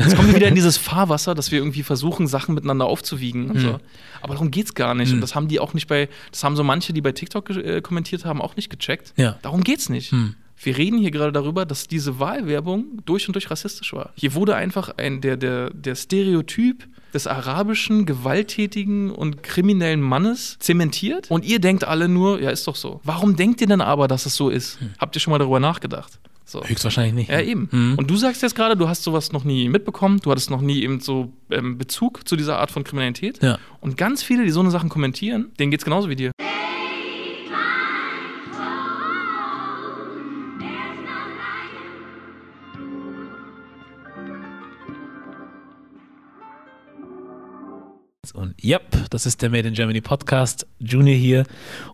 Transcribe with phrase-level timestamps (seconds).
[0.00, 3.56] Jetzt kommen wir wieder in dieses Fahrwasser, dass wir irgendwie versuchen, Sachen miteinander aufzuwiegen und
[3.56, 3.60] Mhm.
[3.60, 3.80] so.
[4.22, 5.12] Aber darum geht's gar nicht.
[5.12, 7.80] Und das haben die auch nicht bei, das haben so manche, die bei TikTok äh,
[7.80, 9.12] kommentiert haben, auch nicht gecheckt.
[9.16, 9.38] Ja.
[9.42, 10.10] Darum geht's nicht.
[10.12, 10.34] Hm.
[10.62, 14.10] Wir reden hier gerade darüber, dass diese Wahlwerbung durch und durch rassistisch war.
[14.14, 21.30] Hier wurde einfach ein, der, der, der Stereotyp des arabischen, gewalttätigen und kriminellen Mannes zementiert.
[21.30, 23.00] Und ihr denkt alle nur, ja, ist doch so.
[23.04, 24.78] Warum denkt ihr denn aber, dass es so ist?
[24.98, 26.18] Habt ihr schon mal darüber nachgedacht?
[26.50, 26.64] So.
[26.64, 27.30] Höchstwahrscheinlich nicht.
[27.30, 27.68] Ja, eben.
[27.70, 27.94] Mhm.
[27.96, 30.82] Und du sagst jetzt gerade, du hast sowas noch nie mitbekommen, du hattest noch nie
[30.82, 33.40] eben so ähm, Bezug zu dieser Art von Kriminalität.
[33.40, 33.60] Ja.
[33.80, 36.32] Und ganz viele, die so eine Sachen kommentieren, denen geht's genauso wie dir.
[48.34, 50.66] Und yep, das ist der Made in Germany Podcast.
[50.80, 51.44] Junior hier.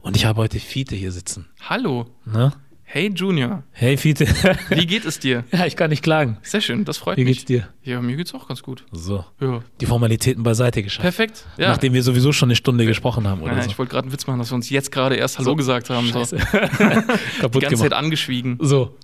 [0.00, 1.46] Und ich habe heute Fiete hier sitzen.
[1.60, 2.06] Hallo.
[2.24, 2.52] Ne?
[2.88, 4.26] Hey Junior, Hey Fiete.
[4.70, 5.42] wie geht es dir?
[5.52, 6.38] ja, ich kann nicht klagen.
[6.42, 7.38] Sehr schön, das freut Wie mich.
[7.38, 7.68] geht's dir?
[7.82, 8.84] Ja, mir geht's auch ganz gut.
[8.92, 9.24] So.
[9.40, 9.60] Ja.
[9.80, 11.02] Die Formalitäten beiseite geschafft.
[11.02, 11.44] Perfekt.
[11.58, 11.68] Ja.
[11.70, 13.68] Nachdem wir sowieso schon eine Stunde gesprochen haben oder ja, so.
[13.70, 15.56] Ich wollte gerade einen Witz machen, dass wir uns jetzt gerade erst Hallo So.
[15.56, 16.06] gesagt haben.
[16.06, 16.20] So.
[16.20, 16.36] Scheiße.
[17.36, 17.92] Die Kaputt ganze Zeit gemacht.
[18.04, 18.56] angeschwiegen.
[18.60, 18.96] So.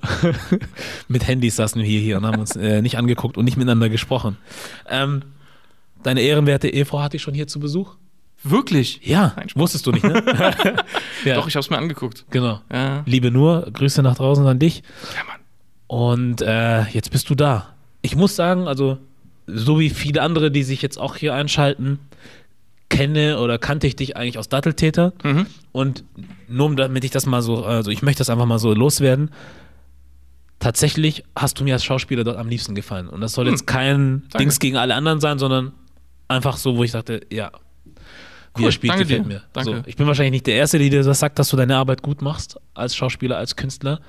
[1.08, 3.88] Mit Handys saßen wir hier, hier und haben uns äh, nicht angeguckt und nicht miteinander
[3.88, 4.36] gesprochen.
[4.88, 5.22] Ähm,
[6.04, 7.96] deine ehrenwerte Ehefrau hatte ich schon hier zu Besuch?
[8.44, 9.00] Wirklich?
[9.02, 9.32] Ja.
[9.36, 9.48] Nein.
[9.54, 10.22] Wusstest du nicht, ne?
[11.24, 11.34] ja.
[11.34, 12.24] Doch, ich habe es mir angeguckt.
[12.30, 12.60] Genau.
[12.72, 14.82] Ja, Liebe nur, Grüße nach draußen an dich.
[15.16, 15.40] ja Mann.
[15.86, 17.74] Und äh, jetzt bist du da.
[18.00, 18.98] Ich muss sagen, also
[19.46, 21.98] so wie viele andere, die sich jetzt auch hier einschalten,
[22.88, 25.12] kenne oder kannte ich dich eigentlich aus Datteltäter.
[25.22, 25.46] Mhm.
[25.72, 26.04] Und
[26.48, 29.30] nur damit ich das mal so, also ich möchte das einfach mal so loswerden.
[30.58, 33.08] Tatsächlich hast du mir als Schauspieler dort am liebsten gefallen.
[33.08, 34.38] Und das soll jetzt kein Danke.
[34.38, 35.72] Dings gegen alle anderen sein, sondern
[36.28, 37.50] einfach so, wo ich dachte, ja,
[38.54, 39.22] wie Cool, er spielt, gefällt dir.
[39.26, 39.42] mir.
[39.52, 39.70] Danke.
[39.76, 42.02] So, ich bin wahrscheinlich nicht der Erste, der dir das sagt, dass du deine Arbeit
[42.02, 44.00] gut machst, als Schauspieler, als Künstler.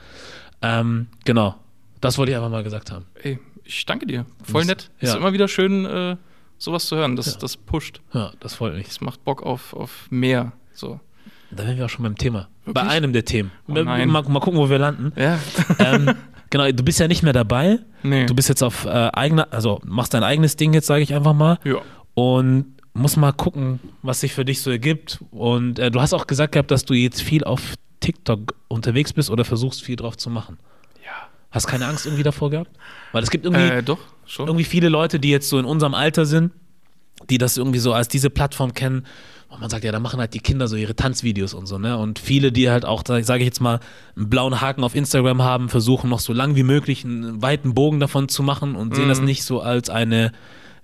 [0.61, 1.55] Ähm, genau.
[2.02, 3.05] Das wollte ich einfach mal gesagt haben.
[3.21, 4.25] Ey, ich danke dir.
[4.44, 4.91] Voll Das- nett.
[4.99, 5.09] ja.
[5.09, 6.17] Ist immer wieder schön, äh,
[6.58, 7.16] sowas zu hören.
[7.16, 7.39] Das, Ja.
[7.39, 8.02] das pusht.
[8.14, 8.88] Ja, das freut mich.
[8.88, 10.52] Das macht Bock auf, auf mehr.
[10.73, 10.99] So.
[11.52, 12.47] Da wären wir auch schon beim Thema.
[12.66, 12.92] Bei Wirklich?
[12.92, 13.52] einem der Themen.
[13.67, 15.14] Oh mal, mal gucken, wo wir landen.
[15.15, 15.37] Ja.
[15.80, 16.14] ähm,
[16.49, 17.80] genau, du bist ja nicht mehr dabei.
[18.02, 18.26] nee.
[18.26, 21.33] Du bist jetzt auf äh, eigener, also machst dein eigenes Ding jetzt, sage ich einfach
[21.33, 21.59] mal.
[21.64, 21.76] ja.
[22.15, 25.20] Und musst mal gucken, was sich für dich so ergibt.
[25.31, 29.30] Und äh, du hast auch gesagt gehabt, dass du jetzt viel auf TikTok unterwegs bist
[29.30, 30.58] oder versuchst viel drauf zu machen.
[31.03, 31.11] Ja.
[31.52, 32.71] Hast keine Angst irgendwie davor gehabt?
[33.11, 34.48] Weil es gibt irgendwie, Äh, doch, schon.
[34.48, 36.52] irgendwie viele Leute, die jetzt so in unserem Alter sind,
[37.30, 39.05] die das irgendwie so als diese Plattform kennen.
[39.48, 41.95] Und man sagt, ja, da machen halt die Kinder so ihre Tanzvideos und so, ne?
[41.98, 43.80] Und viele, die halt auch, sage ich jetzt mal,
[44.15, 47.99] einen blauen Haken auf Instagram haben, versuchen noch so lang wie möglich einen weiten Bogen
[47.99, 50.32] davon zu machen und sehen das nicht so als eine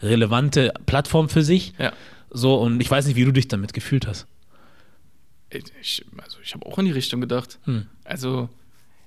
[0.02, 1.74] relevante Plattform für sich.
[1.78, 1.94] Ja.
[2.30, 4.28] So, und ich weiß nicht, wie du dich damit gefühlt hast.
[5.50, 7.58] Ich, also ich habe auch in die Richtung gedacht.
[7.64, 7.88] Hm.
[8.04, 8.50] Also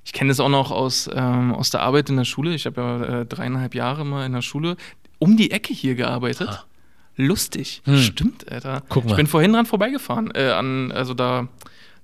[0.05, 2.55] ich kenne das auch noch aus, ähm, aus der Arbeit in der Schule.
[2.55, 4.77] Ich habe ja äh, dreieinhalb Jahre mal in der Schule
[5.19, 6.49] um die Ecke hier gearbeitet.
[6.49, 6.65] Ah.
[7.17, 7.83] Lustig.
[7.85, 7.99] Hm.
[7.99, 8.83] Stimmt, Alter.
[8.89, 9.11] Guck mal.
[9.11, 10.33] Ich bin vorhin dran vorbeigefahren.
[10.35, 11.47] Äh, an, also da,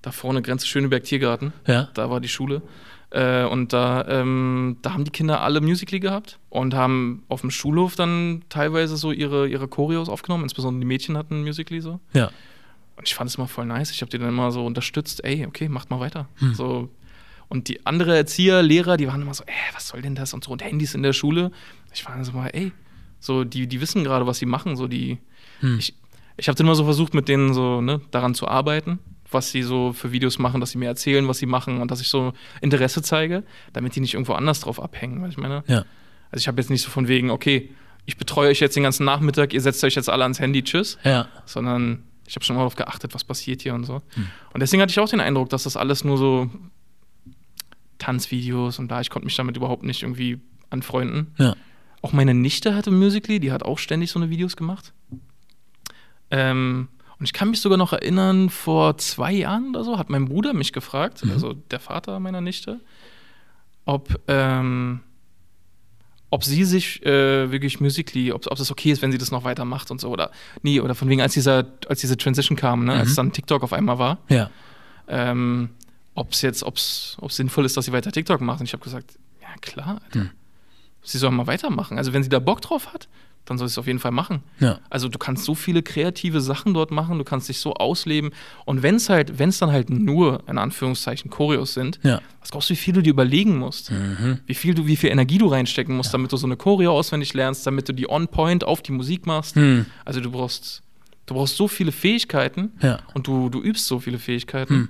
[0.02, 1.52] da vorne Grenze Schöneberg Tiergarten.
[1.66, 1.88] Ja.
[1.94, 2.62] Da war die Schule.
[3.10, 7.50] Äh, und da, ähm, da haben die Kinder alle Musical gehabt und haben auf dem
[7.50, 10.44] Schulhof dann teilweise so ihre, ihre Choreos aufgenommen.
[10.44, 12.00] Insbesondere die Mädchen hatten ein Musical so.
[12.12, 12.30] Ja.
[12.96, 13.90] Und ich fand es immer voll nice.
[13.92, 16.28] Ich habe die dann immer so unterstützt, ey, okay, macht mal weiter.
[16.36, 16.54] Hm.
[16.54, 16.90] So.
[17.48, 20.34] Und die andere Erzieher, Lehrer, die waren immer so, ey, was soll denn das?
[20.34, 21.50] Und so, und Handys in der Schule.
[21.94, 22.72] Ich war dann so mal, ey,
[23.20, 24.76] so, die, die wissen gerade, was sie machen.
[24.76, 25.18] So, die,
[25.60, 25.78] Hm.
[25.78, 25.94] ich
[26.40, 29.00] ich habe dann immer so versucht, mit denen so, ne, daran zu arbeiten,
[29.30, 32.00] was sie so für Videos machen, dass sie mir erzählen, was sie machen und dass
[32.00, 35.64] ich so Interesse zeige, damit die nicht irgendwo anders drauf abhängen, weil ich meine.
[35.66, 35.84] Ja.
[36.30, 37.70] Also ich habe jetzt nicht so von wegen, okay,
[38.06, 40.98] ich betreue euch jetzt den ganzen Nachmittag, ihr setzt euch jetzt alle ans Handy, tschüss
[41.04, 41.28] Ja.
[41.44, 44.02] sondern ich habe schon mal darauf geachtet, was passiert hier und so.
[44.52, 46.50] Und deswegen hatte ich auch den Eindruck, dass das alles nur so
[47.98, 50.40] Tanzvideos und da, ich konnte mich damit überhaupt nicht irgendwie
[50.70, 51.28] anfreunden.
[51.38, 51.56] Ja.
[52.02, 54.92] Auch meine Nichte hatte Musically, die hat auch ständig so eine Videos gemacht.
[56.30, 56.88] Ähm,
[57.18, 60.52] und ich kann mich sogar noch erinnern, vor zwei Jahren oder so hat mein Bruder
[60.54, 62.80] mich gefragt, also der Vater meiner Nichte,
[63.84, 65.00] ob, ähm,
[66.30, 69.44] ob sie sich äh, wirklich Musically, ob, ob das okay ist, wenn sie das noch
[69.44, 70.10] weitermacht und so.
[70.10, 70.30] Oder
[70.62, 73.14] nee, oder von wegen, als, dieser, als diese Transition kam, ne, als Mhm.
[73.16, 74.50] dann TikTok auf einmal war, Ja.
[75.08, 75.70] ähm,
[76.14, 78.60] ob es jetzt, ob es sinnvoll ist, dass sie weiter TikTok macht.
[78.60, 80.20] Und ich habe gesagt, ja klar, Alter.
[80.20, 80.30] Hm.
[81.02, 81.96] Sie soll mal weitermachen.
[81.96, 83.08] Also wenn sie da Bock drauf hat,
[83.48, 84.42] dann soll sie es auf jeden Fall machen.
[84.60, 84.78] Ja.
[84.90, 88.30] Also du kannst so viele kreative Sachen dort machen, du kannst dich so ausleben.
[88.64, 92.20] Und wenn es halt, wenn es dann halt nur, in Anführungszeichen, Choreos sind, Ja.
[92.40, 93.90] was glaubst du, wie viel du dir überlegen musst?
[93.90, 94.38] Mhm.
[94.46, 97.32] Wie viel du, wie viel Energie du reinstecken musst, damit du so eine Choreo auswendig
[97.34, 99.56] lernst, damit du die On-Point auf die Musik machst.
[99.56, 99.86] Hm.
[100.04, 100.82] Also du brauchst,
[101.26, 102.98] du brauchst so viele Fähigkeiten Ja.
[103.14, 104.74] und du, du übst so viele Fähigkeiten.
[104.74, 104.88] Hm.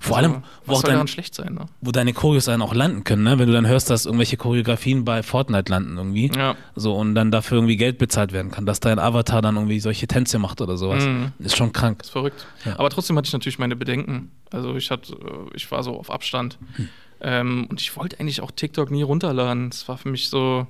[0.00, 1.66] Vor allem, wo auch dein, schlecht sein, ne?
[1.80, 3.38] wo deine Choreos dann auch landen können, ne?
[3.38, 6.30] Wenn du dann hörst, dass irgendwelche Choreografien bei Fortnite landen irgendwie.
[6.36, 6.54] Ja.
[6.76, 10.06] So und dann dafür irgendwie Geld bezahlt werden kann, dass dein Avatar dann irgendwie solche
[10.06, 11.04] Tänze macht oder sowas.
[11.04, 11.32] Mhm.
[11.40, 12.02] Ist schon krank.
[12.02, 12.46] ist verrückt.
[12.64, 12.78] Ja.
[12.78, 14.30] Aber trotzdem hatte ich natürlich meine Bedenken.
[14.52, 15.18] Also ich hatte,
[15.54, 16.58] ich war so auf Abstand.
[16.76, 16.88] Hm.
[17.20, 19.68] Ähm, und ich wollte eigentlich auch TikTok nie runterladen.
[19.68, 20.68] Es war für mich so,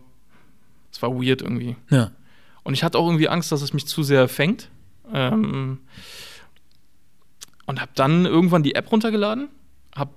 [0.91, 1.77] es war weird irgendwie.
[1.91, 2.13] Ja.
[2.63, 4.71] Und ich hatte auch irgendwie Angst, dass es mich zu sehr fängt.
[5.13, 5.81] Ähm,
[7.69, 9.49] und habe dann irgendwann die App runtergeladen,
[9.95, 10.11] habe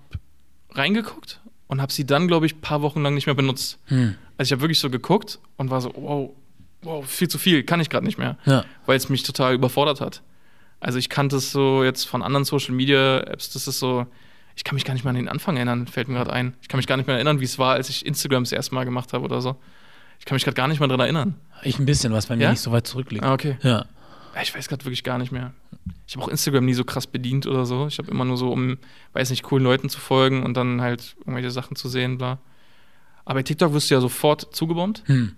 [0.72, 3.78] reingeguckt und habe sie dann, glaube ich, ein paar Wochen lang nicht mehr benutzt.
[3.88, 4.16] Hm.
[4.38, 6.32] Also ich habe wirklich so geguckt und war so, wow,
[6.82, 8.66] wow, viel zu viel, kann ich gerade nicht mehr, Ja.
[8.86, 10.22] weil es mich total überfordert hat.
[10.80, 14.08] Also ich kannte es so jetzt von anderen Social Media Apps, das ist so,
[14.56, 16.54] ich kann mich gar nicht mehr an den Anfang erinnern, fällt mir gerade ein.
[16.62, 18.74] Ich kann mich gar nicht mehr erinnern, wie es war, als ich Instagram das erste
[18.74, 19.58] Mal gemacht habe oder so.
[20.20, 21.36] Ich kann mich gerade gar nicht mehr dran erinnern.
[21.64, 22.52] Ich ein bisschen, was bei mir Ja?
[22.52, 23.24] nicht so weit zurückliegt.
[23.24, 23.58] Ah, okay.
[23.62, 23.86] Ja.
[24.42, 25.54] Ich weiß gerade wirklich gar nicht mehr.
[26.08, 27.88] Ich habe auch Instagram nie so krass bedient oder so.
[27.88, 28.78] Ich habe immer nur so, um,
[29.14, 32.40] weiß nicht, coolen Leuten zu folgen und dann halt irgendwelche Sachen zu sehen, bla.
[33.26, 35.34] Aber bei TikTok wirst du ja sofort zugebombt Hm.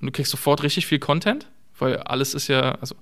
[0.00, 1.46] und du kriegst sofort richtig viel Content,
[1.78, 2.94] weil alles ist ja, also,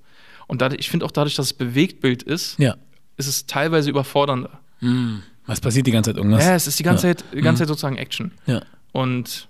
[0.46, 2.76] und dadurch, ich finde auch dadurch, dass es Bewegtbild ist, Ja.
[3.16, 4.60] ist es teilweise überfordernder.
[4.80, 5.22] Hm.
[5.46, 6.44] Was passiert die ganze Zeit irgendwas?
[6.44, 7.14] Ja, es ist die ganze Ja.
[7.16, 7.66] Zeit, die ganze Mhm.
[7.66, 8.32] Zeit sozusagen Action.
[8.46, 8.62] Ja.
[8.92, 9.48] Und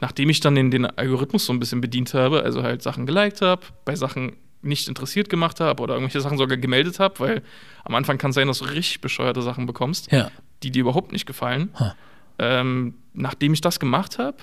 [0.00, 3.40] nachdem ich dann den, den Algorithmus so ein bisschen bedient habe, also halt Sachen geliked
[3.42, 4.32] habe, bei Sachen
[4.62, 7.42] nicht interessiert gemacht habe oder irgendwelche Sachen sogar gemeldet habe, weil
[7.84, 10.30] am Anfang kann es sein, dass du richtig bescheuerte Sachen bekommst, Ja.
[10.62, 11.70] die dir überhaupt nicht gefallen.
[11.78, 11.94] Ha.
[12.38, 14.36] Ähm, nachdem ich das gemacht habe,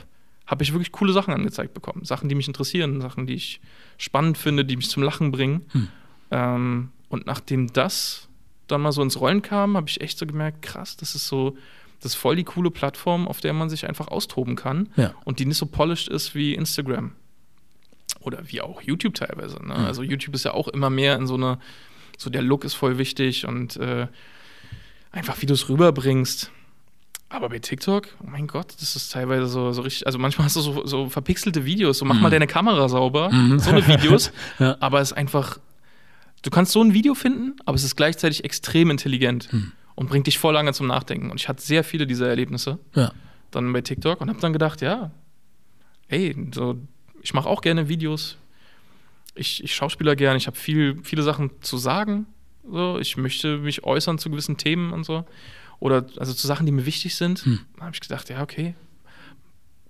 [0.46, 2.06] habe ich wirklich coole Sachen angezeigt bekommen.
[2.06, 3.62] Sachen, die mich interessieren, Sachen, die ich
[3.98, 5.66] spannend finde, die mich zum Lachen bringen.
[5.72, 5.88] Hm.
[6.32, 8.28] Ähm, und nachdem das
[8.68, 11.58] dann mal so ins Rollen kam, habe ich echt so gemerkt, krass, das ist so,
[12.02, 15.14] das ist voll die coole Plattform, auf der man sich einfach austoben kann Ja.
[15.26, 17.14] und die nicht so polished ist wie Instagram.
[18.30, 19.56] Oder wie auch YouTube teilweise.
[19.58, 19.74] Ne?
[19.76, 19.86] Mhm.
[19.86, 21.58] Also YouTube ist ja auch immer mehr in so eine,
[22.18, 24.08] so der Look ist voll wichtig und äh,
[25.12, 26.52] einfach wie du es rüberbringst.
[27.32, 30.56] Aber bei TikTok, oh mein Gott, das ist teilweise so, so richtig, also manchmal hast
[30.56, 32.32] du so, so verpixelte Videos, so mach mal Mhm.
[32.34, 33.60] deine Kamera sauber, Mhm.
[33.60, 34.78] so eine Videos, Ja.
[34.80, 35.60] aber es ist einfach,
[36.44, 39.72] du kannst so ein Video finden, aber es ist gleichzeitig extrem intelligent Mhm.
[39.96, 41.30] und bringt dich voll lange zum Nachdenken.
[41.32, 43.12] Und ich hatte sehr viele dieser Erlebnisse Ja.
[43.52, 45.12] dann bei TikTok und habe dann gedacht, ja,
[46.08, 46.78] ey, so,
[47.22, 48.38] ich mache auch gerne Videos.
[49.36, 52.26] Ich, ich schauspieler gerne, ich habe viel, viele Sachen zu sagen.
[52.70, 52.98] So.
[53.00, 55.26] Ich möchte mich äußern zu gewissen Themen und so.
[55.80, 57.46] Oder also zu Sachen, die mir wichtig sind.
[57.46, 57.60] Hm.
[57.78, 58.76] Da habe ich gedacht, ja, okay.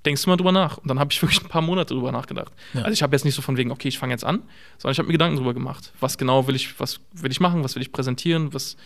[0.06, 0.78] Denkst du mal drüber nach.
[0.78, 2.54] Und dann habe ich wirklich ein paar Monate drüber nachgedacht.
[2.74, 2.82] Ja.
[2.82, 4.44] Also ich habe jetzt nicht so von wegen, okay, ich fange jetzt an,
[4.78, 5.92] sondern ich habe mir Gedanken drüber gemacht.
[6.00, 8.78] Was genau will ich, was will ich machen, was will ich präsentieren, was,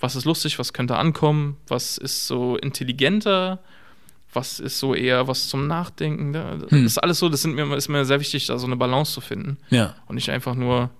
[0.00, 3.60] was ist lustig, was könnte ankommen, was ist so intelligenter,
[4.34, 6.32] was ist so eher was zum Nachdenken.
[6.32, 6.84] Da- Das Hm.
[6.86, 9.20] ist alles so, das sind mir, ist mir sehr wichtig, da so eine Balance zu
[9.20, 9.94] finden Ja.
[10.06, 10.90] und nicht einfach nur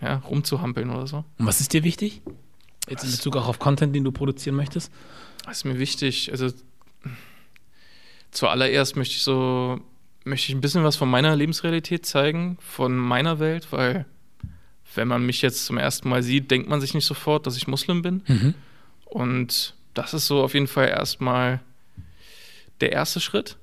[0.00, 1.24] ja, rumzuhampeln oder so.
[1.38, 2.22] Und was ist dir wichtig?
[2.88, 3.16] Jetzt in Was?
[3.16, 4.92] Bezug auch auf Content, den du produzieren möchtest?
[5.44, 6.30] Das ist mir wichtig.
[6.32, 6.48] Also
[8.30, 9.80] zuallererst möchte ich so,
[10.24, 14.06] möchte ich ein bisschen was von meiner Lebensrealität zeigen, von meiner Welt, weil
[14.94, 17.66] wenn man mich jetzt zum ersten Mal sieht, denkt man sich nicht sofort, dass ich
[17.68, 18.22] Muslim bin.
[18.26, 18.54] Mhm.
[19.04, 21.60] Und das ist so auf jeden Fall erstmal
[22.80, 23.56] der erste Schritt.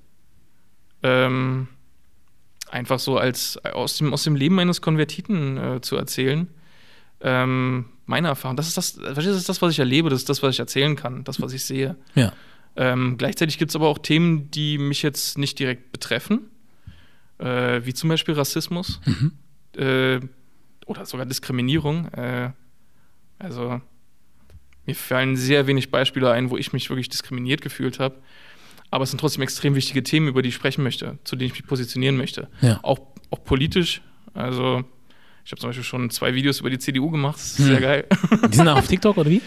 [1.04, 1.68] Ähm,
[2.72, 6.48] einfach so als aus dem, aus dem Leben eines Konvertiten äh, zu erzählen.
[7.22, 8.58] Ähm, meine Erfahrung.
[8.58, 10.96] Das ist das, das ist das, was ich erlebe, das ist das, was ich erzählen
[10.96, 11.96] kann, das, was ich sehe.
[12.16, 12.34] Ja.
[12.76, 16.50] Ähm, gleichzeitig gibt es aber auch Themen, die mich jetzt nicht direkt betreffen,
[17.38, 19.32] äh, wie zum Beispiel Rassismus Mhm.
[19.78, 20.20] äh,
[20.86, 22.08] oder sogar Diskriminierung.
[22.14, 22.52] Äh,
[23.40, 23.80] also
[24.86, 28.16] mir fallen sehr wenig Beispiele ein, wo ich mich wirklich diskriminiert gefühlt habe.
[28.94, 31.54] Aber es sind trotzdem extrem wichtige Themen, über die ich sprechen möchte, zu denen ich
[31.54, 32.48] mich positionieren möchte.
[32.62, 32.80] Ja.
[32.84, 33.00] Auch,
[33.32, 34.02] auch politisch.
[34.36, 34.84] Also
[35.44, 37.38] ich habe zum Beispiel schon zwei Videos über die CDU gemacht.
[37.38, 37.66] Das ist Hm.
[37.66, 38.08] sehr geil.
[38.52, 39.42] Die sind auch auf TikTok oder wie?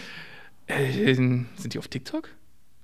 [0.67, 2.27] Äh, sind die auf TikTok?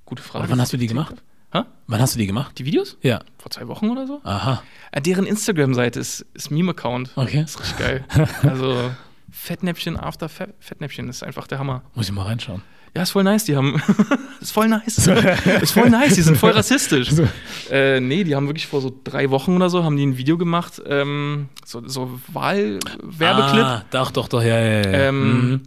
[0.06, 0.44] Gute Frage.
[0.46, 1.16] Oder wann hast du die gemacht?
[1.52, 1.64] Hä?
[1.88, 2.58] Wann hast du die gemacht?
[2.58, 2.98] Die Videos?
[3.02, 3.20] Ja.
[3.38, 4.22] Vor zwei Wochen oder so?
[4.24, 4.64] Aha.
[4.94, 7.12] Äh, deren Instagram-Seite ist, ist Meme-Account.
[7.18, 7.42] Okay.
[7.42, 8.06] Das ist richtig geil.
[8.44, 8.90] Also
[9.32, 11.84] Fettnäpfchen after Fe Fettnäpfchen ist einfach der Hammer.
[11.94, 12.62] Muss ich mal reinschauen.
[12.96, 13.82] Ja, ist voll nice, die haben.
[14.40, 14.98] ist voll nice.
[15.62, 17.10] ist voll nice, die sind voll rassistisch.
[17.10, 17.28] So.
[17.72, 20.38] Äh, nee, die haben wirklich vor so drei Wochen oder so, haben die ein Video
[20.38, 24.92] gemacht, ähm, so, so Wahlwerbeclip Ah, doch, doch, doch, ja, ja, ja.
[25.10, 25.62] Ähm, Mhm.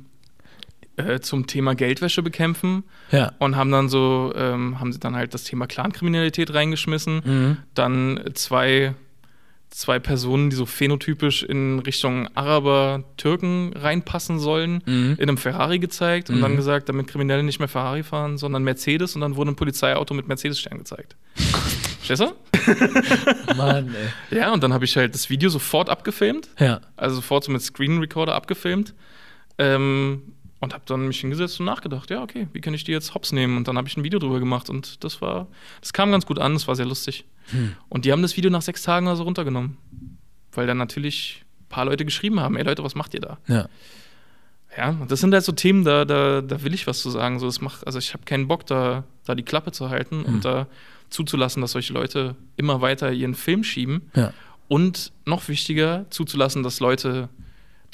[1.04, 3.32] äh, zum Thema Geldwäsche bekämpfen Ja.
[3.40, 7.22] und haben dann so, ähm, haben sie dann halt das Thema Clankriminalität reingeschmissen.
[7.24, 7.56] Mhm.
[7.74, 8.94] Dann zwei,
[9.76, 15.16] zwei Personen, die so phänotypisch in Richtung Araber, Türken reinpassen sollen, Mhm.
[15.18, 16.40] in einem Ferrari gezeigt und Mhm.
[16.42, 20.14] dann gesagt, damit Kriminelle nicht mehr Ferrari fahren, sondern Mercedes und dann wurde ein Polizeiauto
[20.14, 21.14] mit Mercedes-Stern gezeigt.
[21.36, 22.32] Verstehst du?
[23.56, 23.94] Mann,
[24.30, 24.38] ey.
[24.38, 26.80] Ja, und dann habe ich halt das Video sofort abgefilmt, Ja.
[26.96, 28.94] also sofort so mit Screen Recorder abgefilmt.
[29.58, 30.22] Ähm,
[30.58, 33.30] Und habe dann mich hingesetzt und nachgedacht, ja, okay, wie kann ich die jetzt hops
[33.30, 33.58] nehmen?
[33.58, 35.48] Und dann habe ich ein Video drüber gemacht und das war,
[35.82, 37.26] das kam ganz gut an, das war sehr lustig.
[37.88, 39.76] Und die haben das Video nach sechs Tagen oder so runtergenommen.
[40.52, 43.38] Weil dann natürlich ein paar Leute geschrieben haben, ey Leute, was macht ihr da?
[43.46, 43.68] Ja.
[44.76, 47.38] Ja, und das sind halt so Themen, da, da, da will ich was zu sagen.
[47.38, 50.44] So, das macht, also ich habe keinen Bock, da, da die Klappe zu halten und
[50.44, 50.66] da
[51.08, 54.10] zuzulassen, dass solche Leute immer weiter ihren Film schieben.
[54.14, 54.34] Ja.
[54.68, 57.28] Und noch wichtiger, zuzulassen, dass Leute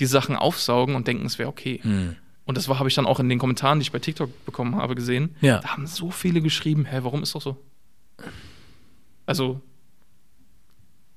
[0.00, 1.80] die Sachen aufsaugen und denken, es wäre okay.
[1.82, 2.16] Hm.
[2.44, 4.94] Und das habe ich dann auch in den Kommentaren, die ich bei TikTok bekommen habe,
[4.94, 5.36] gesehen.
[5.40, 5.60] Ja.
[5.60, 7.56] Da haben so viele geschrieben, hä, warum ist das so?
[9.32, 9.60] Also,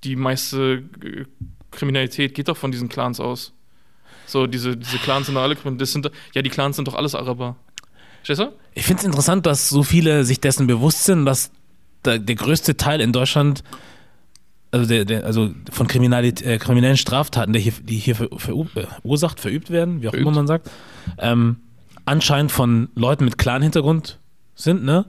[0.04, 1.26] die meiste äh,
[1.72, 3.52] Kriminalität geht doch von diesen Clans aus.
[4.26, 7.14] So, diese, diese Clans sind doch alle, das sind, ja, die Clans sind doch alles
[7.14, 7.58] Araber.
[8.24, 8.54] Verstehst du?
[8.74, 11.52] Ich finde es interessant, dass so viele sich dessen bewusst sind, dass
[12.06, 13.64] der, der größte Teil in Deutschland,
[14.72, 19.40] also, der, der, also von äh, kriminellen Straftaten, der hier, die hier ver, verur- verursacht,
[19.40, 20.28] verübt werden, wie auch Verübt.
[20.28, 20.72] immer man sagt,
[21.18, 21.58] ähm,
[22.06, 24.20] anscheinend von Leuten mit Clan-Hintergrund
[24.56, 25.06] sind, ne?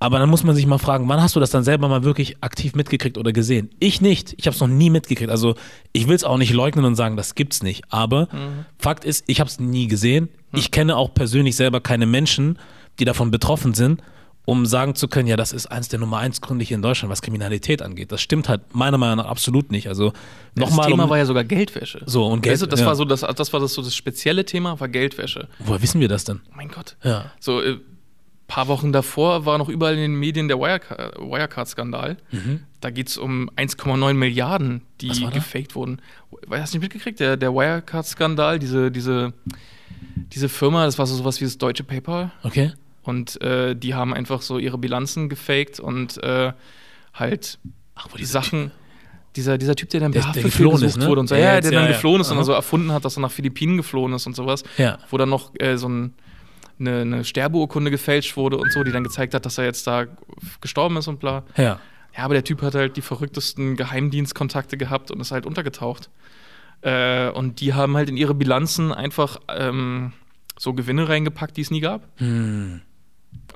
[0.00, 2.36] Aber dann muss man sich mal fragen, wann hast du das dann selber mal wirklich
[2.40, 3.70] aktiv mitgekriegt oder gesehen?
[3.80, 4.34] Ich nicht.
[4.36, 5.30] Ich habe es noch nie mitgekriegt.
[5.30, 5.56] Also
[5.92, 7.82] ich will es auch nicht leugnen und sagen, das gibt's nicht.
[7.88, 8.28] Aber
[8.78, 10.28] Fakt ist, ich habe es nie gesehen.
[10.52, 12.58] Ich kenne auch persönlich selber keine Menschen,
[13.00, 14.00] die davon betroffen sind,
[14.44, 17.10] um sagen zu können, ja, das ist eins der Nummer eins Gründe hier in Deutschland,
[17.10, 18.10] was Kriminalität angeht.
[18.12, 19.88] Das stimmt halt meiner Meinung nach absolut nicht.
[19.88, 20.12] Also
[20.54, 22.02] Das nochmal, Thema um, war ja sogar Geldwäsche.
[22.06, 22.86] So, und Geld- weißt du, das ja.
[22.86, 25.48] war so das, das war das so das spezielle Thema, war Geldwäsche.
[25.58, 26.40] woher wissen wir das denn?
[26.50, 26.96] Oh mein Gott.
[27.04, 27.32] Ja.
[27.40, 27.78] So, äh,
[28.48, 32.16] paar Wochen davor war noch überall in den Medien der Wireca- Wirecard-Skandal.
[32.80, 35.30] Da geht es um 1,9 Milliarden, die Mhm.
[35.30, 36.00] Gefaked wurden.
[36.50, 37.20] Hast du nicht mitgekriegt?
[37.20, 39.32] Der, der Wirecard-Skandal, diese, diese,
[40.32, 42.30] diese Firma, das war so sowas wie das deutsche PayPal.
[42.42, 42.72] Okay.
[43.02, 46.52] Und äh, die haben einfach so ihre Bilanzen gefaked und äh,
[47.14, 47.58] halt
[47.94, 48.70] Ach, die Sachen.
[49.36, 51.06] Dieser, dieser Typ, der dann Der- der geflohen ist, ne?
[51.06, 51.92] wurde und so, Ja, ja, der ja, dann ja.
[51.94, 52.44] geflohen ist und Aha.
[52.44, 54.98] so erfunden hat, dass er nach Philippinen geflohen ist und sowas Ja.
[55.10, 56.14] wo dann noch äh, so ein,
[56.80, 60.06] eine, eine Sterbeurkunde gefälscht wurde und so, die dann gezeigt hat, dass er jetzt da
[60.60, 61.44] gestorben ist und bla.
[61.56, 61.80] Ja.
[62.16, 66.10] Ja, aber der Typ hat halt die verrücktesten Geheimdienstkontakte gehabt und ist halt untergetaucht.
[66.80, 70.12] Äh, und die haben halt in ihre Bilanzen einfach ähm,
[70.58, 72.08] so Gewinne reingepackt, die es nie gab.
[72.16, 72.80] Hm.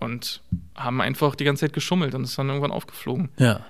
[0.00, 0.42] Und
[0.74, 3.30] haben einfach die ganze Zeit geschummelt und ist dann irgendwann aufgeflogen.
[3.38, 3.60] Ja.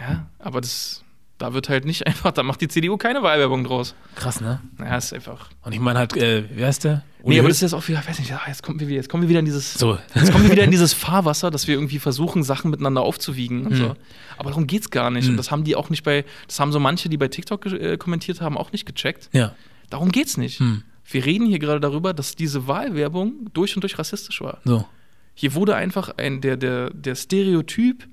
[0.00, 1.03] Ja, aber das,
[1.38, 3.94] da wird halt nicht einfach, da macht die CDU keine Wahlwerbung draus.
[4.14, 4.60] Krass, ne?
[4.78, 5.50] Naja, ist einfach.
[5.62, 7.02] Und ich meine halt, äh, wie heißt der?
[7.22, 7.48] Nee, Uli aber Hoeneß?
[7.48, 9.28] das ist jetzt auch wieder, ich weiß nicht, jetzt kommen wir wieder, jetzt kommen wir
[9.28, 9.74] wieder in dieses.
[9.74, 9.98] so.
[10.14, 13.72] Jetzt kommen wir wieder in dieses Fahrwasser, dass wir irgendwie versuchen, Sachen miteinander aufzuwiegen und
[13.72, 13.76] Mhm.
[13.76, 13.96] so.
[14.36, 15.24] Aber darum geht's gar nicht.
[15.24, 15.30] Mhm.
[15.32, 17.96] Und das haben die auch nicht bei, das haben so manche, die bei TikTok äh,
[17.96, 19.30] kommentiert haben, auch nicht gecheckt.
[19.32, 19.54] Ja.
[19.90, 20.60] Darum geht's nicht.
[20.60, 20.82] Hm.
[21.06, 24.58] Wir reden hier gerade darüber, dass diese Wahlwerbung durch und durch rassistisch war.
[24.64, 24.86] So.
[25.34, 28.06] Hier wurde einfach ein, der, der, der Stereotyp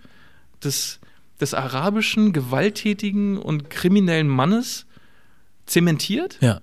[0.63, 0.99] des,
[1.41, 4.85] des arabischen, gewalttätigen und kriminellen Mannes
[5.65, 6.37] zementiert.
[6.41, 6.61] Ja.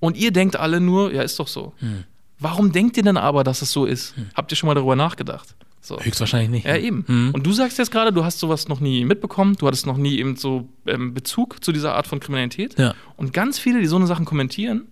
[0.00, 1.72] Und ihr denkt alle nur, ja, ist doch so.
[1.78, 2.04] Hm.
[2.38, 4.14] Warum denkt ihr denn aber, dass es so ist?
[4.34, 5.54] Habt ihr schon mal darüber nachgedacht?
[5.80, 5.98] So.
[6.00, 6.66] Höchstwahrscheinlich nicht.
[6.66, 7.04] Ja, eben.
[7.06, 7.30] Hm.
[7.32, 10.18] Und du sagst jetzt gerade, du hast sowas noch nie mitbekommen, du hattest noch nie
[10.18, 12.78] eben so ähm, Bezug zu dieser Art von Kriminalität.
[12.78, 12.94] Ja.
[13.16, 14.88] Und ganz viele, die so eine Sachen kommentieren,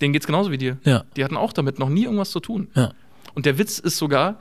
[0.00, 0.78] denen geht's genauso wie dir.
[0.84, 1.04] Ja.
[1.16, 2.68] Die hatten auch damit noch nie irgendwas zu tun.
[2.74, 2.92] Ja.
[3.34, 4.38] Und der Witz ist sogar,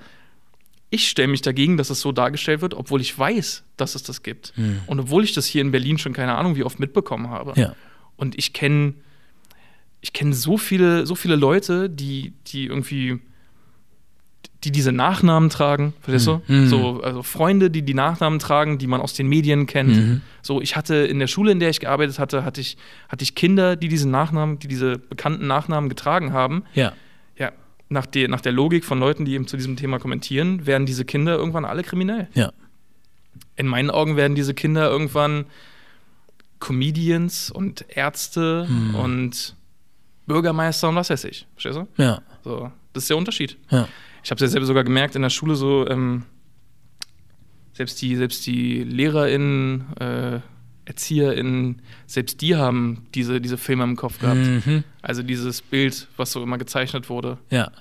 [0.90, 4.24] ich stelle mich dagegen, dass es so dargestellt wird, obwohl ich weiß, dass es das
[4.24, 4.54] gibt.
[4.56, 4.80] Hm.
[4.88, 7.54] Und obwohl ich das hier in Berlin schon keine Ahnung wie oft mitbekommen habe.
[7.60, 7.76] Ja.
[8.16, 8.96] Und ich kenne
[10.02, 13.20] ich kenne so viele, so viele Leute, die, die irgendwie,
[14.64, 16.42] die diese Nachnamen tragen, verstehst du?
[16.48, 16.68] Mhm.
[16.68, 19.96] So, also Freunde, die die Nachnamen tragen, die man aus den Medien kennt.
[19.96, 20.22] Mhm.
[20.42, 22.78] So, ich hatte in der Schule, in der ich gearbeitet hatte, hatte ich,
[23.10, 26.64] hatte ich Kinder, die diese Nachnamen, die diese bekannten Nachnamen getragen haben.
[26.74, 26.94] Ja.
[27.90, 31.06] Nach der, nach der Logik von Leuten, die eben zu diesem Thema kommentieren, werden diese
[31.06, 32.28] Kinder irgendwann alle kriminell.
[32.36, 32.52] Ja.
[33.56, 35.46] In meinen Augen werden diese Kinder irgendwann
[36.60, 38.96] Comedians und Ärzte Hm.
[38.96, 39.56] und
[40.28, 41.48] Bürgermeister und was weiß ich.
[41.56, 41.88] Verstehst du?
[42.02, 42.22] Ja.
[42.44, 43.58] So, das ist der Unterschied.
[43.72, 43.88] Ja.
[44.24, 46.24] Ich habe es ja selber sogar gemerkt in der Schule so, ähm,
[47.74, 50.40] selbst die, selbst die LehrerInnen, äh,
[50.90, 54.40] ErzieherInnen, selbst die haben diese, diese Filme im Kopf gehabt.
[54.40, 54.84] Mhm.
[55.02, 57.38] Also dieses Bild, was so immer gezeichnet wurde.
[57.50, 57.72] Ja.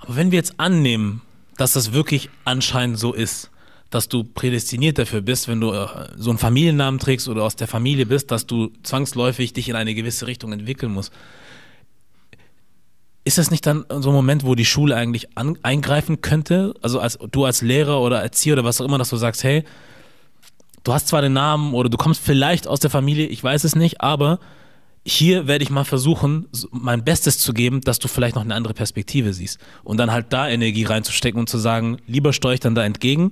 [0.00, 1.22] Aber wenn wir jetzt annehmen,
[1.56, 3.50] dass das wirklich anscheinend so ist,
[3.90, 7.68] dass du prädestiniert dafür bist, wenn du äh, so einen Familiennamen trägst oder aus der
[7.68, 11.12] Familie bist, dass du zwangsläufig dich in eine gewisse Richtung entwickeln musst.
[13.24, 16.74] Ist das nicht dann so ein Moment, wo die Schule eigentlich an, eingreifen könnte?
[16.82, 19.64] Also als du als Lehrer oder Erzieher oder was auch immer, dass du sagst, hey,
[20.86, 23.74] du hast zwar den Namen oder du kommst vielleicht aus der Familie, ich weiß es
[23.74, 24.38] nicht, aber
[25.04, 28.74] hier werde ich mal versuchen, mein Bestes zu geben, dass du vielleicht noch eine andere
[28.74, 29.58] Perspektive siehst.
[29.84, 33.30] Und dann halt da Energie reinzustecken und zu sagen, lieber steuere ich dann da entgegen,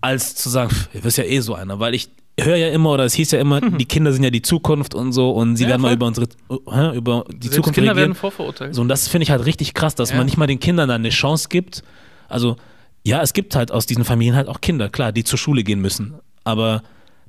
[0.00, 1.78] als zu sagen, pff, du bist ja eh so einer.
[1.78, 4.42] Weil ich, höre ja immer, oder es hieß ja immer, die Kinder sind ja die
[4.42, 5.96] Zukunft und so und sie Ja, werden mal voll.
[5.96, 7.96] über unsere, äh, über die Selbst Zukunft Kinder regieren.
[8.08, 8.74] werden vorverurteilt.
[8.74, 10.16] So, und das finde ich halt richtig krass, dass Ja.
[10.16, 11.82] man nicht mal den Kindern dann eine Chance gibt.
[12.28, 12.56] Also,
[13.04, 15.80] ja, es gibt halt aus diesen Familien halt auch Kinder, klar, die zur Schule gehen
[15.80, 16.14] müssen.
[16.44, 16.82] Aber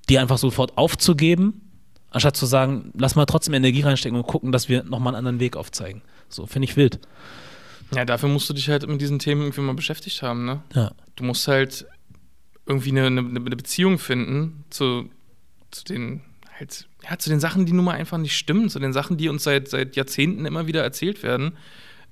[0.09, 1.61] die einfach sofort aufzugeben,
[2.09, 5.39] anstatt zu sagen, lass mal trotzdem Energie reinstecken und gucken, dass wir nochmal einen anderen
[5.39, 6.01] Weg aufzeigen.
[6.29, 6.99] So, finde ich wild.
[7.95, 10.63] Ja, dafür musst du dich halt mit diesen Themen irgendwie mal beschäftigt haben, ne?
[10.73, 10.91] Ja.
[11.15, 11.85] Du musst halt
[12.65, 15.09] irgendwie eine, eine, eine Beziehung finden zu,
[15.71, 16.21] zu den
[16.59, 19.29] halt, ja, zu den Sachen, die nun mal einfach nicht stimmen, zu den Sachen, die
[19.29, 21.53] uns seit, seit Jahrzehnten immer wieder erzählt werden,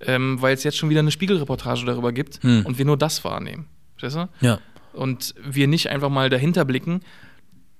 [0.01, 2.65] ähm, weil es jetzt schon wieder eine Spiegelreportage darüber gibt Hm.
[2.65, 3.67] und wir nur das wahrnehmen.
[3.97, 4.45] Verstehst du?
[4.45, 4.59] Ja.
[4.93, 7.01] Und wir nicht einfach mal dahinter blicken,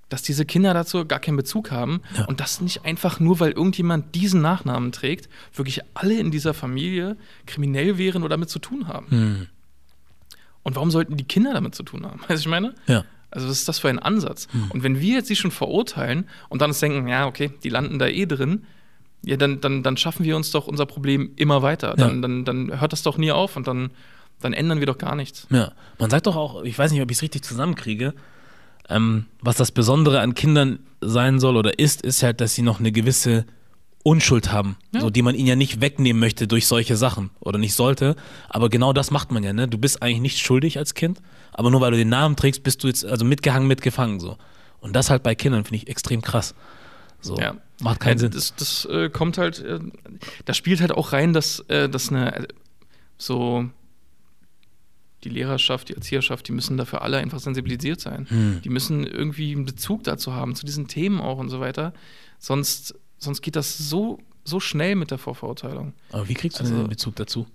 [0.09, 2.25] dass diese Kinder dazu gar keinen Bezug haben Ja.
[2.25, 7.15] und das nicht einfach nur, weil irgendjemand diesen Nachnamen trägt, wirklich alle in dieser Familie
[7.45, 9.07] kriminell wären oder damit zu tun haben.
[9.09, 9.47] Hm.
[10.63, 12.19] Und warum sollten die Kinder damit zu tun haben?
[12.27, 12.75] Weißt du, ich meine?
[12.87, 13.05] Ja.
[13.29, 14.49] Also, was ist das für ein Ansatz?
[14.69, 17.97] Und wenn wir jetzt sie schon verurteilen und dann uns denken, ja, okay, die landen
[17.97, 18.65] da eh drin,
[19.23, 21.89] ja, dann, dann, dann schaffen wir uns doch unser Problem immer weiter.
[21.89, 22.07] Ja.
[22.07, 23.91] Dann, dann, dann hört das doch nie auf und dann,
[24.41, 25.47] dann ändern wir doch gar nichts.
[25.49, 28.13] Ja, man sagt doch auch, ich weiß nicht, ob ich es richtig zusammenkriege,
[28.89, 32.79] ähm, was das Besondere an Kindern sein soll oder ist, ist halt, dass sie noch
[32.79, 33.45] eine gewisse
[34.03, 35.01] Unschuld haben, Ja.
[35.01, 38.15] so, die man ihnen ja nicht wegnehmen möchte durch solche Sachen oder nicht sollte.
[38.49, 39.67] Aber genau das macht man ja, ne?
[39.67, 41.21] Du bist eigentlich nicht schuldig als Kind,
[41.53, 44.37] aber nur weil du den Namen trägst, bist du jetzt also mitgehangen, mitgefangen so.
[44.79, 46.55] Und das halt bei Kindern finde ich extrem krass.
[47.21, 47.53] So, Ja.
[47.83, 48.31] macht keinen Ja, Sinn.
[48.31, 49.77] Das, das äh, kommt halt, äh,
[50.45, 52.47] da spielt halt auch rein, dass, äh, dass eine, äh,
[53.19, 53.65] so,
[55.23, 58.25] die Lehrerschaft, die Erzieherschaft, die müssen dafür alle einfach sensibilisiert sein.
[58.29, 58.61] Hm.
[58.63, 61.93] Die müssen irgendwie einen Bezug dazu haben, zu diesen Themen auch und so weiter.
[62.39, 65.93] Sonst, sonst geht das so, so schnell mit der Vorverurteilung.
[66.11, 67.47] Aber wie kriegst du denn also- den Bezug dazu?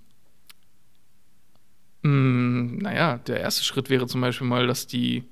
[2.02, 5.24] Mm, naja, der erste Schritt wäre zum Beispiel mal, dass die,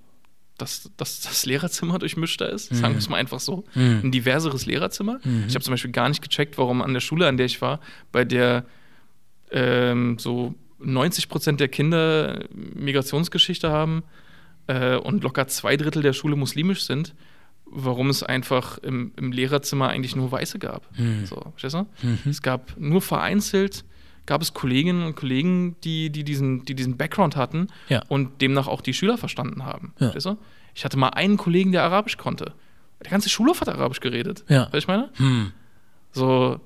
[0.59, 2.73] dass, dass das Lehrerzimmer durchmischter ist.
[2.73, 2.77] Mhm.
[2.77, 3.65] Sagen wir es mal einfach so.
[3.75, 4.01] Mhm.
[4.05, 5.21] Ein diverseres Lehrerzimmer.
[5.23, 5.45] Mhm.
[5.47, 7.81] Ich habe zum Beispiel gar nicht gecheckt, warum an der Schule, an der ich war,
[8.11, 8.65] bei der
[9.53, 14.03] ähm, so 90 Prozent der Kinder Migrationsgeschichte haben
[14.67, 17.15] äh, und locker zwei Drittel der Schule muslimisch sind,
[17.67, 20.89] warum es einfach im, im Lehrerzimmer eigentlich nur Weiße gab.
[20.99, 21.27] Mhm.
[21.27, 21.87] So, verstehst du?
[22.07, 22.19] Mhm.
[22.31, 23.85] Es gab nur vereinzelt,
[24.27, 28.03] gab es Kolleginnen und Kollegen, die, die, diesen, die diesen Background hatten Ja.
[28.09, 29.93] und demnach auch die Schüler verstanden haben.
[29.99, 30.11] Ja.
[30.11, 30.39] Verstehst du?
[30.75, 32.53] Ich hatte mal einen Kollegen, der Arabisch konnte.
[33.03, 34.45] Der ganze Schulhof hat Arabisch geredet.
[34.49, 34.63] Ja.
[34.65, 35.11] Weißt du, ich meine?
[35.15, 35.53] Hm.
[36.13, 36.59] So,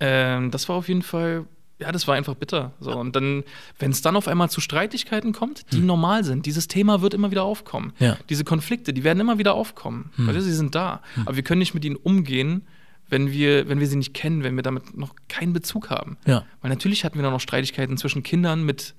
[0.00, 1.44] ähm, das war auf jeden Fall,
[1.78, 2.72] ja, das war einfach bitter.
[2.80, 3.44] So, und dann,
[3.78, 7.30] wenn es dann auf einmal zu Streitigkeiten kommt, die normal sind, dieses Thema wird immer
[7.30, 7.92] wieder aufkommen.
[7.96, 8.06] Hm.
[8.06, 8.16] Ja.
[8.30, 10.10] Diese Konflikte, die werden immer wieder aufkommen.
[10.16, 10.26] Hm.
[10.26, 11.02] Weil sie sind da.
[11.26, 12.62] Aber wir können nicht mit ihnen umgehen,
[13.08, 16.16] wenn wir, wenn wir sie nicht kennen, wenn wir damit noch keinen Bezug haben.
[16.26, 16.44] Ja.
[16.62, 18.94] Weil natürlich hatten wir da noch Streitigkeiten zwischen Kindern mit,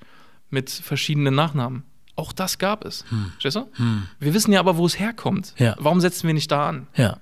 [0.49, 1.83] mit verschiedenen Nachnamen.
[2.15, 3.05] Auch das gab es.
[3.09, 3.67] Du?
[3.73, 4.03] Hm.
[4.19, 5.53] Wir wissen ja aber, wo es herkommt.
[5.57, 5.75] Ja.
[5.79, 6.87] Warum setzen wir nicht da an?
[6.95, 7.17] Ja.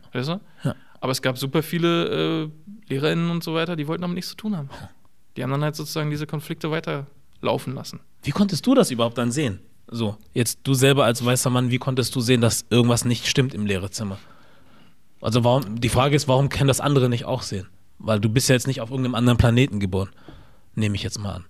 [0.63, 0.76] Ja.
[1.02, 2.50] Aber es gab super viele äh,
[2.88, 4.70] LehrerInnen und so weiter, die wollten damit nichts zu tun haben.
[5.36, 8.00] Die haben dann halt sozusagen diese Konflikte weiterlaufen lassen.
[8.24, 9.60] Wie konntest du das überhaupt dann sehen?
[9.88, 13.54] So, jetzt du selber als weißer Mann, wie konntest du sehen, dass irgendwas nicht stimmt
[13.54, 14.17] im Lehrerzimmer?
[15.21, 17.67] Also warum, die Frage ist, warum können das andere nicht auch sehen?
[18.00, 20.10] Weil du bist ja jetzt nicht auf irgendeinem anderen Planeten geboren.
[20.74, 21.45] Nehme ich jetzt mal an.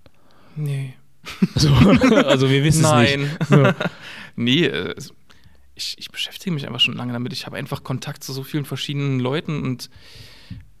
[0.54, 0.94] Nee.
[1.56, 3.20] So, also wir wissen es Nein.
[3.22, 3.46] nicht.
[3.48, 3.72] So.
[4.36, 4.94] nee, äh,
[5.74, 7.32] ich, ich beschäftige mich einfach schon lange damit.
[7.32, 9.90] Ich habe einfach Kontakt zu so vielen verschiedenen Leuten und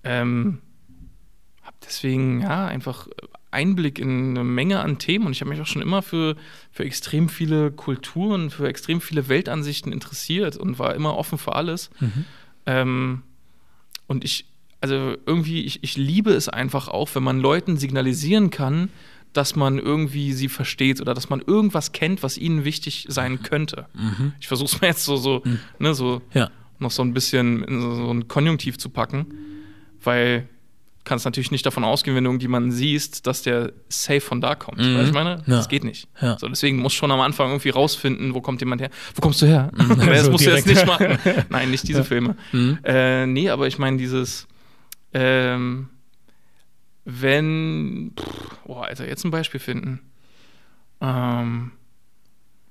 [0.04, 0.60] ähm,
[1.86, 3.08] deswegen ja einfach
[3.50, 6.36] Einblick in eine Menge an Themen und ich habe mich auch schon immer für,
[6.72, 11.90] für extrem viele Kulturen, für extrem viele Weltansichten interessiert und war immer offen für alles.
[12.00, 12.24] Mhm.
[12.66, 13.22] Ähm,
[14.06, 14.44] und ich,
[14.80, 18.90] also irgendwie, ich, ich liebe es einfach auch, wenn man Leuten signalisieren kann,
[19.32, 23.86] dass man irgendwie sie versteht oder dass man irgendwas kennt, was ihnen wichtig sein könnte.
[23.94, 24.32] Mhm.
[24.40, 25.42] Ich versuche es mir jetzt so, so,
[25.78, 26.50] ne, so Ja.
[26.78, 29.26] noch so ein bisschen in so, so ein Konjunktiv zu packen,
[30.02, 30.48] weil
[31.06, 34.78] kannst natürlich nicht davon ausgehen, wenn du irgendjemanden siehst, dass der safe von da kommt.
[34.78, 34.94] Mhm.
[34.96, 35.30] Weißt du, ich meine?
[35.46, 35.56] Ja.
[35.56, 36.08] Das geht nicht.
[36.20, 36.36] Ja.
[36.38, 38.90] So, deswegen musst du schon am Anfang irgendwie rausfinden, wo kommt jemand her.
[39.14, 39.70] Wo kommst du her?
[39.78, 40.66] das So musst du jetzt direkt.
[40.66, 41.18] nicht machen.
[41.48, 42.36] Nein, nicht diese Filme.
[42.52, 42.78] Mhm.
[42.84, 44.46] Äh, nee, aber ich meine dieses,
[45.14, 45.88] ähm,
[47.04, 48.12] wenn,
[48.66, 50.00] boah, Alter, jetzt ein Beispiel finden.
[51.00, 51.72] Ähm,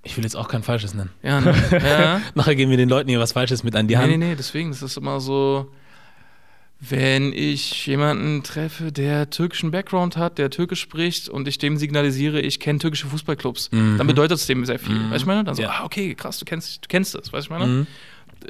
[0.03, 1.09] Ich will jetzt auch kein Falsches nennen.
[1.23, 1.55] ja, ne?
[1.71, 2.21] ja.
[2.35, 4.11] Nachher geben wir den Leuten hier was Falsches mit an die Nee, Hand.
[4.11, 5.71] nee, nee, deswegen, das ist immer so,
[6.79, 12.41] wenn ich jemanden treffe, der türkischen Background hat, der türkisch spricht und ich dem signalisiere,
[12.41, 13.97] ich kenne türkische Fußballclubs, Mhm.
[13.97, 14.93] dann bedeutet es dem sehr viel.
[14.95, 15.05] Mhm.
[15.09, 15.43] Weißt du, ich meine?
[15.45, 15.69] Dann so, Ja.
[15.79, 17.65] ah, okay, krass, du kennst, du kennst das, weißt du, ich meine?
[17.71, 17.87] Mhm.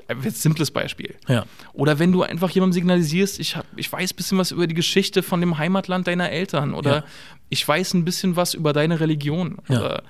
[0.09, 1.15] Ein simples Beispiel.
[1.29, 1.45] Ja.
[1.71, 4.73] Oder wenn du einfach jemandem signalisierst, ich, hab, ich weiß ein bisschen was über die
[4.73, 7.03] Geschichte von dem Heimatland deiner Eltern oder Ja.
[7.49, 10.03] ich weiß ein bisschen was über deine Religion oder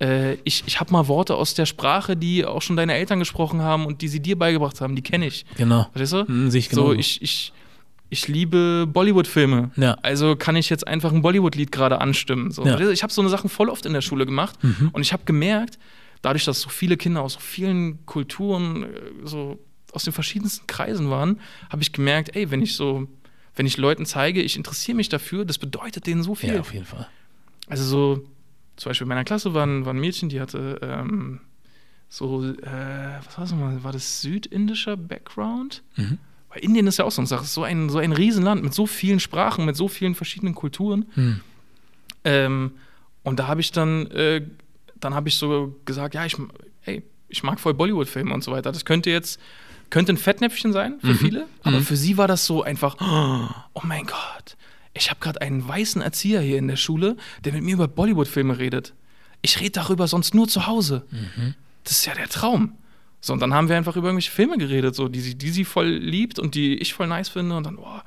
[0.00, 3.60] Äh, ich ich habe mal Worte aus der Sprache, die auch schon deine Eltern gesprochen
[3.62, 5.44] haben und die sie dir beigebracht haben, die kenne ich.
[5.56, 5.86] Genau.
[5.92, 6.26] Verstehst du?
[6.26, 6.98] Hm, sehe ich So, genauso.
[6.98, 7.52] ich, ich,
[8.08, 9.70] ich liebe Bollywood-Filme.
[9.76, 9.96] Ja.
[10.02, 12.50] Also kann ich jetzt einfach ein Bollywood-Lied gerade anstimmen.
[12.50, 12.64] So.
[12.64, 12.78] Ja.
[12.78, 12.90] Mhm.
[12.90, 14.58] Ich habe so eine Sachen voll oft in der Schule gemacht
[14.92, 15.78] und ich habe gemerkt,
[16.22, 18.88] dadurch, dass so viele Kinder aus so vielen Kulturen, äh,
[19.24, 19.58] so
[19.92, 23.06] aus den verschiedensten Kreisen waren, habe ich gemerkt, ey, wenn ich so,
[23.56, 26.54] wenn ich Leuten zeige, ich interessiere mich dafür, das bedeutet denen so viel.
[26.54, 27.06] Ja, auf jeden Fall.
[27.68, 28.24] Also so,
[28.80, 31.40] zum Beispiel in meiner Klasse war ein, war ein Mädchen, die hatte ähm,
[32.08, 35.82] so, äh, was war das nochmal, war das südindischer Background?
[35.96, 36.16] Mhm.
[36.48, 38.86] Weil Indien ist ja auch so eine Sache, so ein, so ein Riesenland mit so
[38.86, 41.06] vielen Sprachen, mit so vielen verschiedenen Kulturen.
[41.14, 41.40] Hm.
[42.24, 42.72] Ähm,
[43.22, 44.44] und da habe ich dann, äh,
[44.98, 46.36] dann habe ich so gesagt, ja, ich,
[46.86, 48.72] ey, ich mag voll Bollywood-Filme und so weiter.
[48.72, 49.38] Das könnte jetzt,
[49.90, 52.96] könnte ein Fettnäpfchen sein für viele, aber für sie war das so einfach,
[53.74, 54.56] oh mein Gott,
[54.94, 58.58] ich habe gerade einen weißen Erzieher hier in der Schule, der mit mir über Bollywood-Filme
[58.58, 58.92] redet.
[59.42, 61.04] Ich rede darüber sonst nur zu Hause.
[61.84, 62.72] Das ist ja der Traum.
[63.22, 65.64] So, und dann haben wir einfach über irgendwelche Filme geredet, so, die, sie- die sie
[65.64, 67.54] voll liebt und die ich voll nice finde.
[67.56, 68.02] Und dann, boah,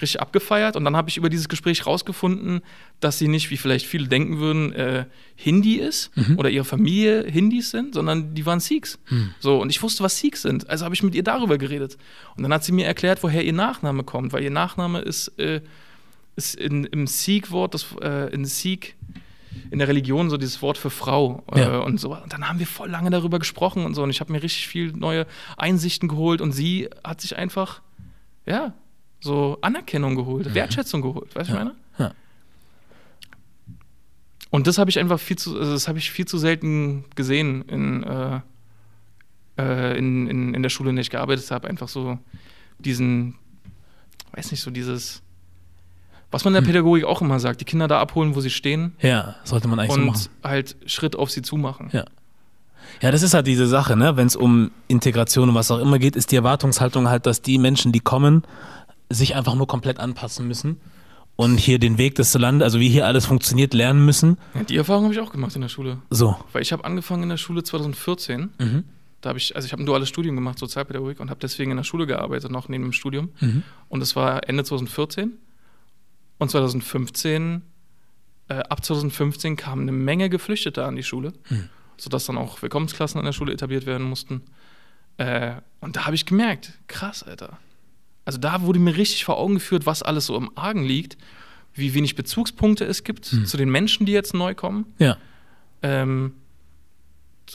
[0.00, 0.76] richtig abgefeiert.
[0.76, 2.60] Und dann habe ich über dieses Gespräch rausgefunden,
[3.00, 5.06] dass sie nicht, wie vielleicht viele denken würden, äh,
[5.36, 8.98] Hindi ist oder ihre Familie Hindis sind, sondern die waren Sikhs.
[9.40, 10.68] So, und ich wusste, was Sikhs sind.
[10.68, 11.96] Also habe ich mit ihr darüber geredet.
[12.36, 15.60] Und dann hat sie mir erklärt, woher ihr Nachname kommt, weil ihr Nachname ist, äh,
[16.36, 18.94] ist in, im Sikh-Wort, das äh, in Sikh,
[19.70, 21.78] in der Religion so dieses Wort für Frau äh, Ja.
[21.80, 22.14] und so.
[22.16, 24.02] Und dann haben wir voll lange darüber gesprochen und so.
[24.02, 27.82] Und ich habe mir richtig viel neue Einsichten geholt und sie hat sich einfach,
[28.46, 28.72] ja,
[29.20, 31.34] so Anerkennung geholt, Wertschätzung geholt.
[31.36, 31.70] Weißt du, was ich meine?
[31.70, 32.04] Mhm.
[32.04, 32.14] Ja.
[34.50, 37.62] Und das habe ich einfach viel zu, also das habe ich viel zu selten gesehen
[37.68, 38.40] in, äh,
[39.58, 41.68] äh, in, in, in der Schule, in der ich gearbeitet habe.
[41.68, 42.18] Einfach so
[42.78, 43.34] diesen,
[44.32, 45.22] weiß nicht, so dieses,
[46.32, 48.94] was man in der Pädagogik auch immer sagt, die Kinder da abholen, wo sie stehen
[49.00, 50.28] Ja, sollte man eigentlich so machen.
[50.42, 51.88] und halt Schritt auf sie zumachen.
[51.92, 52.04] Ja.
[53.00, 54.16] Ja, das ist halt diese Sache, ne?
[54.16, 57.58] Wenn es um Integration und was auch immer geht, ist die Erwartungshaltung halt, dass die
[57.58, 58.42] Menschen, die kommen,
[59.08, 60.80] sich einfach nur komplett anpassen müssen
[61.36, 64.38] und hier den Weg des Landes, also wie hier alles funktioniert, lernen müssen.
[64.54, 65.98] Ja, die Erfahrung habe ich auch gemacht in der Schule.
[66.10, 66.36] So.
[66.52, 68.50] Weil ich habe angefangen in der Schule 2014.
[68.58, 68.84] Mhm.
[69.20, 71.76] Da habe ich, also ich habe ein duales Studium gemacht, Sozialpädagogik, und habe deswegen in
[71.76, 73.30] der Schule gearbeitet, noch neben dem Studium.
[73.40, 73.62] Mhm.
[73.88, 75.32] Und das war Ende 2014.
[76.42, 77.62] Und 2015,
[78.48, 81.68] äh, ab 2015 kamen eine Menge Geflüchtete an die Schule, Mhm.
[81.96, 84.42] sodass dann auch Willkommensklassen an der Schule etabliert werden mussten.
[85.18, 87.58] Äh, und da habe ich gemerkt, krass, Alter.
[88.24, 91.16] Also da wurde mir richtig vor Augen geführt, was alles so im Argen liegt,
[91.74, 95.16] wie wenig Bezugspunkte es gibt zu den Menschen, die jetzt neu kommen Ja.
[95.82, 96.34] ähm,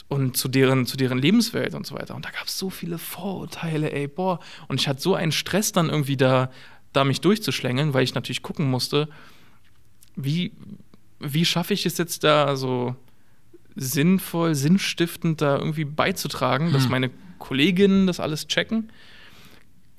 [0.08, 2.14] und zu deren, zu deren Lebenswelt und so weiter.
[2.14, 4.38] Und da gab es so viele Vorurteile, ey, boah.
[4.68, 6.50] Und ich hatte so einen Stress dann irgendwie da,
[6.92, 9.08] da mich durchzuschlängeln, weil ich natürlich gucken musste,
[10.16, 10.52] wie,
[11.20, 12.96] wie schaffe ich es jetzt da so
[13.76, 18.90] sinnvoll, sinnstiftend da irgendwie beizutragen, dass meine Kolleginnen das alles checken,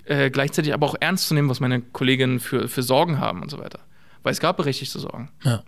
[0.04, 3.50] äh, gleichzeitig aber auch ernst zu nehmen, was meine Kolleginnen für, für Sorgen haben und
[3.50, 3.80] so weiter.
[4.22, 5.30] Weil es gab berechtigte Sorgen.
[5.44, 5.64] Ja.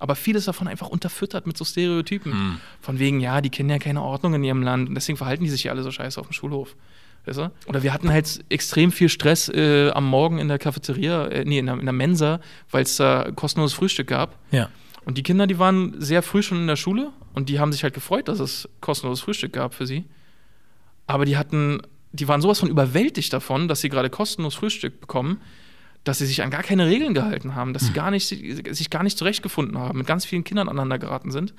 [0.00, 2.32] Aber vieles davon einfach unterfüttert mit so Stereotypen.
[2.80, 5.50] Von wegen, ja, die kennen ja keine Ordnung in ihrem Land und deswegen verhalten die
[5.50, 6.74] sich ja alle so scheiße auf dem Schulhof.
[7.24, 7.52] Weißt du?
[7.66, 11.58] Oder wir hatten halt extrem viel Stress äh, am Morgen in der Cafeteria, äh, nee,
[11.58, 14.38] in der, in der Mensa, weil es da kostenloses Frühstück gab.
[14.50, 14.70] Ja.
[15.04, 17.82] Und die Kinder, die waren sehr früh schon in der Schule und die haben sich
[17.82, 20.04] halt gefreut, dass es kostenloses Frühstück gab für sie.
[21.06, 21.82] Aber die hatten,
[22.12, 25.40] die waren sowas von überwältigt davon, dass sie gerade kostenlos Frühstück bekommen,
[26.04, 29.02] dass sie sich an gar keine Regeln gehalten haben, dass sie gar nicht, sich gar
[29.04, 31.54] nicht zurechtgefunden haben, mit ganz vielen Kindern aneinander geraten sind.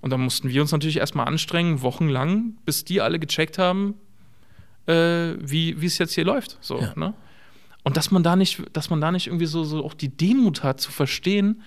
[0.00, 3.94] Und dann mussten wir uns natürlich erstmal anstrengen, wochenlang, bis die alle gecheckt haben,
[4.86, 6.58] äh, wie wie es jetzt hier läuft.
[6.60, 6.92] So, Ja.
[6.96, 7.14] ne?
[7.82, 10.62] Und dass man da nicht, dass man da nicht irgendwie so, so auch die Demut
[10.62, 11.62] hat, zu verstehen,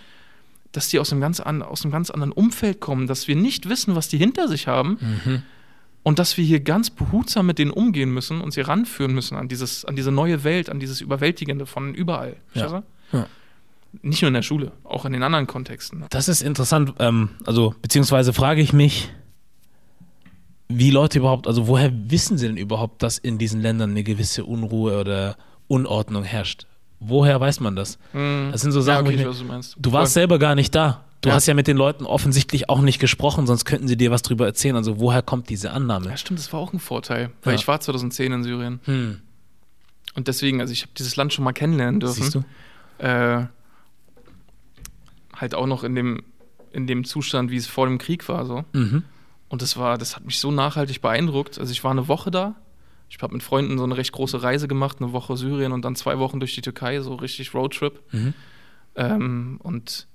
[0.72, 3.68] dass die aus einem, ganz an, aus einem ganz anderen Umfeld kommen, dass wir nicht
[3.70, 5.00] wissen, was die hinter sich haben
[6.04, 9.48] und dass wir hier ganz behutsam mit denen umgehen müssen und sie ranführen müssen an,
[9.48, 12.36] dieses, an diese neue Welt, an dieses Überwältigende von überall.
[12.54, 12.84] Ja.
[13.12, 13.28] Ja.
[14.02, 16.06] Nicht nur in der Schule, auch in den anderen Kontexten.
[16.10, 19.10] Das ist interessant, ähm, also beziehungsweise frage ich mich,
[20.78, 24.46] wie Leute überhaupt, also woher wissen sie denn überhaupt, dass in diesen Ländern eine gewisse
[24.46, 25.36] Unruhe oder
[25.68, 26.66] Unordnung herrscht?
[27.00, 27.98] Woher weiß man das?
[28.14, 29.76] Das sind so Ja, Sachen, wo okay, ich weiß, was du meinst.
[29.80, 31.04] du warst selber gar nicht da.
[31.22, 31.36] Du Ja.
[31.36, 34.46] hast ja mit den Leuten offensichtlich auch nicht gesprochen, sonst könnten sie dir was drüber
[34.46, 34.76] erzählen.
[34.76, 36.08] Also woher kommt diese Annahme?
[36.10, 37.60] Ja, stimmt, das war auch ein Vorteil, weil Ja.
[37.60, 38.80] ich war 2010 in Syrien.
[38.84, 39.20] Hm.
[40.16, 42.22] Und deswegen, also ich habe dieses Land schon mal kennenlernen dürfen.
[42.24, 42.44] Siehst du?
[43.00, 43.46] Äh,
[45.36, 46.24] halt auch noch in dem,
[46.72, 48.46] in dem Zustand, wie es vor dem Krieg war.
[48.46, 48.64] So.
[48.74, 49.04] Mhm.
[49.54, 51.60] Und das war, das hat mich so nachhaltig beeindruckt.
[51.60, 52.56] Also ich war eine Woche da.
[53.08, 55.96] Ich habe mit Freunden so eine recht große Reise gemacht, eine Woche Syrien und dann
[55.96, 58.02] zwei Wochen durch die Türkei, so richtig Roadtrip.
[58.12, 58.34] Mhm.
[58.96, 60.08] Ähm, und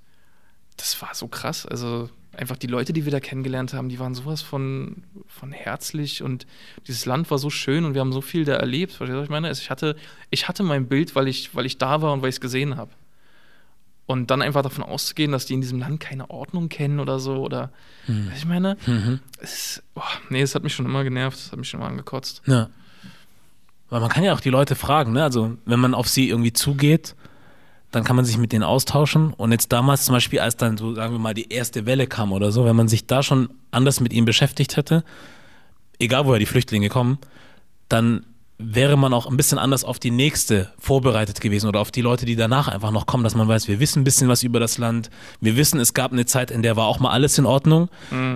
[0.75, 1.65] das war so krass.
[1.65, 6.21] Also einfach die Leute, die wir da kennengelernt haben, die waren sowas von, von herzlich
[6.21, 6.45] und
[6.87, 8.91] dieses Land war so schön und wir haben so viel da erlebt.
[8.91, 9.47] Verstehst du, was ich meine?
[9.47, 9.95] Also ich hatte,
[10.31, 12.75] ich hatte mein Bild, weil ich, weil ich da war und weil ich es gesehen
[12.75, 12.91] habe.
[14.09, 17.35] Und dann einfach davon auszugehen, dass die in diesem Land keine Ordnung kennen oder so,
[17.35, 17.69] oder,
[18.07, 18.27] Hm.
[18.31, 18.75] was ich meine?
[18.87, 19.19] Mhm.
[19.39, 22.41] Es, boah, nee, es hat mich schon immer genervt, es hat mich schon immer angekotzt.
[22.47, 22.69] Ja.
[23.91, 25.21] Weil man kann ja auch die Leute fragen, ne?
[25.21, 27.13] Also, wenn man auf sie irgendwie zugeht,
[27.91, 29.31] dann kann man sich mit denen austauschen.
[29.31, 32.31] Und jetzt damals zum Beispiel, als dann so, sagen wir mal, die erste Welle kam
[32.31, 35.03] oder so, wenn man sich da schon anders mit ihnen beschäftigt hätte,
[35.99, 37.19] egal woher die Flüchtlinge kommen,
[37.89, 38.25] dann
[38.61, 42.25] wäre man auch ein bisschen anders auf die nächste vorbereitet gewesen oder auf die Leute,
[42.25, 44.77] die danach einfach noch kommen, dass man weiß, wir wissen ein bisschen was über das
[44.77, 45.09] Land.
[45.39, 47.87] Wir wissen, es gab eine Zeit, in der war auch mal alles in Ordnung,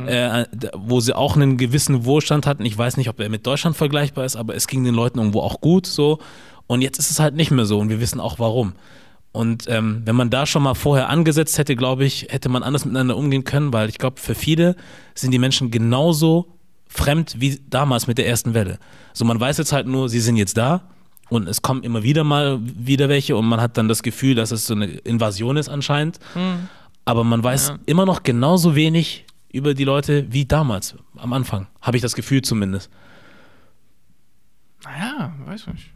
[0.08, 2.64] äh, wo sie auch einen gewissen Wohlstand hatten.
[2.64, 5.42] Ich weiß nicht, ob er mit Deutschland vergleichbar ist, aber es ging den Leuten irgendwo
[5.42, 6.20] auch gut so.
[6.68, 8.74] Und jetzt ist es halt nicht mehr so und wir wissen auch warum.
[9.34, 12.86] Und ähm, wenn man da schon mal vorher angesetzt hätte, glaube ich, hätte man anders
[12.86, 14.78] miteinander umgehen können, weil ich glaube, für viele
[15.16, 16.53] sind die Menschen genauso
[16.94, 18.78] fremd wie damals mit der ersten Welle.
[19.14, 20.82] So, man weiß jetzt halt nur, sie sind jetzt da
[21.30, 24.52] und es kommen immer wieder mal wieder welche und man hat dann das Gefühl, dass
[24.52, 26.20] es so eine Invasion ist anscheinend.
[27.06, 27.80] Aber man weiß Ja.
[27.86, 31.68] immer noch genauso wenig über die Leute wie damals, am Anfang.
[31.82, 32.90] Habe ich das Gefühl zumindest.
[34.84, 35.90] Naja, weiß nicht.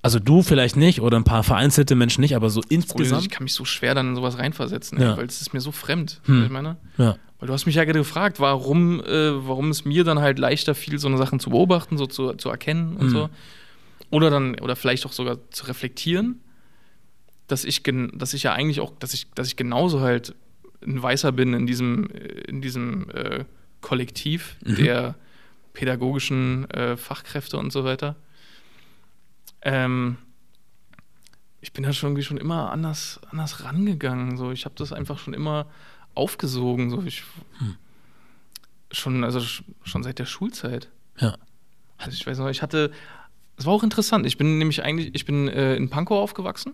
[0.00, 3.22] Also du vielleicht nicht oder ein paar vereinzelte Menschen nicht, aber so insgesamt.
[3.22, 5.12] ich kann mich so schwer dann in sowas reinversetzen, Ja.
[5.12, 6.20] ey, weil es ist mir so fremd.
[6.24, 6.44] Hm.
[6.44, 7.16] Ich meine, Ja.
[7.40, 10.74] weil du hast mich ja gerade gefragt, warum, äh, warum es mir dann halt leichter
[10.76, 13.10] fiel, so eine Sachen zu beobachten, so zu, zu erkennen und Mhm.
[13.10, 13.30] so.
[14.10, 16.40] Oder dann, oder vielleicht auch sogar zu reflektieren,
[17.48, 20.34] dass ich, gen- dass ich ja eigentlich auch, dass ich, dass ich genauso halt
[20.86, 23.44] ein Weißer bin in diesem, äh, in diesem äh,
[23.80, 24.76] Kollektiv Mhm.
[24.76, 25.14] der
[25.72, 28.16] pädagogischen äh, Fachkräfte und so weiter.
[29.62, 30.16] Ähm,
[31.60, 34.36] ich bin da schon irgendwie schon immer anders, anders rangegangen.
[34.36, 34.52] So.
[34.52, 35.66] Ich habe das einfach schon immer
[36.14, 36.90] aufgesogen.
[36.90, 37.02] So.
[37.02, 37.24] Ich,
[37.58, 37.76] Hm.
[38.92, 40.88] schon, also sch- schon seit der Schulzeit.
[41.18, 41.36] Ja.
[41.98, 42.92] Also ich weiß noch, ich hatte,
[43.56, 44.24] es war auch interessant.
[44.26, 46.72] Ich bin nämlich eigentlich, ich bin äh, in Pankow aufgewachsen.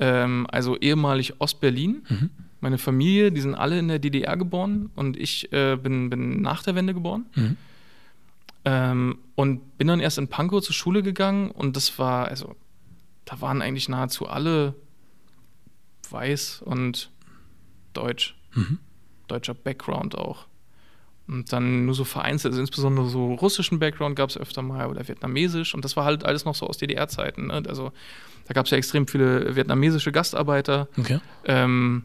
[0.00, 2.04] Ähm, also ehemalig Ostberlin.
[2.08, 2.30] Mhm.
[2.60, 6.62] Meine Familie, die sind alle in der DDR geboren und ich äh, bin, bin nach
[6.64, 7.26] der Wende geboren.
[7.36, 7.56] Mhm.
[8.64, 12.56] Ähm, und bin dann erst in Pankow zur Schule gegangen und das war, also,
[13.24, 14.74] da waren eigentlich nahezu alle
[16.10, 17.10] weiß und
[17.92, 18.36] deutsch.
[18.54, 18.78] Mhm.
[19.28, 20.46] Deutscher Background auch.
[21.26, 25.08] Und dann nur so vereinzelt, also insbesondere so russischen Background gab es öfter mal oder
[25.08, 27.46] vietnamesisch und das war halt alles noch so aus DDR-Zeiten.
[27.46, 27.62] Ne?
[27.66, 27.92] Also
[28.46, 31.20] da gab es ja extrem viele vietnamesische Gastarbeiter Okay.
[31.46, 32.04] ähm,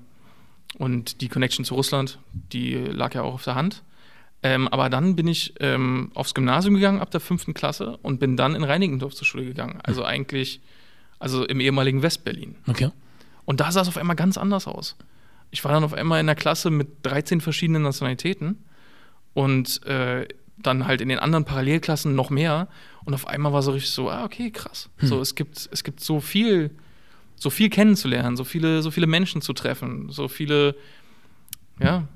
[0.77, 3.83] und die Connection zu Russland, die lag ja auch auf der Hand.
[4.41, 8.37] Ähm, aber dann bin ich ähm, aufs Gymnasium gegangen ab der fünften Klasse und bin
[8.37, 9.79] dann in Reinickendorf zur Schule gegangen.
[9.83, 10.61] Also eigentlich,
[11.19, 12.55] also im ehemaligen Westberlin.
[12.67, 12.91] Okay.
[13.45, 14.95] Und da sah es auf einmal ganz anders aus.
[15.51, 18.63] Ich war dann auf einmal in der Klasse mit 13 verschiedenen Nationalitäten
[19.33, 22.67] und äh, dann halt in den anderen Parallelklassen noch mehr.
[23.05, 24.89] Und auf einmal war so richtig so, ah, okay, krass.
[25.01, 26.71] So, es gibt, es gibt so viel,
[27.35, 30.75] so viel kennenzulernen, so viele, so viele Menschen zu treffen, so viele,
[31.79, 32.07] ja,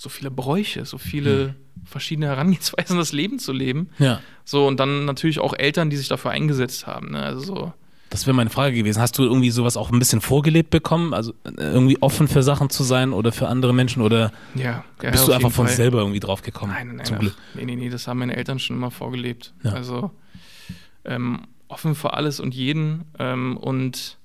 [0.00, 3.90] so viele Bräuche, so viele verschiedene Herangehensweisen, das Leben zu leben.
[3.98, 4.20] Ja.
[4.46, 7.10] So, und dann natürlich auch Eltern, die sich dafür eingesetzt haben.
[7.10, 7.22] Ne?
[7.22, 7.72] Also so,
[8.08, 8.98] Das wäre meine Frage gewesen.
[9.02, 11.12] Hast du irgendwie sowas auch ein bisschen vorgelebt bekommen?
[11.12, 14.84] Also irgendwie offen für Sachen zu sein oder für andere Menschen oder ja.
[15.02, 15.76] ja bist du einfach von Fall.
[15.76, 16.72] selber irgendwie drauf gekommen?
[16.72, 17.04] Nein, nein, nein.
[17.04, 17.34] Zum ach, Glück.
[17.52, 19.52] Nee, nee, nee, das haben meine Eltern schon immer vorgelebt.
[19.64, 19.72] Ja.
[19.72, 20.12] Also
[21.04, 24.16] ähm, offen für alles und jeden ähm, und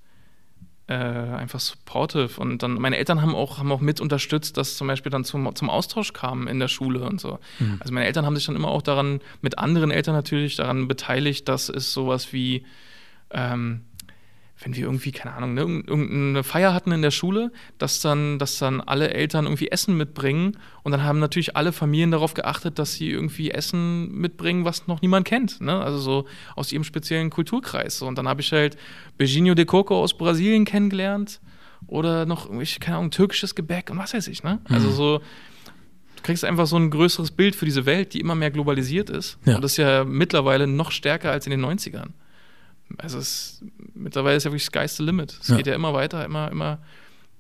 [0.88, 2.40] äh, einfach supportive.
[2.40, 5.56] Und dann, meine Eltern haben auch, haben auch mit unterstützt, dass zum Beispiel dann zum,
[5.56, 7.40] zum Austausch kam in der Schule und so.
[7.60, 7.78] Mhm.
[7.80, 11.48] Also meine Eltern haben sich dann immer auch daran, mit anderen Eltern natürlich, daran beteiligt,
[11.50, 12.66] dass es sowas wie
[13.32, 13.82] ähm,
[14.64, 18.40] wenn wir irgendwie, keine Ahnung, ne, irgend- irgendeine Feier hatten in der Schule, dass dann,
[18.40, 22.80] dass dann alle Eltern irgendwie Essen mitbringen und dann haben natürlich alle Familien darauf geachtet,
[22.80, 25.78] dass sie irgendwie Essen mitbringen, was noch niemand kennt, ne?
[25.82, 28.02] also so aus ihrem speziellen Kulturkreis.
[28.02, 28.78] Und dann habe ich halt
[29.18, 31.42] Beijinho de Coco aus Brasilien kennengelernt
[31.88, 34.42] oder noch keine Ahnung, türkisches Gebäck und was weiß ich.
[34.44, 34.60] Ne?
[34.70, 35.18] Also so,
[36.16, 39.38] du kriegst einfach so ein größeres Bild für diese Welt, die immer mehr globalisiert ist.
[39.46, 39.56] Ja.
[39.58, 42.12] Und das ist ja mittlerweile noch stärker als in den 90ern.
[43.00, 43.64] Also es,
[43.96, 45.38] mittlerweile ist ja wirklich Sky's the Limit.
[45.42, 45.58] Es Ja.
[45.58, 46.80] geht ja immer weiter, immer, immer,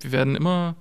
[0.01, 0.75] wir werden immer,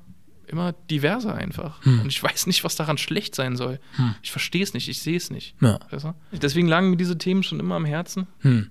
[0.46, 1.82] immer diverser einfach.
[1.84, 2.00] Hm.
[2.02, 3.80] Und ich weiß nicht, was daran schlecht sein soll.
[3.96, 4.14] Hm.
[4.22, 5.54] Ich verstehe es nicht, ich sehe es nicht.
[5.60, 5.78] Ja.
[5.90, 6.14] Weißt du?
[6.32, 8.26] Deswegen lagen mir diese Themen schon immer am Herzen.
[8.40, 8.70] Hm.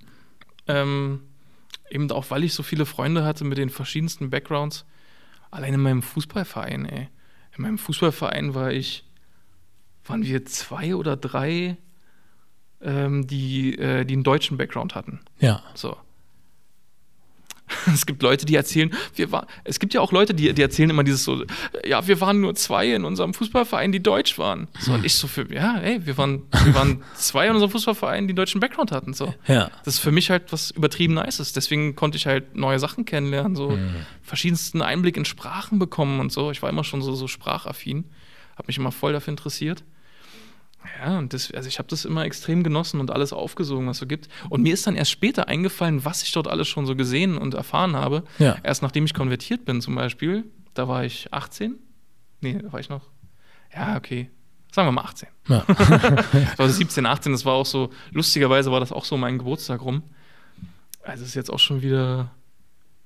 [0.67, 1.21] Ähm,
[1.89, 4.85] eben auch, weil ich so viele Freunde hatte mit den verschiedensten Backgrounds.
[5.51, 7.09] Allein in meinem Fußballverein, ey.
[7.55, 9.03] In meinem Fußballverein war ich,
[10.05, 11.77] waren wir zwei oder drei,
[12.81, 15.19] ähm, die, äh, die einen deutschen Background hatten.
[15.39, 15.61] Ja.
[15.75, 15.95] So.
[17.93, 20.89] Es gibt Leute, die erzählen, wir war, es gibt ja auch Leute, die, die erzählen
[20.89, 21.43] immer dieses so,
[21.85, 24.67] ja, wir waren nur zwei in unserem Fußballverein, die deutsch waren.
[24.79, 28.27] So, und ich so für, ja, ey, wir waren, wir waren zwei in unserem Fußballverein,
[28.27, 29.13] die deutschen Background hatten.
[29.13, 29.33] So.
[29.47, 29.69] Ja.
[29.83, 31.53] Das ist für mich halt was übertrieben Nices.
[31.53, 33.77] Deswegen konnte ich halt neue Sachen kennenlernen, so
[34.21, 36.51] verschiedensten Einblick in Sprachen bekommen und so.
[36.51, 38.05] Ich war immer schon so, so sprachaffin,
[38.55, 39.83] habe mich immer voll dafür interessiert.
[40.99, 43.99] Ja, und das, also ich habe das immer extrem genossen und alles aufgesogen, was es
[44.01, 44.27] so gibt.
[44.49, 47.53] Und mir ist dann erst später eingefallen, was ich dort alles schon so gesehen und
[47.53, 48.23] erfahren habe.
[48.39, 48.57] Ja.
[48.63, 50.45] Erst nachdem ich konvertiert bin, zum Beispiel.
[50.73, 51.75] Da war ich 18.
[52.41, 53.09] Nee, da war ich noch.
[53.73, 54.29] Ja, okay.
[54.71, 55.29] Sagen wir mal 18.
[55.47, 55.65] Ja.
[56.57, 60.01] War 17, 18, das war auch so, lustigerweise war das auch so mein Geburtstag rum.
[61.03, 62.31] Also es ist jetzt auch schon wieder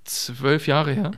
[0.06, 1.12] zwölf Jahre her.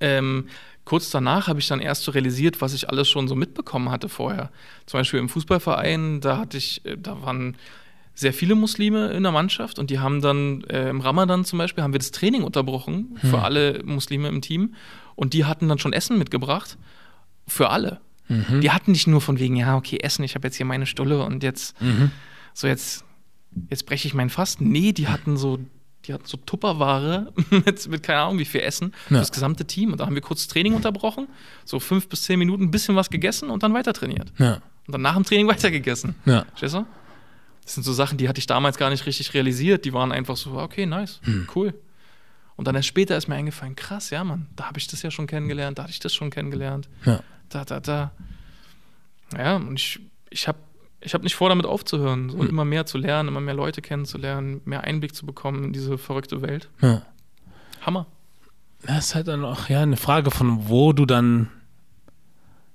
[0.00, 0.48] Ähm,
[0.84, 4.08] kurz danach habe ich dann erst so realisiert, was ich alles schon so mitbekommen hatte
[4.08, 4.50] vorher.
[4.86, 7.56] Zum Beispiel im Fußballverein, da hatte ich, äh, da waren
[8.14, 11.82] sehr viele Muslime in der Mannschaft und die haben dann äh, im Ramadan zum Beispiel
[11.82, 14.74] haben wir das Training unterbrochen für alle Muslime im Team
[15.16, 16.78] und die hatten dann schon Essen mitgebracht
[17.48, 18.00] für alle.
[18.62, 21.22] Die hatten nicht nur von wegen, ja, okay, Essen, ich habe jetzt hier meine Stulle
[21.24, 21.76] und jetzt,
[22.54, 23.04] so jetzt,
[23.68, 24.70] jetzt breche ich mein Fasten.
[24.70, 25.58] Nee, die hatten so,
[26.04, 29.18] die hatten so Tupperware mit, mit keine Ahnung wie viel Essen Ja.
[29.18, 29.92] das gesamte Team.
[29.92, 31.28] Und da haben wir kurz Training unterbrochen,
[31.64, 34.32] so fünf bis zehn Minuten ein bisschen was gegessen und dann weiter trainiert.
[34.38, 34.60] Ja.
[34.86, 36.14] Und dann nach dem Training weiter gegessen.
[36.26, 36.44] Ja.
[36.50, 36.86] Verstehst du?
[37.64, 39.86] Das sind so Sachen, die hatte ich damals gar nicht richtig realisiert.
[39.86, 41.48] Die waren einfach so, okay, nice, Hm.
[41.54, 41.72] cool.
[42.56, 45.10] Und dann erst später ist mir eingefallen, krass, ja, Mann, da habe ich das ja
[45.10, 46.88] schon kennengelernt, da hatte ich das schon kennengelernt.
[47.04, 47.20] Ja.
[47.48, 48.12] Da, da, da.
[49.36, 49.98] Ja, und ich,
[50.30, 50.58] ich habe
[51.04, 52.30] ich hab nicht vor, damit aufzuhören, Hm.
[52.30, 55.98] so immer mehr zu lernen, immer mehr Leute kennenzulernen, mehr Einblick zu bekommen in diese
[55.98, 56.68] verrückte Welt.
[56.82, 57.02] ja.
[57.82, 58.06] Hammer.
[58.86, 61.48] Das ist halt dann auch ja, eine Frage von, wo du dann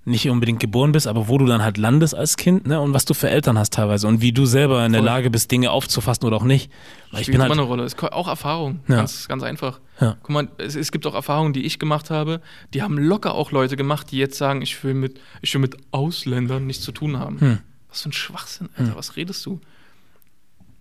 [0.06, 2.80] nicht unbedingt geboren bist, aber wo du dann halt landest als Kind ne?
[2.82, 5.06] und was du für Eltern hast teilweise und wie du selber in der Voll.
[5.06, 6.72] Lage bist, Dinge aufzufassen oder auch nicht.
[7.12, 7.84] Weil ich Spielt bin immer halt, eine Rolle.
[7.84, 8.96] Es ist auch Erfahrung, Ja.
[8.98, 9.80] ganz, ganz einfach.
[10.00, 10.16] Ja.
[10.24, 12.42] Guck mal, es, es gibt auch Erfahrungen, die ich gemacht habe,
[12.74, 15.78] die haben locker auch Leute gemacht, die jetzt sagen, ich will mit, ich will mit
[15.92, 17.40] Ausländern nichts zu tun haben.
[17.40, 17.58] Hm.
[17.90, 19.60] Was für ein Schwachsinn, Alter, was redest du?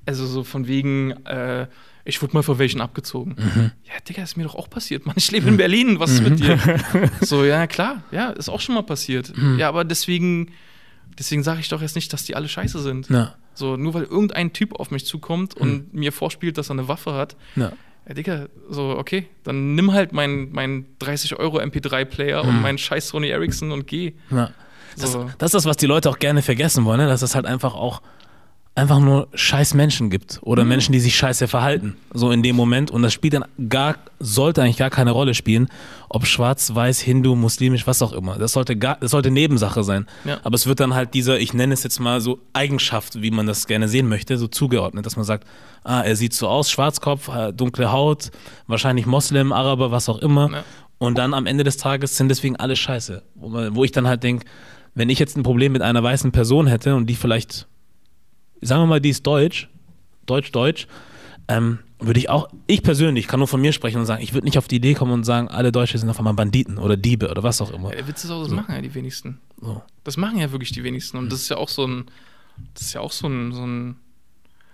[0.06, 1.66] Also so von wegen, äh,
[2.04, 3.36] ich wurde mal vor welchen abgezogen.
[3.38, 3.70] Mhm.
[3.84, 5.14] Ja, Digga, ist mir doch auch passiert, Mann.
[5.18, 6.58] Ich lebe in Berlin, was ist mit dir?
[7.20, 9.36] so, ja, klar, ja, ist auch schon mal passiert.
[9.36, 9.58] Mhm.
[9.58, 10.52] Ja, aber deswegen,
[11.18, 13.08] deswegen sage ich doch jetzt nicht, dass die alle scheiße sind.
[13.10, 16.88] ja, So, nur weil irgendein Typ auf mich zukommt und mir vorspielt, dass er eine
[16.88, 17.72] Waffe hat, ja,
[18.06, 23.08] ja, Digga, so, okay, dann nimm halt meinen mein 30 Euro MP3-Player und meinen scheiß
[23.08, 24.14] Sony Ericsson und geh.
[24.30, 24.50] ja.
[25.02, 25.30] Das, So.
[25.38, 27.06] das ist das, was die Leute auch gerne vergessen wollen, ne?
[27.08, 28.00] dass es halt einfach auch
[28.74, 30.68] einfach nur scheiß Menschen gibt oder Mhm.
[30.68, 34.62] Menschen, die sich scheiße verhalten, so in dem Moment und das spielt dann gar, sollte
[34.62, 35.66] eigentlich gar keine Rolle spielen,
[36.08, 38.38] ob schwarz, weiß, Hindu, muslimisch, was auch immer.
[38.38, 40.06] Das sollte gar, das sollte Nebensache sein.
[40.24, 40.38] Ja.
[40.44, 43.48] Aber es wird dann halt dieser, ich nenne es jetzt mal so Eigenschaft, wie man
[43.48, 45.44] das gerne sehen möchte, so zugeordnet, dass man sagt,
[45.82, 48.30] ah, er sieht so aus, Schwarzkopf, äh, dunkle Haut,
[48.68, 50.52] wahrscheinlich Moslem, Araber, was auch immer.
[50.52, 50.64] Ja.
[50.98, 53.22] Und dann am Ende des Tages sind deswegen alle scheiße.
[53.34, 54.46] Wo, wo ich dann halt denke,
[54.94, 57.66] wenn ich jetzt ein Problem mit einer weißen Person hätte und die vielleicht,
[58.60, 59.68] sagen wir mal, die ist deutsch,
[60.26, 60.86] deutsch, deutsch,
[61.48, 64.44] ähm, würde ich auch, ich persönlich kann nur von mir sprechen und sagen, ich würde
[64.44, 67.28] nicht auf die Idee kommen und sagen, alle Deutsche sind auf einmal Banditen oder Diebe
[67.28, 67.90] oder was auch immer.
[67.90, 69.40] Der Witz ist auch, das machen ja die wenigsten.
[69.60, 69.82] So.
[70.04, 71.16] Das machen ja wirklich die wenigsten.
[71.16, 72.04] Und das ist ja auch so ein,
[72.74, 73.96] das ist ja auch so ein, so ein,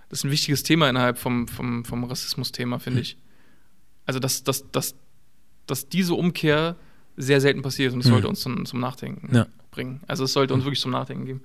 [0.09, 3.17] das ist ein wichtiges Thema innerhalb vom, vom, vom Rassismus-Thema, finde ich.
[4.05, 4.95] Also, dass, dass, dass,
[5.65, 6.75] dass diese Umkehr
[7.17, 9.47] sehr selten passiert und es sollte uns zum, zum Nachdenken Ja.
[9.75, 10.01] Bringen.
[10.07, 11.41] Also, es sollte uns wirklich zum Nachdenken geben.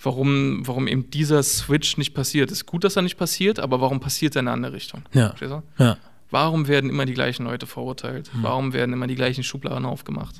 [0.00, 2.50] Warum, warum eben dieser Switch nicht passiert.
[2.52, 5.02] Ist gut, dass er nicht passiert, aber warum passiert er in eine andere Richtung?
[5.12, 5.34] Ja.
[5.78, 5.96] Ja.
[6.30, 8.30] Warum werden immer die gleichen Leute verurteilt?
[8.32, 8.42] Hm.
[8.42, 10.36] Warum werden immer die gleichen Schubladen aufgemacht?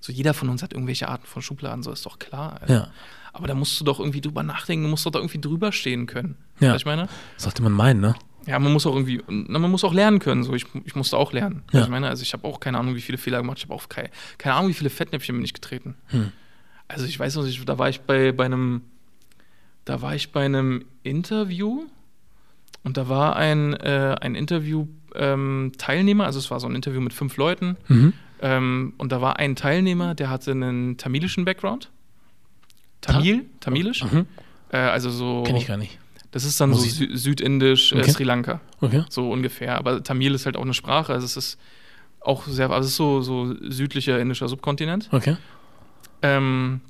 [0.00, 2.60] So jeder von uns hat irgendwelche Arten von Schubladen, so ist doch klar.
[2.60, 2.72] Alter.
[2.72, 2.88] Ja.
[3.32, 6.06] Aber da musst du doch irgendwie drüber nachdenken, du musst doch da irgendwie drüber stehen
[6.06, 6.36] können.
[6.60, 6.72] Ja.
[6.72, 7.08] Was ich meine?
[7.36, 8.14] Sollte man meinen, ne?
[8.46, 10.42] Ja, man muss auch irgendwie, na, man muss auch lernen können.
[10.44, 11.62] So, ich, ich musste auch lernen.
[11.72, 11.80] Ja.
[11.80, 13.58] Was ich meine, also ich habe auch keine Ahnung, wie viele Fehler gemacht.
[13.58, 15.96] Ich habe auch keine, keine Ahnung, wie viele Fettnäpfchen bin ich getreten.
[16.08, 16.32] Hm.
[16.88, 18.82] Also ich weiß noch, ich, da war ich bei, bei einem,
[19.84, 21.86] da war ich bei einem Interview
[22.84, 27.36] und da war ein, äh, ein Interview-Teilnehmer, also es war so ein Interview mit fünf
[27.36, 28.12] Leuten Mhm.
[28.42, 31.90] ähm, und da war ein Teilnehmer, der hatte einen tamilischen Background.
[33.00, 34.04] Tamil, tamilisch.
[34.04, 34.26] Mhm.
[34.70, 35.98] Äh, also so, Kenn ich gar nicht.
[36.36, 38.10] Das ist dann Muss so Sü südindisch, äh, Okay.
[38.10, 39.04] Sri Lanka, Okay.
[39.08, 39.78] so ungefähr.
[39.78, 41.58] Aber Tamil ist halt auch eine Sprache, also es ist
[42.20, 45.08] auch sehr, also es ist so, so südlicher indischer Subkontinent.
[45.12, 45.38] Okay.
[46.20, 46.82] Ähm,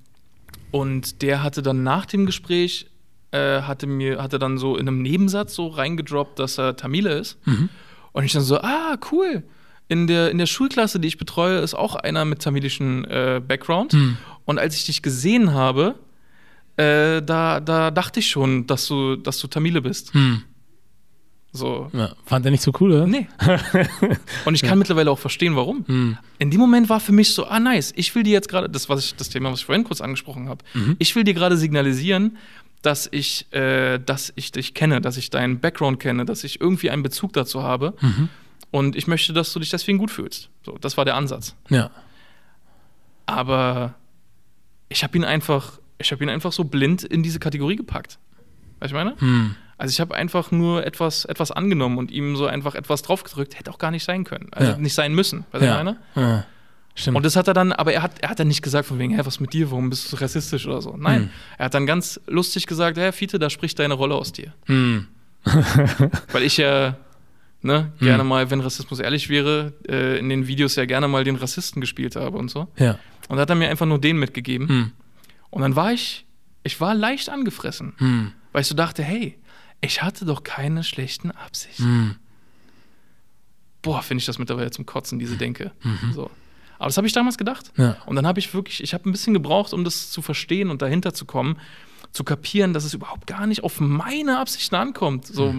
[0.72, 2.86] und der hatte dann nach dem Gespräch,
[3.30, 7.38] äh, hatte mir, hatte dann so in einem Nebensatz so reingedroppt, dass er Tamile ist.
[7.46, 7.68] Mhm.
[8.10, 9.44] Und ich dann so, ah, cool.
[9.86, 13.92] In der, in der Schulklasse, die ich betreue, ist auch einer mit tamilischen äh, Background.
[13.92, 14.16] Mhm.
[14.44, 15.94] Und als ich dich gesehen habe,
[16.76, 20.12] äh, da, da dachte ich schon, dass du, dass du Tamile bist.
[20.14, 20.42] Hm.
[21.52, 21.88] So.
[21.94, 22.14] Ja.
[22.26, 23.06] Fand er nicht so cool, oder?
[23.06, 23.26] Nee.
[24.44, 25.84] Und ich kann mittlerweile auch verstehen, warum.
[25.86, 26.18] Hm.
[26.38, 28.90] In dem Moment war für mich so, ah nice, ich will dir jetzt gerade, das
[28.90, 30.96] was ich, das Thema, was ich vorhin kurz angesprochen habe, Mhm.
[30.98, 32.36] ich will dir gerade signalisieren,
[32.82, 36.90] dass ich, äh, dass ich dich kenne, dass ich deinen Background kenne, dass ich irgendwie
[36.90, 37.94] einen Bezug dazu habe.
[38.02, 38.28] Mhm.
[38.70, 40.50] Und ich möchte, dass du dich deswegen gut fühlst.
[40.62, 41.54] So, das war der Ansatz.
[41.70, 41.90] Ja.
[43.24, 43.94] Aber
[44.88, 48.18] ich habe ihn einfach, ich habe ihn einfach so blind in diese Kategorie gepackt.
[48.80, 49.14] Weißt du, was ich meine?
[49.20, 49.54] Hm.
[49.78, 53.58] Also ich habe einfach nur etwas, etwas angenommen und ihm so einfach etwas draufgedrückt.
[53.58, 54.48] Hätte auch gar nicht sein können.
[54.52, 54.78] Also Ja.
[54.78, 55.40] nicht sein müssen.
[55.50, 55.76] Weißt du, was ich Ja.
[55.84, 55.96] meine?
[56.14, 56.44] ja.
[56.98, 57.18] Stimmt.
[57.18, 59.14] Und das hat er dann, aber er hat, er hat dann nicht gesagt von wegen,
[59.14, 60.96] hä, was mit dir, warum bist du rassistisch oder so.
[60.96, 61.30] Nein, Hm.
[61.58, 64.54] er hat dann ganz lustig gesagt, hä, Fiete, da spricht deine Rolle aus dir.
[64.64, 65.06] hm.
[66.32, 66.96] Weil ich ja,
[67.62, 71.36] ne, gerne mal, wenn Rassismus ehrlich wäre, äh, in den Videos ja gerne mal den
[71.36, 72.66] Rassisten gespielt habe und so.
[72.78, 72.98] Ja.
[73.28, 74.92] Und da hat er mir einfach nur den mitgegeben.
[75.50, 76.26] Und dann war ich,
[76.62, 78.32] ich war leicht angefressen, Hm.
[78.52, 79.38] weil ich so dachte, hey,
[79.80, 81.84] ich hatte doch keine schlechten Absichten.
[81.84, 82.16] Hm.
[83.82, 85.70] Boah, finde ich das mittlerweile zum Kotzen, diese Denke.
[85.84, 86.12] Mhm.
[86.12, 86.30] So.
[86.78, 87.72] Aber das habe ich damals gedacht.
[87.76, 87.96] Ja.
[88.06, 90.82] Und dann habe ich wirklich, ich habe ein bisschen gebraucht, um das zu verstehen und
[90.82, 91.58] dahinter zu kommen,
[92.10, 95.26] zu kapieren, dass es überhaupt gar nicht auf meine Absichten ankommt.
[95.26, 95.54] So,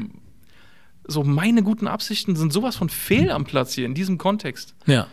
[1.05, 4.75] so meine guten Absichten sind sowas von fehl am Platz hier in diesem Kontext.
[4.87, 5.07] Ja.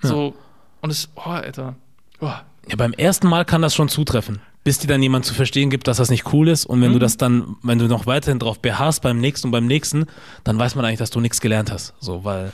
[0.00, 0.34] So,
[0.80, 1.76] und es, oh, Alter.
[2.20, 2.32] Oh.
[2.68, 5.88] Ja, beim ersten Mal kann das schon zutreffen, bis dir dann jemand zu verstehen gibt,
[5.88, 6.64] dass das nicht cool ist.
[6.66, 7.00] Und wenn du Mhm.
[7.00, 10.06] das dann, wenn du noch weiterhin drauf beharrst beim nächsten und beim nächsten,
[10.44, 11.94] dann weiß man eigentlich, dass du nichts gelernt hast.
[12.00, 12.52] So, weil,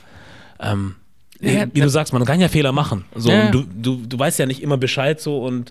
[0.60, 0.94] ähm,
[1.40, 3.04] Ja, wie du sagst, man kann ja Fehler machen.
[3.14, 3.46] So, Ja.
[3.46, 5.70] und du, du, du weißt ja nicht immer Bescheid so und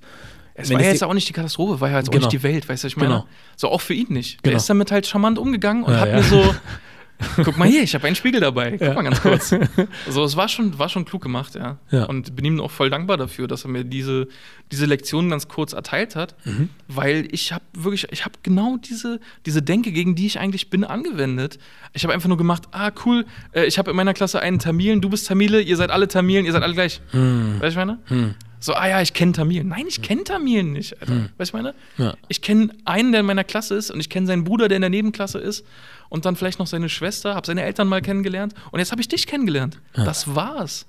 [0.53, 2.25] Es war ja jetzt auch nicht die Katastrophe, war ja jetzt auch Genau.
[2.27, 3.09] nicht die Welt, weißt du, ich meine?
[3.09, 3.25] Genau.
[3.57, 4.37] So auch für ihn nicht.
[4.45, 4.57] Der Genau.
[4.57, 6.41] ist damit halt charmant umgegangen und Ja, hat mir so,
[7.43, 8.71] guck mal hier, ich habe einen Spiegel dabei.
[8.71, 8.93] Guck Ja.
[8.93, 9.51] mal ganz kurz.
[10.05, 11.77] Also es war schon, war schon klug gemacht, ja.
[11.89, 12.03] Ja.
[12.05, 14.27] Und bin ihm auch voll dankbar dafür, dass er mir diese,
[14.71, 16.69] diese Lektion ganz kurz erteilt hat, Mhm.
[16.87, 20.83] weil ich habe wirklich, ich habe genau diese, diese Denke, gegen die ich eigentlich bin,
[20.83, 21.57] angewendet.
[21.93, 25.01] Ich habe einfach nur gemacht, ah cool, äh, ich habe in meiner Klasse einen Tamilen,
[25.01, 27.01] du bist Tamile, ihr seid alle Tamilen, ihr seid alle gleich.
[27.11, 27.55] Hm.
[27.59, 27.97] Weißt du, ich meine?
[28.05, 28.35] Hm.
[28.59, 29.67] So, ah ja, ich kenne Tamilen.
[29.67, 31.29] Nein, ich kenne Tamilen nicht, Alter.
[31.37, 31.75] Weißt du, ich meine?
[31.99, 32.15] Ja.
[32.27, 34.81] Ich kenne einen, der in meiner Klasse ist und ich kenne seinen Bruder, der in
[34.81, 35.63] der Nebenklasse ist
[36.09, 39.07] und dann vielleicht noch seine Schwester, habe seine Eltern mal kennengelernt und jetzt habe ich
[39.07, 39.79] dich kennengelernt.
[39.93, 40.85] Das war's.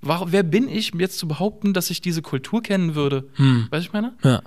[0.00, 3.28] Warum, wer bin ich, jetzt zu behaupten, dass ich diese Kultur kennen würde?
[3.34, 3.68] Hm.
[3.70, 4.12] Weißt du, was ich meine?
[4.24, 4.42] Ja.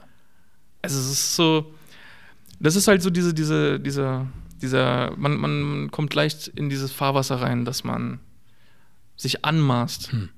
[0.82, 1.74] Also es ist so,
[2.60, 4.28] das ist halt so diese, diese, dieser,
[4.62, 8.20] dieser, man, man kommt leicht in dieses Fahrwasser rein, dass man
[9.16, 10.30] sich anmaßt, Hm.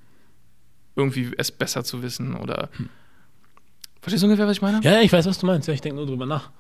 [0.96, 2.70] irgendwie es besser zu wissen oder
[4.02, 4.80] Verstehst du ungefähr, was ich meine?
[4.84, 5.68] ja, ich weiß, was du meinst.
[5.68, 6.52] Ja, ich denke nur drüber nach.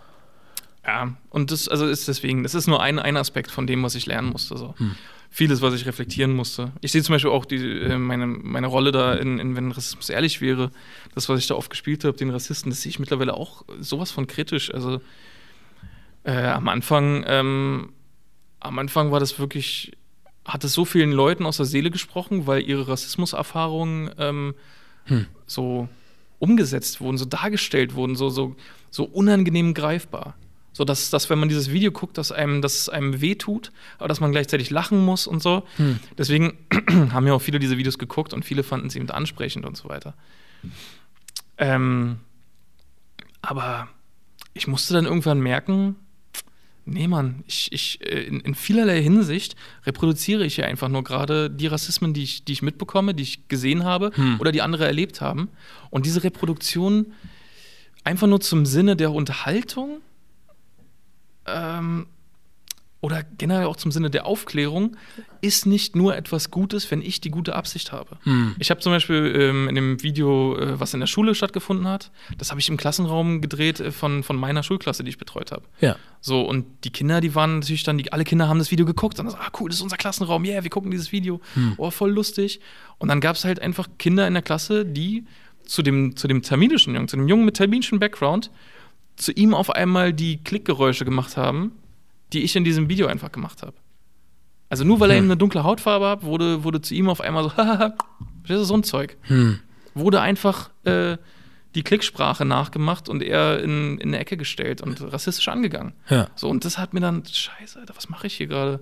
[0.87, 3.95] Ja, und das also ist deswegen, das ist nur ein, ein Aspekt von dem, was
[3.95, 4.57] ich lernen musste.
[4.57, 4.73] So.
[4.77, 4.95] Hm.
[5.29, 6.71] Vieles, was ich reflektieren musste.
[6.79, 10.09] Ich sehe zum Beispiel auch die, äh, meine, meine Rolle da, in, in, wenn Rassismus
[10.09, 10.71] ehrlich wäre,
[11.13, 14.11] das, was ich da oft gespielt habe, den Rassisten, das sehe ich mittlerweile auch sowas
[14.11, 14.73] von kritisch.
[14.73, 15.01] Also
[16.23, 17.89] äh, am Anfang, ähm,
[18.61, 19.91] am Anfang war das wirklich,
[20.45, 24.55] hat es so vielen Leuten aus der Seele gesprochen, weil ihre Rassismuserfahrungen ähm,
[25.07, 25.25] Hm.
[25.45, 25.87] so
[26.39, 28.55] umgesetzt wurden, so dargestellt wurden, so, so,
[28.89, 30.35] so unangenehm greifbar.
[30.77, 34.07] So dass, dass, wenn man dieses Video guckt, dass einem, dass es einem wehtut, aber
[34.07, 35.63] dass man gleichzeitig lachen muss und so.
[35.77, 35.99] Hm.
[36.19, 36.55] Deswegen
[37.11, 39.89] haben ja auch viele diese Videos geguckt und viele fanden sie eben ansprechend und so
[39.89, 40.13] weiter.
[41.57, 42.17] Ähm,
[43.41, 43.87] aber
[44.53, 45.95] ich musste dann irgendwann merken,
[46.85, 49.55] nee, Mann, ich, ich, äh, in, in vielerlei Hinsicht
[49.87, 53.47] reproduziere ich ja einfach nur gerade die Rassismen, die ich, die ich mitbekomme, die ich
[53.47, 54.39] gesehen habe Hm.
[54.39, 55.49] oder die andere erlebt haben.
[55.89, 57.13] Und diese Reproduktion
[58.03, 60.01] einfach nur zum Sinne der Unterhaltung
[61.47, 62.07] ähm,
[62.99, 64.97] oder generell auch zum Sinne der Aufklärung
[65.41, 68.17] ist nicht nur etwas Gutes, wenn ich die gute Absicht habe.
[68.23, 68.55] Hm.
[68.57, 72.11] Ich habe zum Beispiel ähm, in dem Video, äh, was in der Schule stattgefunden hat,
[72.39, 75.63] das habe ich im Klassenraum gedreht äh, von, von meiner Schulklasse, die ich betreut habe.
[75.79, 75.95] Ja.
[76.21, 79.19] So, und die Kinder, die waren natürlich dann, die, alle Kinder haben das Video geguckt
[79.19, 81.39] und dann so, ah cool, das ist unser Klassenraum, yeah, wir gucken dieses Video.
[81.53, 81.75] Hm.
[81.77, 82.59] Oh, voll lustig.
[82.97, 85.25] Und dann gab es halt einfach Kinder in der Klasse, die
[85.63, 88.49] zu dem, zu dem terminischen Jungen, zu dem Jungen mit terminischen Background,
[89.17, 91.71] zu ihm auf einmal die Klickgeräusche gemacht haben,
[92.33, 93.73] die ich in diesem Video einfach gemacht habe.
[94.69, 95.23] Also nur weil er Hm.
[95.23, 97.93] eben eine dunkle Hautfarbe hat, wurde, wurde zu ihm auf einmal so, hahaha,
[98.47, 99.17] das ist so ein Zeug.
[99.23, 99.59] Hm.
[99.93, 101.17] Wurde einfach äh,
[101.75, 105.93] die Klicksprache nachgemacht und er in, in eine Ecke gestellt und rassistisch angegangen.
[106.09, 106.27] Ja.
[106.35, 108.79] So, und das hat mir dann, scheiße, Alter, was mache ich hier gerade?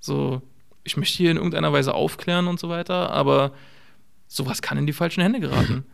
[0.00, 0.42] So,
[0.84, 3.52] ich möchte hier in irgendeiner Weise aufklären und so weiter, aber
[4.28, 5.84] sowas kann in die falschen Hände geraten.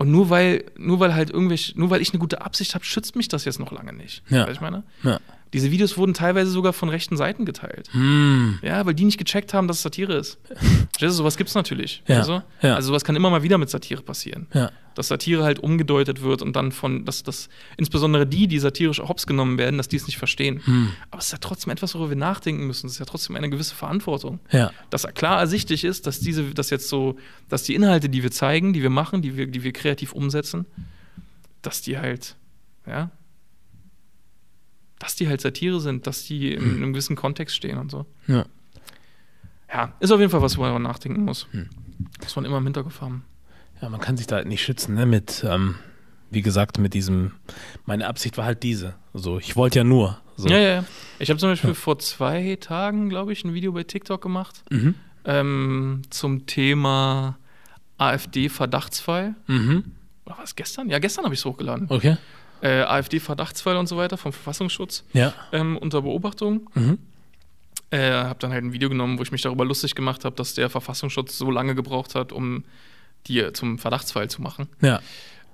[0.00, 3.16] Und nur weil, nur weil halt irgendwelche, nur weil ich eine gute Absicht habe, schützt
[3.16, 4.22] mich das jetzt noch lange nicht.
[4.30, 4.44] Ja.
[4.46, 4.82] Weißt ich meine?
[5.02, 5.20] Ja.
[5.52, 7.92] Diese Videos wurden teilweise sogar von rechten Seiten geteilt.
[7.92, 8.60] Hm.
[8.62, 10.38] Ja, weil die nicht gecheckt haben, dass es Satire ist.
[10.98, 12.02] Du, sowas gibt's natürlich.
[12.06, 12.76] Ja, Also, ja.
[12.76, 14.46] also sowas kann immer mal wieder mit Satire passieren.
[14.54, 14.70] Ja.
[14.94, 19.26] Dass Satire halt umgedeutet wird und dann von, dass das insbesondere die, die satirisch hops
[19.26, 20.60] genommen werden, dass die es nicht verstehen.
[20.64, 20.92] Hm.
[21.10, 22.86] Aber es ist ja trotzdem etwas, worüber wir nachdenken müssen.
[22.86, 24.40] Es ist ja trotzdem eine gewisse Verantwortung.
[24.50, 24.72] Ja.
[24.90, 27.16] Dass klar ersichtlich ist, dass diese, dass jetzt so,
[27.48, 30.66] dass die Inhalte, die wir zeigen, die wir machen, die wir, die wir kreativ umsetzen,
[31.62, 32.36] dass die halt,
[32.86, 33.10] ja,
[34.98, 38.06] dass die halt Satire sind, dass die in einem gewissen Kontext stehen und so.
[38.26, 38.44] Ja.
[39.72, 41.46] Ja, ist auf jeden Fall was, wo man nachdenken muss.
[41.52, 41.68] Hm.
[42.22, 43.24] Muss man immer im Hinterkopf haben.
[43.82, 45.06] Ja, man kann sich da halt nicht schützen, ne?
[45.06, 45.76] Mit, ähm,
[46.30, 47.32] wie gesagt, mit diesem.
[47.86, 48.94] Meine Absicht war halt diese.
[49.14, 50.18] So, ich wollte ja nur.
[50.36, 50.48] So.
[50.48, 50.84] Ja, ja, ja.
[51.18, 54.94] Ich habe zum Beispiel vor zwei Tagen, glaube ich, ein Video bei TikTok gemacht Mhm.
[55.24, 57.36] ähm, zum Thema
[57.98, 59.34] AfD-Verdachtsfall.
[59.46, 59.84] Mhm.
[60.26, 60.88] Oder war es gestern?
[60.88, 61.86] Ja, gestern habe ich es hochgeladen.
[61.90, 62.16] Okay.
[62.62, 65.32] Äh, AfD-Verdachtsfall und so weiter vom Verfassungsschutz Ja.
[65.52, 66.68] ähm, unter Beobachtung.
[66.74, 66.98] Mhm.
[67.90, 70.54] Äh, habe dann halt ein Video genommen, wo ich mich darüber lustig gemacht habe, dass
[70.54, 72.64] der Verfassungsschutz so lange gebraucht hat, um
[73.26, 74.68] die zum Verdachtsfall zu machen.
[74.80, 75.00] Ja.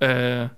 [0.00, 0.48] Äh,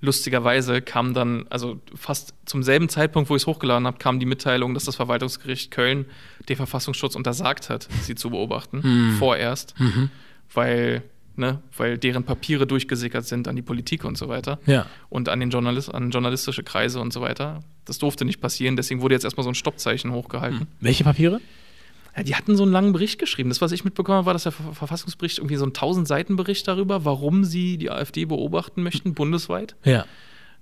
[0.00, 4.26] lustigerweise kam dann, also fast zum selben Zeitpunkt, wo ich es hochgeladen habe, kam die
[4.26, 6.06] Mitteilung, dass das Verwaltungsgericht Köln
[6.48, 9.16] den Verfassungsschutz untersagt hat, sie zu beobachten, Hm.
[9.18, 10.10] vorerst, Mhm.
[10.52, 11.02] weil,
[11.34, 14.86] ne, weil deren Papiere durchgesickert sind an die Politik und so weiter Ja.
[15.08, 17.62] und an den Journalist, an journalistische Kreise und so weiter.
[17.86, 20.66] Das durfte nicht passieren, deswegen wurde jetzt erstmal so ein Stoppzeichen hochgehalten.
[20.80, 21.40] Welche Papiere?
[22.16, 23.50] Ja, die hatten so einen langen Bericht geschrieben.
[23.50, 26.36] Das, was ich mitbekommen habe, war, dass der Ver- Verfassungsbericht irgendwie so ein 1000 Seiten
[26.36, 29.76] Bericht darüber, warum sie die AfD beobachten möchten, bundesweit.
[29.84, 30.06] Ja.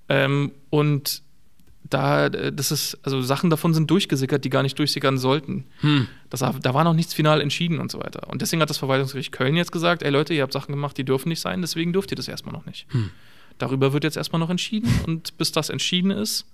[0.09, 1.23] Ähm, und
[1.89, 5.67] da, äh, das ist, also Sachen davon sind durchgesickert, die gar nicht durchsickern sollten.
[5.81, 6.09] Hm.
[6.31, 8.29] Das, da war noch nichts final entschieden und so weiter.
[8.31, 11.05] Und deswegen hat das Verwaltungsgericht Köln jetzt gesagt, ey Leute, ihr habt Sachen gemacht, die
[11.05, 12.87] dürfen nicht sein, deswegen dürft ihr das erstmal noch nicht.
[12.93, 13.11] Hm.
[13.59, 16.47] Darüber wird jetzt erstmal noch entschieden und bis das entschieden ist,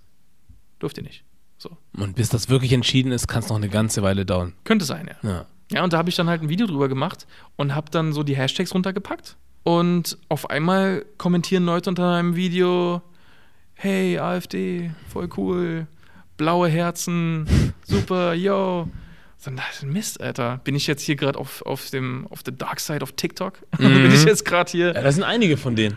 [0.82, 1.24] dürft ihr nicht.
[1.60, 1.76] So.
[1.92, 4.54] Und bis das wirklich entschieden ist, kann es noch eine ganze Weile dauern.
[4.64, 5.30] Könnte sein, ja.
[5.30, 5.46] Ja.
[5.70, 8.22] Ja, und da habe ich dann halt ein Video drüber gemacht und habe dann so
[8.22, 9.36] die Hashtags runtergepackt.
[9.62, 13.02] Und auf einmal kommentieren Leute unter einem Video:
[13.74, 15.86] Hey, AfD, voll cool,
[16.38, 17.46] blaue Herzen,
[17.84, 18.88] super, yo.
[19.36, 19.50] So,
[19.86, 20.60] Mist, Alter.
[20.64, 23.58] Bin ich jetzt hier gerade auf, auf, dem, auf the dark side of TikTok?
[23.78, 23.84] Mhm.
[24.02, 24.94] bin ich jetzt gerade hier?
[24.94, 25.96] ja, das sind einige von denen.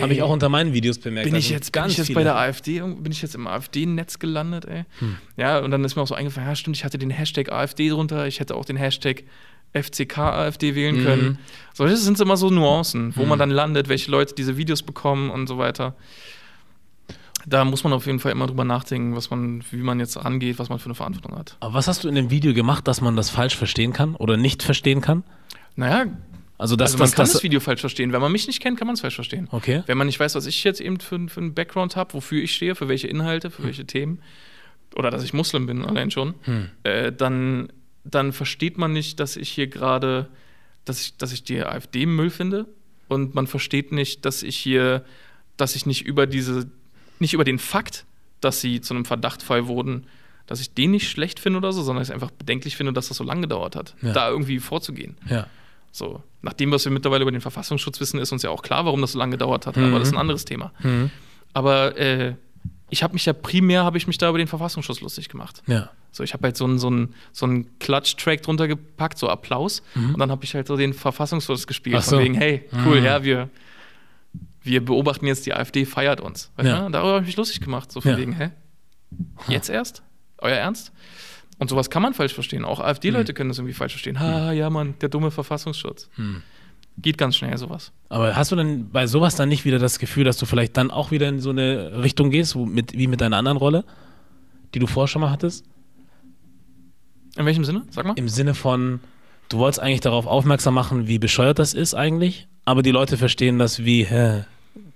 [0.00, 1.24] Habe ich auch unter meinen Videos bemerkt.
[1.28, 2.18] bin ich sind jetzt, bin ich jetzt viele.
[2.20, 4.84] bei der AfD, bin ich jetzt im AfD-Netz gelandet, ey?
[5.36, 7.88] Ja, und dann ist mir auch so eingefallen, ja, stimmt, ich hatte den Hashtag AfD
[7.88, 9.24] drunter, ich hätte auch den Hashtag
[9.72, 11.02] FCK AfD wählen Mhm.
[11.04, 11.38] können.
[11.74, 15.30] So, das sind immer so Nuancen, wo man dann landet, welche Leute diese Videos bekommen
[15.30, 15.94] und so weiter.
[17.46, 20.58] Da muss man auf jeden Fall immer drüber nachdenken, was man, wie man jetzt rangeht,
[20.58, 21.56] was man für eine Verantwortung hat.
[21.60, 24.36] Aber was hast du in dem Video gemacht, dass man das falsch verstehen kann oder
[24.36, 25.24] nicht verstehen kann?
[25.76, 26.06] Naja,
[26.60, 28.12] Also, dass also man das, kann das, das Video falsch verstehen.
[28.12, 29.48] Wenn man mich nicht kennt, kann man es falsch verstehen.
[29.50, 29.82] Okay.
[29.86, 32.54] Wenn man nicht weiß, was ich jetzt eben für, für einen Background habe, wofür ich
[32.54, 34.20] stehe, für welche Inhalte, für welche Themen,
[34.94, 36.68] oder dass ich Muslim bin, allein schon, Hm.
[36.84, 37.72] äh, dann,
[38.04, 40.28] dann versteht man nicht, dass ich hier gerade,
[40.84, 42.66] dass ich, dass ich die AfD Müll finde.
[43.08, 45.04] Und man versteht nicht, dass ich hier,
[45.56, 46.70] dass ich nicht über diese,
[47.18, 48.04] nicht über den Fakt,
[48.40, 50.06] dass sie zu einem Verdachtfall wurden,
[50.46, 53.08] dass ich den nicht schlecht finde oder so, sondern dass ich einfach bedenklich finde, dass
[53.08, 54.12] das so lange gedauert hat, Ja.
[54.12, 55.16] da irgendwie vorzugehen.
[55.28, 55.46] Ja.
[55.92, 58.84] So, nach dem, was wir mittlerweile über den Verfassungsschutz wissen, ist uns ja auch klar,
[58.84, 59.84] warum das so lange gedauert hat, Mhm.
[59.86, 60.72] aber das ist ein anderes Thema.
[60.82, 61.10] Mhm.
[61.52, 62.34] Aber äh,
[62.90, 65.62] ich habe mich ja primär, habe ich mich da über den Verfassungsschutz lustig gemacht.
[65.66, 65.90] Ja.
[66.12, 69.82] So, ich habe halt so einen so einen- so einen Klatsch-Track drunter gepackt, so Applaus,
[69.94, 71.98] und dann habe ich halt so den Verfassungsschutz gespielt, Mhm.
[72.00, 72.16] Ach so.
[72.16, 73.04] von wegen, hey, cool, Mhm.
[73.06, 73.48] ja, wir,
[74.62, 76.50] wir beobachten jetzt, die AfD feiert uns.
[76.58, 76.88] Ja.
[76.88, 78.16] Darüber habe ich mich lustig gemacht, so von Ja.
[78.18, 78.50] wegen, hä?
[79.48, 80.02] Jetzt erst?
[80.38, 80.92] Euer Ernst?
[81.60, 82.64] Und sowas kann man falsch verstehen.
[82.64, 84.18] Auch AfD-Leute können das irgendwie falsch verstehen.
[84.18, 86.08] Ha, ja, Mann, der dumme Verfassungsschutz.
[86.14, 86.42] Hm.
[86.96, 87.92] Geht ganz schnell, sowas.
[88.08, 90.90] Aber hast du denn bei sowas dann nicht wieder das Gefühl, dass du vielleicht dann
[90.90, 93.84] auch wieder in so eine Richtung gehst, mit, wie mit deiner anderen Rolle,
[94.74, 95.66] die du vorher schon mal hattest?
[97.36, 97.82] In welchem Sinne?
[97.90, 98.14] Sag mal.
[98.16, 99.00] Im Sinne von,
[99.50, 103.58] du wolltest eigentlich darauf aufmerksam machen, wie bescheuert das ist eigentlich, aber die Leute verstehen
[103.58, 104.44] das wie, hä,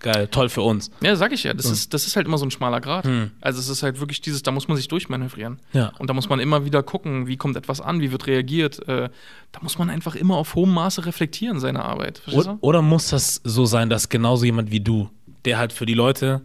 [0.04, 0.90] geil, toll für uns.
[1.00, 1.54] Ja, sag ich ja.
[1.54, 3.06] Das, ist, das ist halt immer so ein schmaler Grad.
[3.06, 3.30] Hm.
[3.40, 5.58] Also es ist halt wirklich dieses, da muss man sich durchmanövrieren.
[5.72, 5.92] Ja.
[5.98, 8.86] Und da muss man immer wieder gucken, wie kommt etwas an, wie wird reagiert.
[8.86, 9.08] Äh,
[9.52, 12.20] da muss man einfach immer auf hohem Maße reflektieren, seine Arbeit.
[12.30, 15.08] Oder, oder muss das so sein, dass genauso jemand wie du,
[15.46, 16.42] der halt für die Leute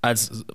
[0.00, 0.46] als,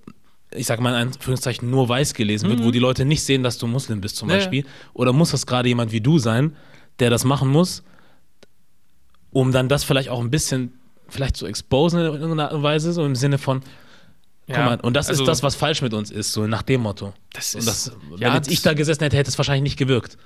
[0.52, 3.60] ich sag mal in Anführungszeichen, nur weiß gelesen wird, wo die Leute nicht sehen, dass
[3.60, 4.38] du Muslim bist zum ja.
[4.38, 6.56] Beispiel, oder muss das gerade jemand wie du sein,
[6.98, 7.84] der das machen muss,
[9.30, 12.94] um dann das vielleicht auch ein bisschen vielleicht zu exposen in irgendeiner Art und Weise,
[12.94, 13.62] so im Sinne von,
[14.48, 16.82] guck mal, und das also, ist das, was falsch mit uns ist, so nach dem
[16.82, 17.14] Motto.
[17.34, 20.18] Das ist, das, wenn ja, jetzt ich da gesessen hätte, hätte es wahrscheinlich nicht gewirkt.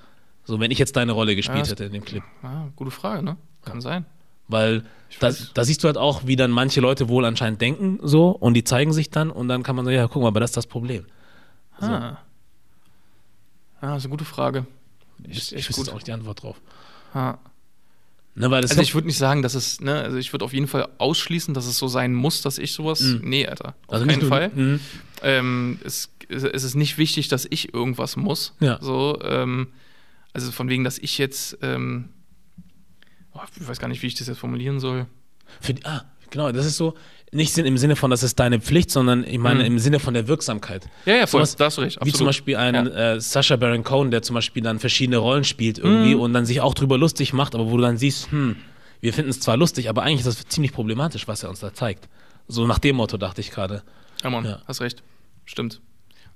[0.43, 2.23] So, wenn ich jetzt deine Rolle gespielt das- hätte in dem Clip.
[2.41, 3.38] Ah, gute Frage, ne?
[3.65, 4.05] Kann sein.
[4.47, 4.84] Weil
[5.19, 8.53] da, da siehst du halt auch, wie dann manche Leute wohl anscheinend denken, so, und
[8.53, 10.57] die zeigen sich dann und dann kann man sagen, ja, guck mal, aber das ist
[10.57, 11.05] das Problem.
[11.80, 12.17] Ah.
[13.80, 14.65] Ah, das ist eine gute Frage.
[15.23, 16.61] Ich, ich echt wüsste auch nicht die Antwort drauf.
[17.13, 17.38] Ah.
[18.38, 20.88] Ne, Also ich würde nicht sagen, dass es, ne, also ich würde auf jeden Fall
[20.99, 23.01] ausschließen, dass es so sein muss, dass ich sowas.
[23.01, 23.69] Nee, Alter.
[23.88, 24.51] Auf also keinen Fall.
[24.53, 24.79] Mhm.
[25.23, 28.53] Ähm, es, es ist nicht wichtig, dass ich irgendwas muss.
[28.59, 28.77] Ja.
[28.79, 29.69] So, ähm,
[30.33, 32.09] also von wegen, dass ich jetzt, ähm,
[33.33, 35.07] oh, ich weiß gar nicht, wie ich das jetzt formulieren soll.
[35.59, 36.93] Für ah, genau, das ist so,
[37.32, 39.65] nicht im Sinne von, das ist deine Pflicht, sondern ich meine Mhm.
[39.65, 40.88] im Sinne von der Wirksamkeit.
[41.05, 41.97] Ja, ja, voll, da hast du recht.
[42.03, 43.13] Wie zum Beispiel ein Ja.
[43.15, 46.21] äh, Sacha Baron Cohen, der zum Beispiel dann verschiedene Rollen spielt irgendwie Mhm.
[46.21, 48.55] und dann sich auch drüber lustig macht, aber wo du dann siehst, hm,
[49.01, 51.73] wir finden es zwar lustig, aber eigentlich ist das ziemlich problematisch, was er uns da
[51.73, 52.07] zeigt.
[52.47, 53.84] So nach dem Motto dachte ich gerade.
[54.23, 54.61] Ja, Mann, Ja.
[54.67, 55.03] hast recht.
[55.45, 55.82] Stimmt.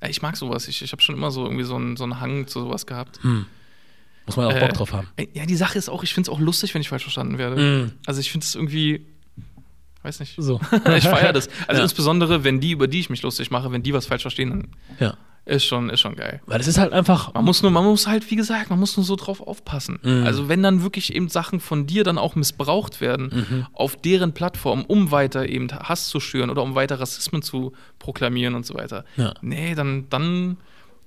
[0.08, 0.68] Ich mag sowas.
[0.68, 3.20] Ich, ich habe schon immer so irgendwie so einen, so einen Hang zu sowas gehabt.
[4.26, 5.08] Muss man auch Äh, Bock drauf haben.
[5.16, 7.38] ey, Ja, die Sache ist auch, ich finde es auch lustig, wenn ich falsch verstanden
[7.38, 7.56] werde.
[7.62, 7.92] Mhm.
[8.06, 9.06] Also ich finde es irgendwie,
[10.04, 10.36] weiß nicht.
[10.38, 10.60] So.
[10.96, 11.50] ich feiere das.
[11.68, 11.84] Also Ja.
[11.84, 14.68] insbesondere, wenn die, über die ich mich lustig mache, wenn die was falsch verstehen, dann
[15.00, 15.14] Ja.
[15.46, 16.42] ist schon, ist schon geil.
[16.46, 17.34] Weil es ist halt einfach.
[17.34, 20.00] Man muss nur, man muss halt, wie gesagt, man muss nur so drauf aufpassen.
[20.04, 20.24] Mhm.
[20.26, 23.68] Also wenn dann wirklich eben Sachen von dir dann auch missbraucht werden Mhm.
[23.74, 28.56] auf deren Plattform, um weiter eben Hass zu schüren oder um weiter Rassismen zu proklamieren
[28.56, 29.04] und so weiter.
[29.18, 29.34] Ja.
[29.42, 30.58] Nee, dann, dann,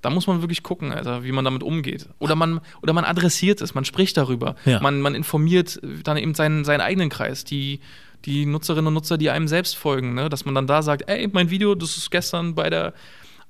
[0.01, 2.07] da muss man wirklich gucken, Alter, wie man damit umgeht.
[2.19, 4.55] Oder man, oder man adressiert es, man spricht darüber.
[4.65, 4.79] Ja.
[4.79, 7.79] Man, man informiert dann eben seinen, seinen eigenen Kreis, die,
[8.25, 10.29] die Nutzerinnen und Nutzer, die einem selbst folgen, ne?
[10.29, 12.93] dass man dann da sagt, ey, mein Video, das ist gestern bei der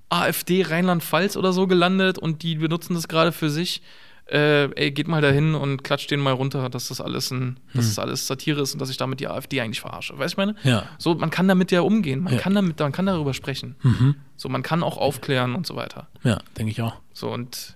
[0.10, 3.82] AfD Rheinland-Pfalz oder so gelandet und die benutzen das gerade für sich.
[4.28, 7.86] Äh, ey, geht mal dahin und klatscht den mal runter, dass das alles ein, dass
[7.90, 10.18] das alles Satire ist und dass ich damit die AfD eigentlich verarsche.
[10.18, 10.56] Weißt du, ich meine?
[10.64, 10.86] Ja.
[10.98, 12.40] So, man kann damit ja umgehen, man Ja.
[12.40, 13.76] kann damit, man kann darüber sprechen.
[13.84, 14.16] Mhm.
[14.36, 16.08] So, man kann auch aufklären und so weiter.
[16.24, 16.96] Ja, denke ich auch.
[17.14, 17.75] So und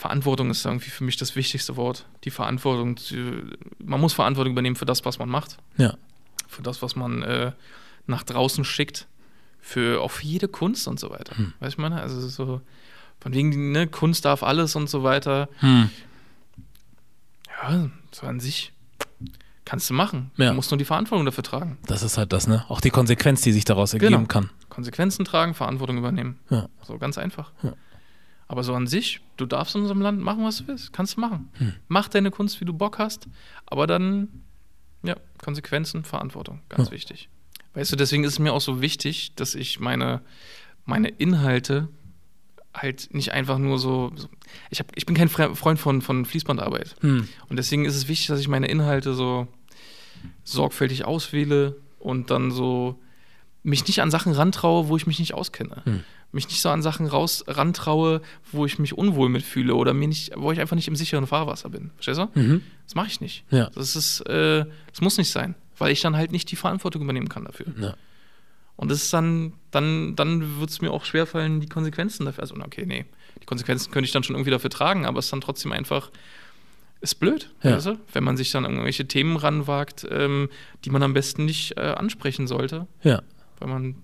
[0.00, 2.06] Verantwortung ist irgendwie für mich das wichtigste Wort.
[2.24, 2.96] Die Verantwortung,
[3.84, 5.94] man muss Verantwortung übernehmen für das, was man macht, Ja.
[6.48, 7.52] für das, was man äh,
[8.06, 9.06] nach draußen schickt,
[9.60, 11.36] für auch für jede Kunst und so weiter.
[11.36, 11.52] Hm.
[11.60, 12.00] Weißt du, meine?
[12.00, 12.62] Also so
[13.20, 15.50] von wegen, ne, Kunst darf alles und so weiter.
[15.58, 15.90] Hm.
[17.62, 18.72] Ja, so an sich
[19.66, 20.30] kannst du machen.
[20.38, 20.48] Ja.
[20.48, 21.76] Du musst nur die Verantwortung dafür tragen.
[21.86, 22.64] Das ist halt das, ne?
[22.68, 24.26] Auch die Konsequenz, die sich daraus ergeben Genau.
[24.26, 24.50] kann.
[24.70, 26.38] Konsequenzen tragen, Verantwortung übernehmen.
[26.48, 26.68] Ja.
[26.82, 27.52] So ganz einfach.
[27.62, 27.74] Ja.
[28.50, 30.92] Aber so an sich, du darfst in unserem Land machen, was du willst.
[30.92, 31.50] Kannst du machen.
[31.58, 31.72] Hm.
[31.86, 33.28] Mach deine Kunst, wie du Bock hast.
[33.66, 34.26] Aber dann,
[35.04, 36.60] ja, Konsequenzen, Verantwortung.
[36.68, 36.92] Ganz Ja.
[36.94, 37.28] wichtig.
[37.74, 40.20] Weißt du, deswegen ist es mir auch so wichtig, dass ich meine,
[40.84, 41.86] meine Inhalte
[42.74, 44.10] halt nicht einfach nur so.
[44.16, 44.28] so
[44.70, 46.96] ich, hab, ich bin kein Fre- Freund von, von Fließbandarbeit.
[47.02, 47.28] Hm.
[47.48, 49.46] Und deswegen ist es wichtig, dass ich meine Inhalte so
[50.42, 52.98] sorgfältig auswähle und dann so
[53.62, 56.02] mich nicht an Sachen rantraue, wo ich mich nicht auskenne.
[56.32, 58.20] Mich nicht so an Sachen raus rantraue,
[58.52, 61.68] wo ich mich unwohl mitfühle oder mir nicht, wo ich einfach nicht im sicheren Fahrwasser
[61.70, 61.90] bin.
[61.96, 62.40] Verstehst du?
[62.40, 62.62] Mhm.
[62.86, 63.44] Das mache ich nicht.
[63.50, 63.68] Ja.
[63.74, 67.28] Das ist, äh, das muss nicht sein, weil ich dann halt nicht die Verantwortung übernehmen
[67.28, 67.66] kann dafür.
[67.80, 67.94] Ja.
[68.76, 72.42] Und das ist dann, dann, dann wird es mir auch schwerfallen, die Konsequenzen dafür.
[72.42, 73.04] Also, okay, nee,
[73.42, 76.10] die Konsequenzen könnte ich dann schon irgendwie dafür tragen, aber es ist dann trotzdem einfach,
[77.00, 77.72] ist blöd, Ja.
[77.72, 77.98] weißt du?
[78.12, 80.48] wenn man sich dann an irgendwelche Themen ranwagt, ähm,
[80.84, 83.20] die man am besten nicht äh, ansprechen sollte, Ja.
[83.58, 83.96] weil man,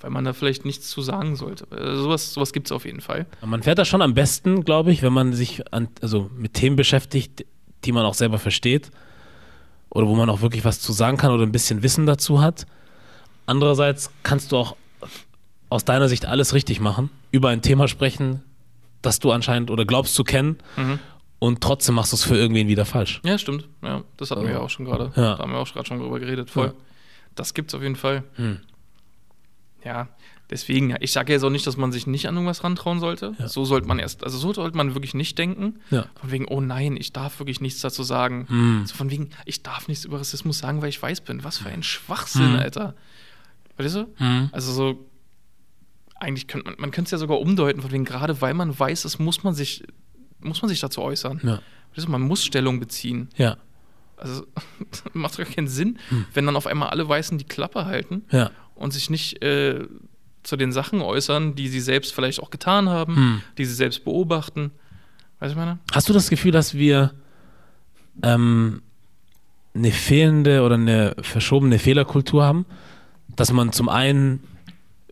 [0.00, 1.64] weil man da vielleicht nichts zu sagen sollte.
[1.76, 3.26] Äh, sowas sowas gibt es auf jeden Fall.
[3.44, 6.76] Man fährt da schon am besten, glaube ich, wenn man sich an, also mit Themen
[6.76, 7.44] beschäftigt,
[7.84, 8.90] die man auch selber versteht
[9.90, 12.66] oder wo man auch wirklich was zu sagen kann oder ein bisschen Wissen dazu hat.
[13.46, 14.76] Andererseits kannst du auch
[15.70, 18.42] aus deiner Sicht alles richtig machen, über ein Thema sprechen,
[19.02, 20.98] das du anscheinend oder glaubst zu kennen Mhm.
[21.38, 23.20] und trotzdem machst du es für irgendwen wieder falsch.
[23.24, 23.68] Ja, stimmt.
[23.82, 25.12] Ja, das hatten wir ja Also, auch schon gerade.
[25.16, 25.34] ja.
[25.36, 26.50] Da haben wir auch gerade schon drüber geredet.
[26.50, 26.68] Voll.
[26.68, 26.72] Ja.
[27.34, 28.24] Das gibt's auf jeden Fall.
[28.36, 28.58] Hm.
[29.84, 30.08] Ja,
[30.50, 33.34] deswegen, ich sage jetzt auch nicht, dass man sich nicht an irgendwas rantrauen sollte.
[33.38, 33.48] Ja.
[33.48, 35.78] So sollte man erst, also so sollte man wirklich nicht denken.
[35.90, 36.06] Ja.
[36.20, 38.46] Von wegen, oh nein, ich darf wirklich nichts dazu sagen.
[38.48, 38.82] Hm.
[38.86, 41.44] So von wegen, ich darf nichts über Rassismus sagen, weil ich weiß bin.
[41.44, 42.58] Was für ein Schwachsinn, Hm.
[42.58, 42.94] Alter.
[43.76, 44.08] Weißt du?
[44.16, 44.48] Hm.
[44.52, 45.06] Also so,
[46.16, 49.04] eigentlich könnte man, man könnte es ja sogar umdeuten, von wegen, gerade weil man weiß,
[49.04, 49.84] es muss man sich,
[50.40, 51.40] muss man sich dazu äußern.
[51.44, 51.60] Ja.
[51.94, 53.28] Weißt du, man muss Stellung beziehen.
[53.36, 53.56] Ja.
[54.16, 54.44] Also
[55.12, 56.24] macht doch keinen Sinn, Hm.
[56.34, 58.50] wenn dann auf einmal alle Weißen die Klappe halten Ja.
[58.78, 59.80] Und sich nicht äh,
[60.42, 63.42] zu den Sachen äußern, die sie selbst vielleicht auch getan haben, Hm.
[63.58, 64.70] die sie selbst beobachten.
[65.40, 65.78] Weißt du, meine?
[65.92, 67.12] Hast du das Gefühl, dass wir
[68.22, 68.82] ähm,
[69.74, 72.66] eine fehlende oder eine verschobene Fehlerkultur haben?
[73.36, 74.42] Dass man zum einen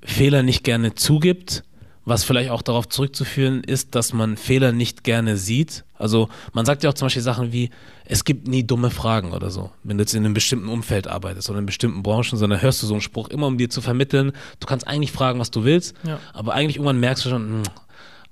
[0.03, 1.63] Fehler nicht gerne zugibt,
[2.07, 5.85] was vielleicht auch darauf zurückzuführen ist, dass man Fehler nicht gerne sieht.
[5.99, 7.71] Also man sagt ja auch zum Beispiel Sachen wie,
[8.05, 11.51] es gibt nie dumme Fragen oder so, wenn du jetzt in einem bestimmten Umfeld arbeitest
[11.51, 14.33] oder in bestimmten Branchen, sondern hörst du so einen Spruch immer, um dir zu vermitteln,
[14.61, 16.21] du kannst eigentlich fragen, was du willst, Ja.
[16.33, 17.63] aber eigentlich irgendwann merkst du schon, hm,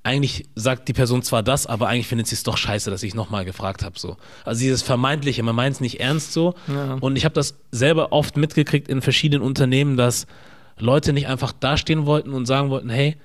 [0.04, 3.14] eigentlich sagt die Person zwar das, aber eigentlich findet sie es doch scheiße, dass ich
[3.14, 3.98] nochmal gefragt habe.
[3.98, 4.18] So.
[4.44, 6.54] Also dieses Vermeintliche, man meint es nicht ernst so.
[6.68, 6.98] Ja.
[7.00, 10.26] Und ich habe das selber oft mitgekriegt in verschiedenen Unternehmen, dass
[10.78, 13.16] Leute nicht einfach dastehen wollten und sagen wollten, hey,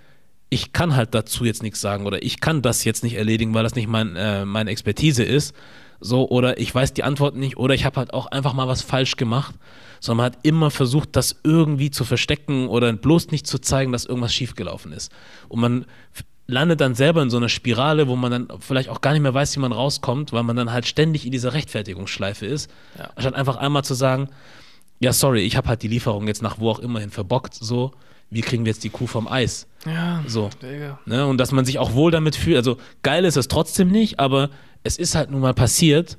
[0.49, 3.63] ich kann halt dazu jetzt nichts sagen oder ich kann das jetzt nicht erledigen, weil
[3.63, 5.55] das nicht mein, äh, meine Expertise ist.
[6.01, 8.81] So, oder ich weiß die Antwort nicht, oder ich habe halt auch einfach mal was
[8.81, 9.55] falsch gemacht,
[9.99, 14.05] sondern man hat immer versucht, das irgendwie zu verstecken oder bloß nicht zu zeigen, dass
[14.05, 15.11] irgendwas schiefgelaufen ist.
[15.49, 15.85] Und man
[16.47, 19.33] landet dann selber in so einer Spirale, wo man dann vielleicht auch gar nicht mehr
[19.33, 23.09] weiß, wie man rauskommt, weil man dann halt ständig in dieser Rechtfertigungsschleife ist, ja.
[23.15, 24.29] anstatt einfach einmal zu sagen,
[24.99, 27.91] ja, sorry, ich habe halt die Lieferung jetzt nach wo auch immer hin verbockt, so,
[28.29, 29.67] wie kriegen wir jetzt die Kuh vom Eis?
[29.85, 30.49] Ja, so.
[31.05, 31.25] Ne?
[31.25, 34.49] Und dass man sich auch wohl damit fühlt, also geil ist es trotzdem nicht, aber
[34.83, 36.17] es ist halt nun mal passiert,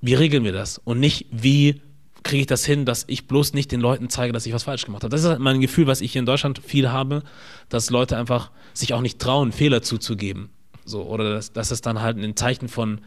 [0.00, 0.78] wie regeln wir das?
[0.78, 1.80] Und nicht, wie
[2.22, 4.84] kriege ich das hin, dass ich bloß nicht den Leuten zeige, dass ich was falsch
[4.84, 5.10] gemacht habe.
[5.10, 7.22] Das ist halt mein Gefühl, was ich hier in Deutschland viel habe,
[7.68, 10.50] dass Leute einfach sich auch nicht trauen, Fehler zuzugeben.
[10.84, 13.00] So, oder dass, dass es dann halt ein Zeichen von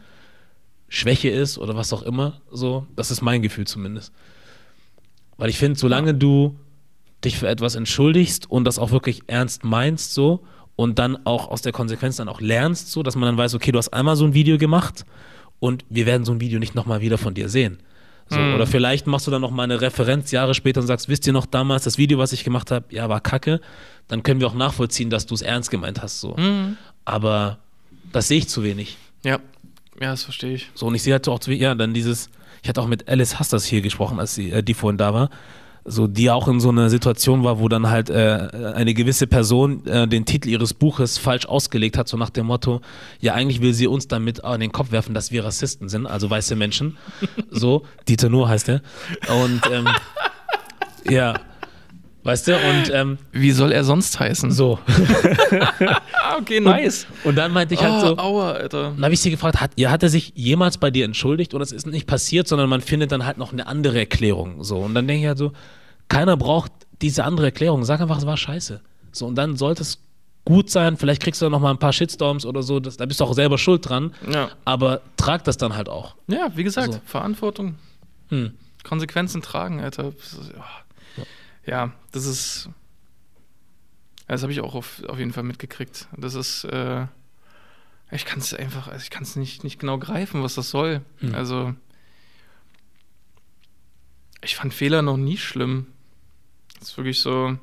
[0.88, 2.40] Schwäche ist oder was auch immer.
[2.50, 4.12] So, das ist mein Gefühl zumindest.
[5.36, 6.58] Weil ich finde, solange du
[7.24, 10.44] dich für etwas entschuldigst und das auch wirklich ernst meinst, so,
[10.76, 13.72] und dann auch aus der Konsequenz dann auch lernst, so, dass man dann weiß, okay,
[13.72, 15.04] du hast einmal so ein Video gemacht
[15.58, 17.78] und wir werden so ein Video nicht nochmal wieder von dir sehen.
[18.28, 18.54] So, mhm.
[18.54, 21.32] Oder vielleicht machst du dann noch mal eine Referenz Jahre später und sagst, wisst ihr
[21.32, 23.60] noch damals, das Video, was ich gemacht habe, ja, war kacke.
[24.06, 26.20] Dann können wir auch nachvollziehen, dass du es ernst gemeint hast.
[26.20, 26.36] So.
[26.36, 26.76] Mhm.
[27.04, 27.58] Aber
[28.12, 28.98] das sehe ich zu wenig.
[29.24, 29.40] Ja,
[30.00, 30.70] ja, das verstehe ich.
[30.74, 32.30] So, und ich sehe halt auch zu wenig, ja, dann dieses,
[32.62, 35.30] ich hatte auch mit Alice Hasters hier gesprochen, als sie, äh, die vorhin da war
[35.88, 39.86] so die auch in so einer Situation war, wo dann halt äh, eine gewisse Person
[39.86, 42.80] äh, den Titel ihres Buches falsch ausgelegt hat, so nach dem Motto,
[43.20, 46.30] ja eigentlich will sie uns damit an den Kopf werfen, dass wir Rassisten sind, also
[46.30, 46.96] weiße Menschen.
[47.50, 48.82] So, Dieter Nuhr heißt er.
[49.42, 49.88] Und ähm,
[51.08, 51.34] ja,
[52.28, 52.56] Weißt du?
[52.56, 54.50] Und ähm, wie soll er sonst heißen?
[54.50, 54.78] So.
[56.38, 57.06] okay, nice.
[57.24, 58.18] Und, und, dann meinte ich halt oh, so.
[58.18, 58.82] Aua, Alter.
[58.94, 61.62] Dann habe ich sie gefragt, hat, ja, hat er sich jemals bei dir entschuldigt und
[61.62, 64.62] es ist nicht passiert, sondern man findet dann halt noch eine andere Erklärung.
[64.62, 64.76] So.
[64.76, 65.52] Und dann denke ich halt so,
[66.08, 67.84] keiner braucht diese andere Erklärung.
[67.84, 68.80] Sag einfach, es war scheiße.
[69.12, 69.98] So, und dann sollte es
[70.44, 70.96] gut sein.
[70.96, 72.80] Vielleicht kriegst du dann noch mal ein paar Shitstorms oder so.
[72.80, 74.14] Das, da bist du auch selber schuld dran.
[74.30, 74.50] Ja.
[74.64, 76.16] Aber trag das dann halt auch.
[76.26, 77.00] Ja, wie gesagt, also.
[77.04, 77.76] Verantwortung.
[78.28, 78.52] Hm.
[78.84, 80.12] Konsequenzen tragen, Alter.
[80.56, 80.64] Ja
[81.68, 82.70] ja, das ist.
[84.26, 86.08] Das habe ich auch auf, auf jeden Fall mitgekriegt.
[86.16, 86.64] Das ist.
[86.64, 87.06] Äh,
[88.10, 91.02] ich kann es einfach, also ich kann es nicht, nicht genau greifen, was das soll.
[91.20, 91.34] Mhm.
[91.34, 91.74] Also.
[94.42, 95.88] Ich fand Fehler noch nie schlimm.
[96.78, 97.56] Das ist wirklich so.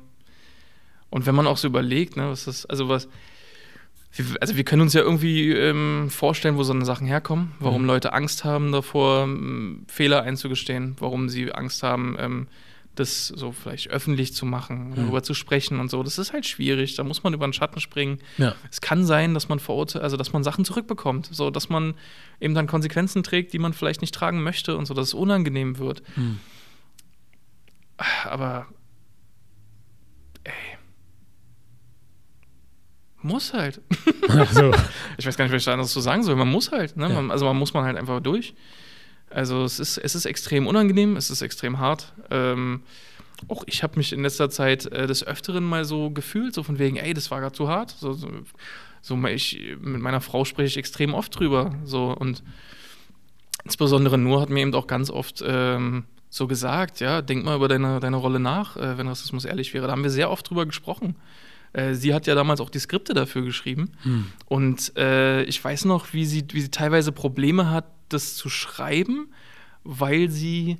[1.10, 3.08] Und wenn man auch so überlegt, ne, was das, also was.
[4.40, 7.88] Also wir können uns ja irgendwie ähm, vorstellen, wo so eine Sachen herkommen, warum mhm.
[7.88, 9.28] Leute Angst haben davor,
[9.88, 12.48] Fehler einzugestehen, warum sie Angst haben, ähm,
[12.94, 14.94] das so vielleicht öffentlich zu machen, mhm.
[14.94, 16.02] darüber zu sprechen und so.
[16.02, 16.96] Das ist halt schwierig.
[16.96, 18.18] Da muss man über den Schatten springen.
[18.38, 18.54] Ja.
[18.70, 21.94] Es kann sein, dass man verurteilt, also dass man Sachen zurückbekommt, so dass man
[22.40, 25.78] eben dann Konsequenzen trägt, die man vielleicht nicht tragen möchte und so, dass es unangenehm
[25.78, 26.02] wird.
[26.16, 26.40] Mhm.
[28.24, 28.66] Aber
[33.26, 33.80] muss halt.
[34.28, 34.72] Also.
[35.18, 36.36] ich weiß gar nicht, was ich da anderes zu sagen soll.
[36.36, 36.96] Man muss halt.
[36.96, 37.08] Ne?
[37.08, 37.14] Ja.
[37.14, 38.54] Man, also man muss man halt einfach durch.
[39.30, 42.12] Also es ist, es ist extrem unangenehm, es ist extrem hart.
[42.30, 42.82] Ähm,
[43.48, 46.78] auch ich habe mich in letzter Zeit äh, des Öfteren mal so gefühlt, so von
[46.78, 47.90] wegen, ey, das war gerade zu hart.
[47.90, 48.28] So, so,
[49.02, 51.74] so, ich, mit meiner Frau spreche ich extrem oft drüber.
[51.84, 52.42] So, und
[53.64, 57.68] insbesondere Nur hat mir eben auch ganz oft ähm, so gesagt, ja, denk mal über
[57.68, 59.86] deine, deine Rolle nach, äh, wenn Rassismus ehrlich wäre.
[59.86, 61.16] Da haben wir sehr oft drüber gesprochen.
[61.76, 63.92] Äh, sie hat ja damals auch die Skripte dafür geschrieben.
[64.02, 64.26] Hm.
[64.46, 69.28] Und äh, ich weiß noch, wie sie, wie sie teilweise Probleme hat, das zu schreiben,
[69.84, 70.78] weil sie,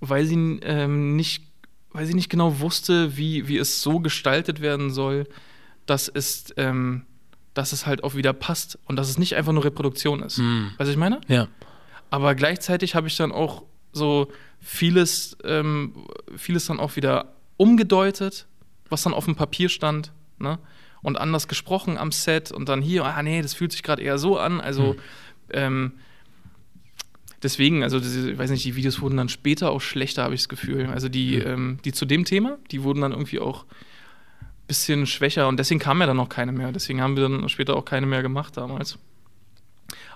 [0.00, 1.44] weil sie ähm, nicht,
[1.90, 5.26] weil sie nicht genau wusste, wie, wie es so gestaltet werden soll,
[5.86, 7.06] dass es, ähm,
[7.54, 10.36] dass es halt auch wieder passt und dass es nicht einfach nur Reproduktion ist.
[10.36, 10.72] Mhm.
[10.76, 11.22] Weißt du, ich meine?
[11.28, 11.48] Ja.
[12.10, 14.30] Aber gleichzeitig habe ich dann auch so
[14.60, 15.94] vieles, ähm,
[16.36, 18.46] vieles dann auch wieder umgedeutet,
[18.94, 20.58] was dann auf dem Papier stand, ne?
[21.02, 24.16] Und anders gesprochen am Set und dann hier, ah nee, das fühlt sich gerade eher
[24.16, 24.60] so an.
[24.60, 24.98] Also mhm.
[25.50, 25.92] ähm,
[27.42, 30.42] deswegen, also diese, ich weiß nicht, die Videos wurden dann später auch schlechter, habe ich
[30.42, 30.86] das Gefühl.
[30.86, 31.46] Also die, mhm.
[31.46, 35.80] ähm, die zu dem Thema, die wurden dann irgendwie auch ein bisschen schwächer und deswegen
[35.80, 36.72] kam ja dann noch keine mehr.
[36.72, 38.96] Deswegen haben wir dann später auch keine mehr gemacht damals.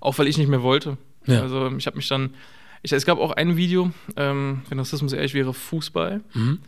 [0.00, 0.96] Auch weil ich nicht mehr wollte.
[1.26, 1.42] Ja.
[1.42, 2.30] Also ich habe mich dann,
[2.82, 6.22] ich, es gab auch ein Video, ähm, wenn Rassismus ehrlich wäre, Fußball.
[6.32, 6.60] Mhm.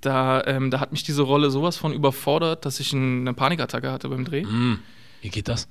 [0.00, 4.08] Da, ähm, da hat mich diese Rolle sowas von überfordert, dass ich eine Panikattacke hatte
[4.08, 4.44] beim Dreh.
[4.44, 4.78] Mhm.
[5.20, 5.68] Wie geht das?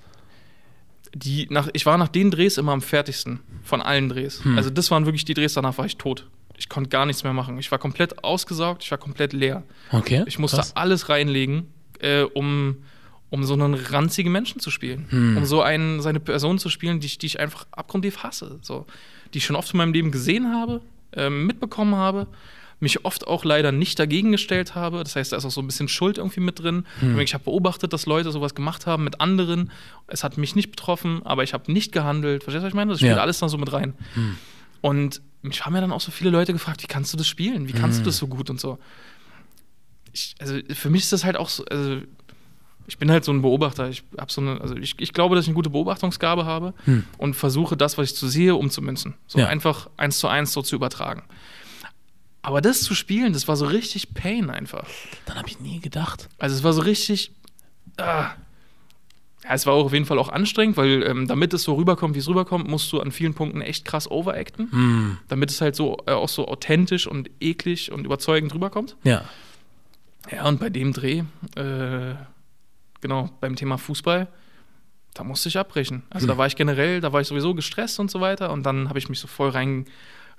[1.13, 4.43] die nach, ich war nach den Drehs immer am fertigsten von allen Drehs.
[4.43, 4.57] Hm.
[4.57, 6.27] Also das waren wirklich die Drehs, danach war ich tot.
[6.57, 7.57] Ich konnte gar nichts mehr machen.
[7.57, 9.63] Ich war komplett ausgesaugt, ich war komplett leer.
[9.91, 10.23] Okay.
[10.27, 10.75] Ich musste krass.
[10.75, 11.67] alles reinlegen,
[11.99, 12.77] äh, um,
[13.30, 15.07] um so einen ranzigen Menschen zu spielen.
[15.09, 15.38] Hm.
[15.38, 18.59] Um so einen, seine Person zu spielen, die ich, die ich einfach abgrundtief hasse.
[18.61, 18.86] So.
[19.34, 20.82] Die ich schon oft in meinem Leben gesehen habe,
[21.13, 22.27] äh, mitbekommen habe,
[22.82, 24.99] mich oft auch leider nicht dagegen gestellt habe.
[25.03, 26.86] Das heißt, da ist auch so ein bisschen Schuld irgendwie mit drin.
[27.19, 29.71] Ich habe beobachtet, dass Leute sowas gemacht haben mit anderen.
[30.07, 32.43] Es hat mich nicht betroffen, aber ich habe nicht gehandelt.
[32.43, 32.91] Verstehst du, was ich meine?
[32.91, 33.21] Das spielt Ja.
[33.21, 33.93] alles dann so mit rein.
[34.82, 37.67] Und mich haben ja dann auch so viele Leute gefragt, wie kannst du das spielen?
[37.67, 38.77] Wie kannst du das so gut und so?
[40.13, 41.97] Ich, also für mich ist das halt auch so, also
[42.88, 43.89] ich bin halt so ein Beobachter.
[43.89, 46.73] Ich habe so eine, also ich, ich glaube, dass ich eine gute Beobachtungsgabe habe
[47.17, 49.13] und versuche das, was ich zu sehe, umzumünzen.
[49.27, 49.47] So Ja.
[49.47, 51.23] einfach eins zu eins so zu übertragen.
[52.42, 54.86] Aber das zu spielen, das war so richtig Pain einfach.
[55.26, 56.30] Dann habe ich nie gedacht.
[56.38, 57.32] Also es war so richtig.
[57.98, 58.32] Ah.
[59.44, 62.14] Ja, es war auch auf jeden Fall auch anstrengend, weil ähm, damit es so rüberkommt,
[62.16, 65.18] wie es rüberkommt, musst du an vielen Punkten echt krass overacten, Hm.
[65.28, 68.96] damit es halt so äh, auch so authentisch und eklig und überzeugend rüberkommt.
[69.04, 69.24] Ja.
[70.32, 71.24] Ja, und bei dem Dreh,
[71.56, 72.16] äh,
[73.02, 74.28] genau, beim Thema Fußball,
[75.14, 76.04] da musste ich abbrechen.
[76.10, 76.28] Also Hm.
[76.30, 79.00] da war ich generell, da war ich sowieso gestresst und so weiter und dann habe
[79.00, 79.86] ich mich so voll rein,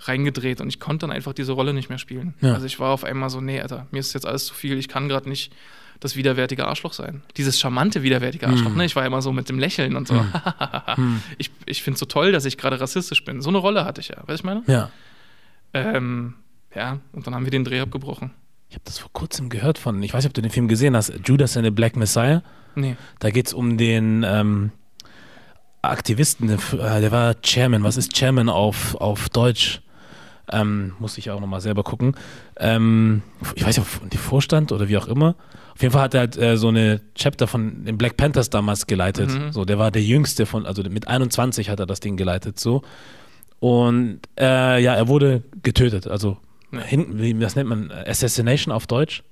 [0.01, 2.35] reingedreht und ich konnte dann einfach diese Rolle nicht mehr spielen.
[2.41, 2.55] Ja.
[2.55, 4.89] Also ich war auf einmal so, nee, Alter, mir ist jetzt alles zu viel, ich
[4.89, 5.53] kann gerade nicht
[6.01, 7.23] das widerwärtige Arschloch sein.
[7.37, 8.53] Dieses charmante widerwärtige Hm.
[8.55, 8.87] Arschloch, ne?
[8.87, 10.15] Ich war immer so mit dem Lächeln und so.
[11.39, 13.43] ich ich finde es so toll, dass ich gerade rassistisch bin.
[13.43, 14.63] So eine Rolle hatte ich ja, weißt du, ich meine?
[14.67, 14.91] Ja.
[15.75, 16.35] Ähm,
[16.75, 18.31] ja, und dann haben wir den Dreh abgebrochen.
[18.71, 20.97] Ich habe das vor kurzem gehört von, ich weiß nicht, ob du den Film gesehen
[20.97, 22.43] hast, Judas and the Black Messiah.
[22.77, 22.97] Nee.
[23.19, 24.71] Da geht es um den ähm,
[25.83, 27.83] Aktivisten, der, äh, der war Chairman.
[27.83, 29.81] Was ist Chairman auf, auf Deutsch?
[30.53, 32.15] Ähm, muss ich auch nochmal selber gucken.
[32.57, 33.23] Ähm,
[33.55, 35.37] ich weiß nicht, ob die Vorstand oder wie auch immer.
[35.75, 38.87] Auf jeden Fall hat er halt äh, so eine Chapter von den Black Panthers damals
[38.87, 39.31] geleitet.
[39.53, 42.59] So, der war der jüngste von, also mit 21 hat er das Ding geleitet.
[42.59, 42.83] So.
[43.61, 46.07] Und äh, ja, er wurde getötet.
[46.09, 46.37] Also
[46.73, 46.81] Ja.
[46.81, 49.23] hinten, wie das nennt man, Assassination auf Deutsch?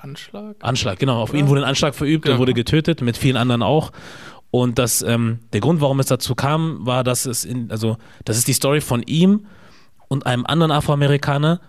[0.00, 0.56] Anschlag?
[0.60, 1.20] Anschlag, genau.
[1.22, 1.38] Auf Ja.
[1.38, 2.36] ihn wurde ein Anschlag verübt, Genau.
[2.36, 3.92] er wurde getötet, mit vielen anderen auch.
[4.50, 8.36] Und das, ähm, der Grund, warum es dazu kam, war, dass es in, also, das
[8.38, 9.46] ist die Story von ihm
[10.08, 11.60] und einem anderen Afroamerikaner,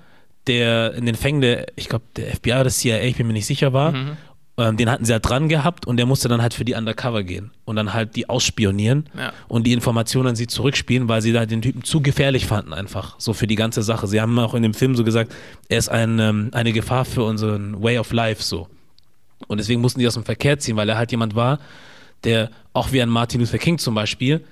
[0.47, 3.33] der in den Fängen der, ich glaube, der FBI oder das CIA, ich bin mir
[3.33, 4.17] nicht sicher war, Mhm.
[4.57, 7.23] ähm, den hatten sie halt dran gehabt und der musste dann halt für die Undercover
[7.23, 9.33] gehen und dann halt die ausspionieren Ja.
[9.47, 13.15] und die Informationen an sie zurückspielen, weil sie da den Typen zu gefährlich fanden einfach,
[13.19, 14.05] so für die ganze Sache.
[14.07, 15.33] Sie haben auch in dem Film so gesagt,
[15.67, 18.67] er ist ein, ähm, eine Gefahr für unseren Way of Life so.
[19.47, 21.59] Und deswegen mussten die aus dem Verkehr ziehen, weil er halt jemand war,
[22.23, 24.43] der, auch wie ein Martin Luther King zum Beispiel,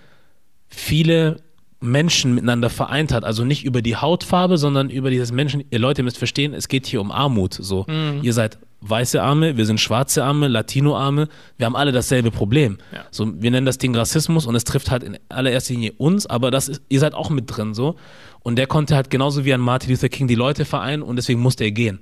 [0.68, 1.38] viele
[1.84, 3.24] Menschen miteinander vereint hat.
[3.24, 5.64] Also nicht über die Hautfarbe, sondern über dieses Menschen.
[5.70, 7.54] Ihr Leute müsst verstehen, es geht hier um Armut.
[7.54, 7.86] So,
[8.22, 11.30] ihr seid weiße Arme, wir sind schwarze Arme, Latino-Arme.
[11.58, 12.78] Wir haben alle dasselbe Problem.
[12.92, 13.06] Ja.
[13.12, 16.52] So, wir nennen das Ding Rassismus und es trifft halt in allererster Linie uns, aber
[16.52, 17.96] das ist, ihr seid auch mit drin so.
[18.42, 21.40] Und der konnte halt genauso wie ein Martin Luther King die Leute vereinen und deswegen
[21.40, 22.00] musste er gehen.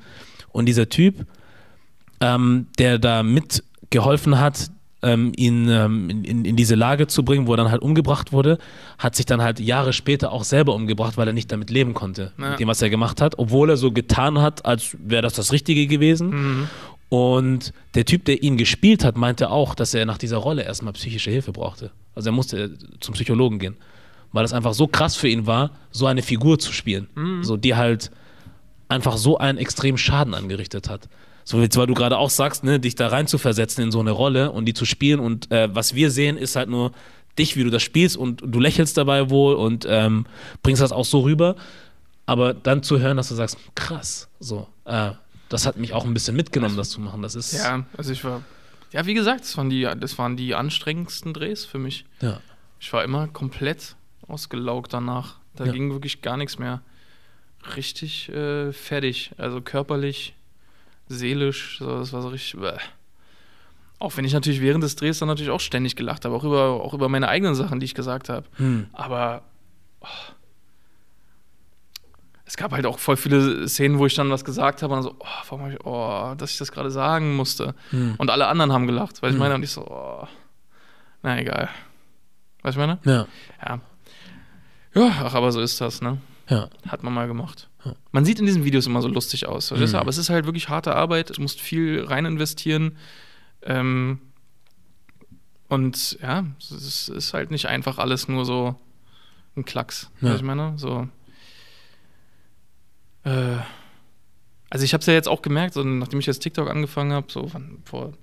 [0.49, 1.25] Und dieser Typ,
[2.19, 4.71] ähm, der da mitgeholfen hat,
[5.03, 8.57] ähm, ihn ähm, in, in, diese Lage zu bringen, wo er dann halt umgebracht wurde,
[8.97, 12.31] hat sich dann halt Jahre später auch selber umgebracht, weil er nicht damit leben konnte,
[12.37, 12.51] Ja.
[12.51, 15.51] mit dem, was er gemacht hat, obwohl er so getan hat, als wäre das das
[15.51, 16.29] Richtige gewesen.
[16.29, 16.67] Mhm.
[17.09, 20.93] Und der Typ, der ihn gespielt hat, meinte auch, dass er nach dieser Rolle erstmal
[20.93, 21.91] psychische Hilfe brauchte.
[22.15, 23.75] Also er musste zum Psychologen gehen,
[24.31, 27.07] weil das einfach so krass für ihn war, so eine Figur zu spielen,
[27.41, 28.11] so die halt
[28.87, 31.09] einfach so einen extremen Schaden angerichtet hat.
[31.43, 33.99] So jetzt, weil du gerade auch sagst, ne, dich da rein zu versetzen in so
[33.99, 36.91] eine Rolle und die zu spielen und äh, was wir sehen, ist halt nur
[37.39, 40.25] dich, wie du das spielst und du lächelst dabei wohl und ähm,
[40.63, 41.55] bringst das auch so rüber.
[42.25, 45.11] Aber dann zu hören, dass du sagst, krass, so, äh,
[45.49, 47.21] das hat mich auch ein bisschen mitgenommen, das zu machen.
[47.21, 48.41] Das ist Ja, also ich war.
[48.93, 52.05] Ja, wie gesagt, das waren die, das waren die anstrengendsten Drehs für mich.
[52.21, 52.39] ja.
[52.79, 53.95] Ich war immer komplett
[54.27, 55.35] ausgelaugt danach.
[55.55, 55.71] Da Ja.
[55.71, 56.81] ging wirklich gar nichts mehr.
[57.75, 59.31] Richtig äh, fertig.
[59.37, 60.33] Also körperlich,
[61.17, 62.59] seelisch, so, das war so richtig.
[62.59, 62.77] Bäh.
[63.99, 66.69] Auch wenn ich natürlich während des Drehs dann natürlich auch ständig gelacht habe, auch über,
[66.83, 68.47] auch über meine eigenen Sachen, die ich gesagt habe.
[68.55, 68.87] Hm.
[68.93, 69.43] Aber
[70.01, 70.07] oh,
[72.45, 75.15] es gab halt auch voll viele Szenen, wo ich dann was gesagt habe und so,
[75.19, 77.75] oh, warum hab ich, oh, dass ich das gerade sagen musste.
[77.91, 78.15] Hm.
[78.17, 79.39] Und alle anderen haben gelacht, weil ich Hm.
[79.39, 80.27] meine, und ich so, oh,
[81.21, 81.69] na egal.
[82.63, 82.99] Weißt du, meine?
[83.05, 83.27] Ja,
[83.65, 83.79] Ja.
[84.93, 86.17] Ja, ach, aber so ist das, ne?
[86.49, 86.67] ja.
[86.89, 87.69] Hat man mal gemacht.
[88.11, 89.71] Man sieht in diesen Videos immer so lustig aus?
[89.71, 89.95] Mhm.
[89.95, 91.35] aber es ist halt wirklich harte Arbeit.
[91.35, 92.97] Du musst viel rein investieren.
[93.63, 94.19] Ähm,
[95.67, 98.75] und ja, es ist, halt nicht einfach alles nur so
[99.55, 100.11] ein Klacks.
[100.21, 100.35] Ja.
[100.35, 101.07] Ich meine, so.
[103.23, 103.57] Äh,
[104.69, 107.31] also ich habe es ja jetzt auch gemerkt, so nachdem ich jetzt TikTok angefangen habe,
[107.31, 107.51] so
[107.85, 108.13] vor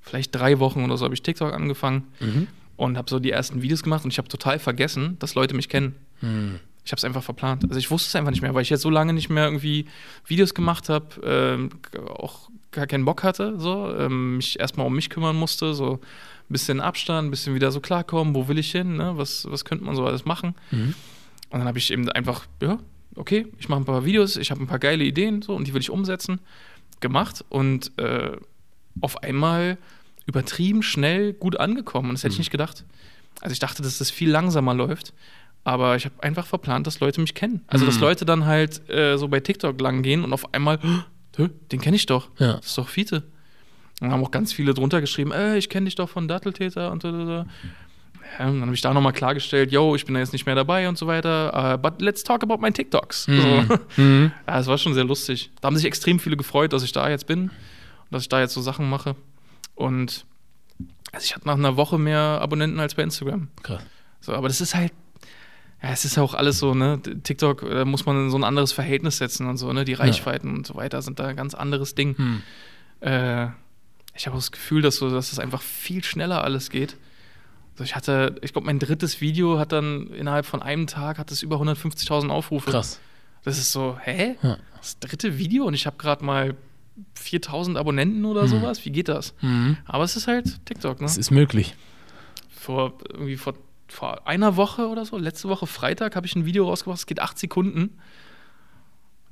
[0.00, 2.46] vielleicht drei Wochen oder so habe ich TikTok angefangen Mhm.
[2.76, 5.68] und habe so die ersten Videos gemacht und ich habe total vergessen, dass Leute mich
[5.68, 5.94] kennen.
[6.20, 6.60] Hm.
[6.84, 7.64] Ich habe es einfach verplant.
[7.64, 9.86] Also ich wusste es einfach nicht mehr, weil ich jetzt so lange nicht mehr irgendwie
[10.26, 11.70] Videos gemacht habe, ähm,
[12.08, 15.98] auch gar keinen Bock hatte, so ähm, mich erstmal um mich kümmern musste, so ein
[16.52, 19.12] bisschen Abstand, ein bisschen wieder so klarkommen, wo will ich hin, ne?
[19.16, 20.54] was, was könnte man so alles machen.
[20.70, 20.94] Mhm.
[21.50, 22.78] Und dann habe ich eben einfach, ja,
[23.16, 25.74] okay, ich mache ein paar Videos, ich habe ein paar geile Ideen so und die
[25.74, 26.40] will ich umsetzen.
[27.00, 28.32] Gemacht und äh,
[29.00, 29.78] auf einmal
[30.26, 32.10] übertrieben schnell gut angekommen.
[32.10, 32.42] Und das hätte ich Mhm.
[32.42, 32.84] nicht gedacht.
[33.40, 35.12] Also ich dachte, dass das viel langsamer läuft.
[35.64, 37.62] Aber ich habe einfach verplant, dass Leute mich kennen.
[37.66, 38.00] Also, dass Mhm.
[38.02, 40.78] Leute dann halt äh, so bei TikTok lang gehen und auf einmal,
[41.36, 42.30] "Hä, den kenne ich doch.
[42.38, 42.54] Ja.
[42.54, 43.16] Das ist doch Fiete.
[44.00, 46.90] Und dann haben auch ganz viele drunter geschrieben, äh, ich kenne dich doch von Datteltäter
[46.90, 47.12] und so.
[47.12, 47.32] so, so.
[48.38, 50.88] Ja, dann habe ich da nochmal klargestellt, yo, ich bin da jetzt nicht mehr dabei
[50.88, 51.74] und so weiter.
[51.74, 53.24] Uh, but let's talk about my TikToks.
[53.24, 53.32] So.
[53.96, 54.32] Mhm.
[54.46, 55.50] Ja, es war schon sehr lustig.
[55.60, 57.50] Da haben sich extrem viele gefreut, dass ich da jetzt bin und
[58.12, 59.16] dass ich da jetzt so Sachen mache.
[59.74, 60.24] Und
[61.12, 63.48] also ich hatte nach einer Woche mehr Abonnenten als bei Instagram.
[63.62, 63.82] Krass.
[64.20, 64.92] So, aber das ist halt,
[65.82, 67.00] ja, es ist ja auch alles so, ne?
[67.00, 69.84] TikTok, da muss man in so ein anderes Verhältnis setzen und so, ne?
[69.84, 72.16] Die Reichweiten und so weiter sind da ein ganz anderes Ding.
[72.16, 72.42] Hm.
[73.00, 73.46] Äh,
[74.14, 76.96] ich habe das Gefühl, dass, so, dass es einfach viel schneller alles geht.
[77.72, 81.30] Also ich hatte, ich glaube, mein drittes Video hat dann innerhalb von einem Tag hat
[81.30, 82.70] es über 150.000 Aufrufe.
[82.70, 83.00] Krass.
[83.44, 84.36] Das ist so, hä?
[84.42, 84.58] Ja.
[84.76, 86.56] Das dritte Video und ich habe gerade mal
[87.14, 88.84] 4000 Abonnenten oder sowas.
[88.84, 89.34] Wie geht das?
[89.40, 89.78] Mhm.
[89.86, 91.06] Aber es ist halt TikTok, ne?
[91.06, 91.74] Es ist möglich.
[92.50, 93.54] Vor irgendwie vor,
[93.92, 97.20] vor einer Woche oder so, letzte Woche Freitag, habe ich ein Video rausgebracht, es geht
[97.20, 97.98] acht Sekunden.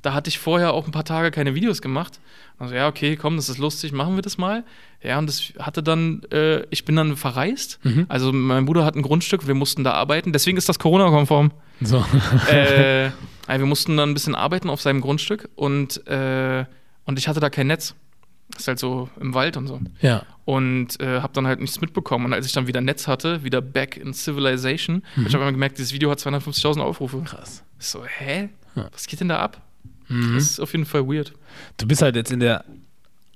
[0.01, 2.21] Da hatte ich vorher auch ein paar Tage keine Videos gemacht.
[2.59, 4.65] Also ja, okay, komm, das ist lustig, machen wir das mal.
[5.03, 7.81] Ja, und das hatte dann, äh, ich bin dann verreist.
[7.83, 8.07] Mhm.
[8.09, 10.33] Also mein Bruder hat ein Grundstück, wir mussten da arbeiten.
[10.33, 11.51] Deswegen ist das Corona-konform.
[11.81, 12.05] So.
[12.49, 13.07] äh,
[13.49, 16.65] also wir mussten dann ein bisschen arbeiten auf seinem Grundstück und, äh,
[17.05, 17.97] und ich hatte da kein Netz.
[18.59, 19.81] Ist halt so im Wald und so.
[20.01, 20.23] ja.
[20.45, 22.25] Und äh, habe dann halt nichts mitbekommen.
[22.27, 25.77] Und als ich dann wieder Netz hatte, wieder back in Civilization, hab ich habe gemerkt,
[25.79, 27.21] dieses Video hat 250.000 Aufrufe.
[27.25, 27.63] Krass.
[27.79, 28.49] So, hä?
[28.75, 28.89] Ja.
[28.93, 29.61] Was geht denn da ab?
[30.09, 30.35] Mhm.
[30.35, 31.35] Das ist auf jeden Fall weird.
[31.77, 32.65] Du bist halt jetzt in der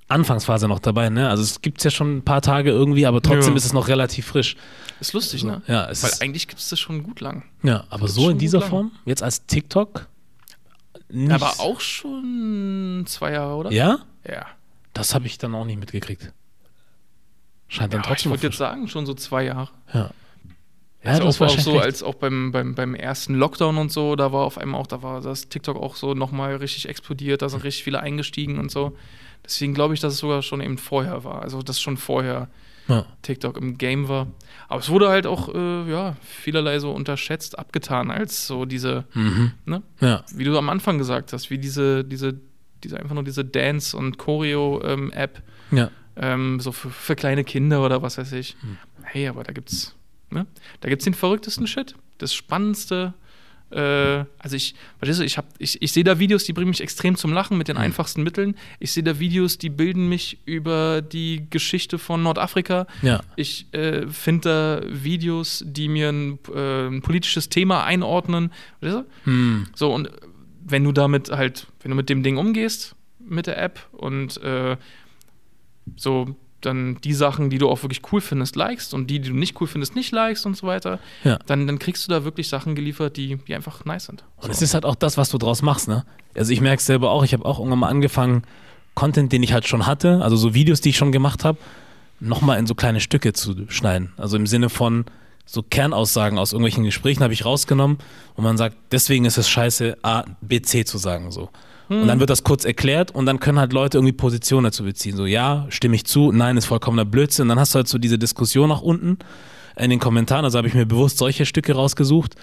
[0.09, 1.29] Anfangsphase noch dabei, ne?
[1.29, 3.57] Also es gibt es ja schon ein paar Tage irgendwie, aber trotzdem Ja.
[3.59, 4.57] ist es noch relativ frisch.
[5.01, 5.63] Ist lustig, ne?
[5.67, 7.45] Ja, es Weil ist, eigentlich gibt es das schon gut lang.
[7.63, 8.61] ja aber so in dieser.
[8.63, 10.09] Form, jetzt als TikTok?
[11.11, 11.31] Nicht.
[11.33, 13.71] Aber auch schon zwei Jahre, oder?
[13.73, 13.99] Ja?
[14.27, 14.47] Ja.
[14.93, 16.33] Das habe ich dann auch nicht mitgekriegt.
[17.69, 19.71] Scheint dann ja ich trotzdem würde noch jetzt sagen, schon so zwei Jahre.
[19.93, 20.11] Ja.
[21.05, 21.85] Ja, also du hast auch, auch wahrscheinlich so, recht.
[21.85, 25.03] als auch beim, beim, beim ersten Lockdown und so, da war auf einmal auch, da
[25.03, 28.97] war das TikTok auch so nochmal richtig explodiert, da sind richtig viele eingestiegen und so.
[29.45, 31.43] Deswegen glaube ich, dass es sogar schon eben vorher war.
[31.43, 32.49] Also, dass schon vorher
[32.87, 33.05] ja.
[33.23, 34.29] TikTok im Game war.
[34.69, 39.53] Aber es wurde halt auch, äh, ja, vielerlei so unterschätzt, abgetan als so diese, Mhm.
[39.65, 40.25] ne, ja.
[40.33, 42.39] wie du am Anfang gesagt hast, wie diese, diese,
[42.85, 45.91] diese einfach nur diese Dance- und Choreo-App, Ja.
[46.17, 48.57] ähm, so für, für kleine Kinder oder was weiß ich.
[48.61, 48.79] Hm.
[49.05, 49.95] Hey, aber da gibt's,
[50.31, 50.47] ne?
[50.81, 51.95] Da gibt's den verrücktesten Shit.
[52.19, 53.15] Das Spannendste.
[53.71, 56.83] Äh, also ich, verstehst du, ich, hab, ich, ich sehe da Videos, die bringen mich
[56.83, 57.85] extrem zum Lachen mit den Hm.
[57.85, 58.55] einfachsten Mitteln.
[58.81, 62.87] Ich sehe da Videos, die bilden mich über die Geschichte von Nordafrika.
[63.01, 63.21] Ja.
[63.37, 68.53] Ich äh, finde da Videos, die mir ein, äh, ein politisches Thema einordnen.
[68.81, 69.31] Verstehst du?
[69.31, 69.67] Hm.
[69.75, 70.11] So, und
[70.65, 74.77] wenn du damit halt, wenn du mit dem Ding umgehst, mit der App und äh,
[75.97, 79.35] so dann die Sachen, die du auch wirklich cool findest, likest und die, die du
[79.35, 81.39] nicht cool findest, nicht likest und so weiter, Ja.
[81.47, 84.23] dann, dann kriegst du da wirklich Sachen geliefert, die, die einfach nice sind.
[84.37, 86.05] Und es ist halt auch das, was du draus machst, ne?
[86.37, 88.45] Also ich merke es selber auch, ich habe auch irgendwann mal angefangen,
[88.95, 91.59] Content, den ich halt schon hatte, also so Videos, die ich schon gemacht habe,
[92.21, 94.13] nochmal in so kleine Stücke zu schneiden.
[94.17, 95.05] Also im Sinne von
[95.45, 97.99] so Kernaussagen aus irgendwelchen Gesprächen habe ich rausgenommen
[98.35, 101.51] und man sagt, deswegen ist es scheiße, A, B, C zu sagen, so.
[102.01, 105.17] Und dann wird das kurz erklärt und dann können halt Leute irgendwie Positionen dazu beziehen.
[105.17, 107.45] So, ja, stimme ich zu, nein, ist vollkommener Blödsinn.
[107.45, 109.19] Und dann hast du halt so diese Diskussion nach unten
[109.77, 110.45] in den Kommentaren.
[110.45, 112.37] Also habe ich mir bewusst solche Stücke rausgesucht.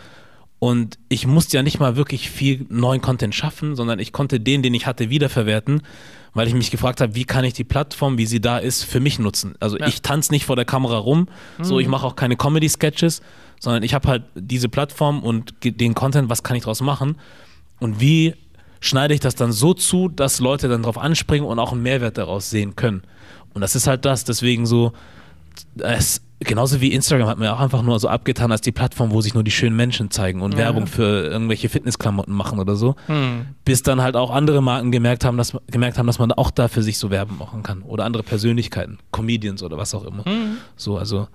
[0.59, 4.61] Und ich musste ja nicht mal wirklich viel neuen Content schaffen, sondern ich konnte den,
[4.61, 5.81] den ich hatte, wiederverwerten,
[6.33, 8.99] weil ich mich gefragt habe, wie kann ich die Plattform, wie sie da ist, für
[8.99, 9.55] mich nutzen.
[9.61, 9.87] Also Ja.
[9.87, 11.27] ich tanze nicht vor der Kamera rum,
[11.61, 13.21] so ich mache auch keine Comedy-Sketches,
[13.59, 17.15] sondern ich habe halt diese Plattform und den Content, was kann ich daraus machen
[17.79, 18.35] und wie
[18.79, 22.17] schneide ich das dann so zu, dass Leute dann drauf anspringen und auch einen Mehrwert
[22.17, 23.03] daraus sehen können.
[23.53, 24.93] Und das ist halt das, deswegen so,
[25.79, 29.11] es, genauso wie Instagram hat man ja auch einfach nur so abgetan als die Plattform,
[29.11, 30.59] wo sich nur die schönen Menschen zeigen und Ja.
[30.59, 32.95] Werbung für irgendwelche Fitnessklamotten machen oder so.
[33.07, 33.47] Hm.
[33.65, 36.67] Bis dann halt auch andere Marken gemerkt haben, dass, gemerkt haben, dass man auch da
[36.67, 37.81] für sich so Werbung machen kann.
[37.81, 40.23] Oder andere Persönlichkeiten, Comedians oder was auch immer.
[40.25, 40.57] Hm.
[40.75, 41.27] So, also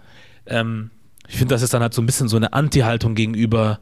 [0.47, 0.91] ähm,
[1.29, 3.81] ich finde, das ist dann halt so ein bisschen so eine Anti-Haltung gegenüber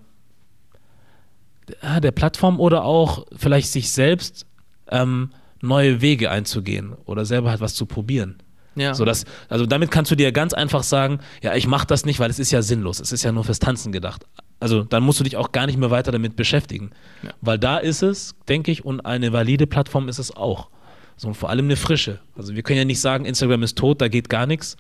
[2.00, 4.46] der Plattform oder auch vielleicht sich selbst
[4.90, 8.42] ähm, neue Wege einzugehen oder selber halt was zu probieren.
[8.74, 8.94] Ja.
[8.94, 12.20] So dass, also damit kannst du dir ganz einfach sagen, ja, ich mache das nicht,
[12.20, 14.24] weil es ist ja sinnlos, es ist ja nur fürs Tanzen gedacht.
[14.60, 16.90] Also dann musst du dich auch gar nicht mehr weiter damit beschäftigen.
[17.22, 17.30] Ja.
[17.40, 20.68] Weil da ist es, denke ich, und eine valide Plattform ist es auch.
[21.16, 22.20] So, und vor allem eine frische.
[22.36, 24.76] Also wir können ja nicht sagen, Instagram ist tot, da geht gar nichts.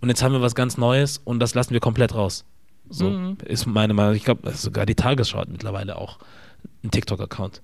[0.00, 2.44] Und jetzt haben wir was ganz Neues und das lassen wir komplett raus.
[2.90, 3.36] So Mhm.
[3.44, 4.14] ist meine Meinung.
[4.14, 6.18] Ich glaube, sogar die Tagesschau hat mittlerweile auch
[6.82, 7.60] einen TikTok-Account.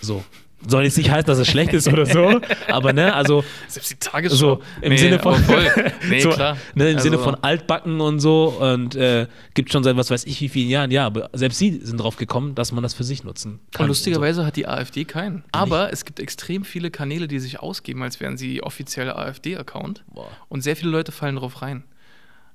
[0.00, 0.24] So.
[0.66, 3.96] Soll jetzt nicht heißen, dass es schlecht ist oder so, aber ne, also Selbst die
[3.96, 4.36] Tagesschau.
[4.36, 5.38] so im Nee, Sinne von.
[6.08, 6.56] Nee, so, klar.
[6.74, 10.24] Ne, im Also- Sinne von altbacken und so und äh, gibt schon seit was weiß
[10.24, 13.04] ich wie vielen Jahren, ja, aber selbst sie sind drauf gekommen, dass man das für
[13.04, 13.82] sich nutzen kann.
[13.84, 15.44] Und lustigerweise hat die AfD keinen.
[15.52, 20.04] Aber es gibt extrem viele Kanäle, die sich ausgeben, als wären sie offizielle AfD-Account.
[20.48, 21.84] Und sehr viele Leute fallen drauf rein.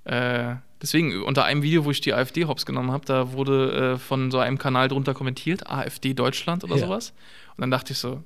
[0.04, 3.98] Äh, deswegen, unter einem Video, wo ich die AfD hops genommen habe, da wurde äh,
[3.98, 6.86] von so einem Kanal drunter kommentiert, AfD Deutschland oder Ja.
[6.86, 7.14] sowas.
[7.56, 8.24] Und dann dachte ich so,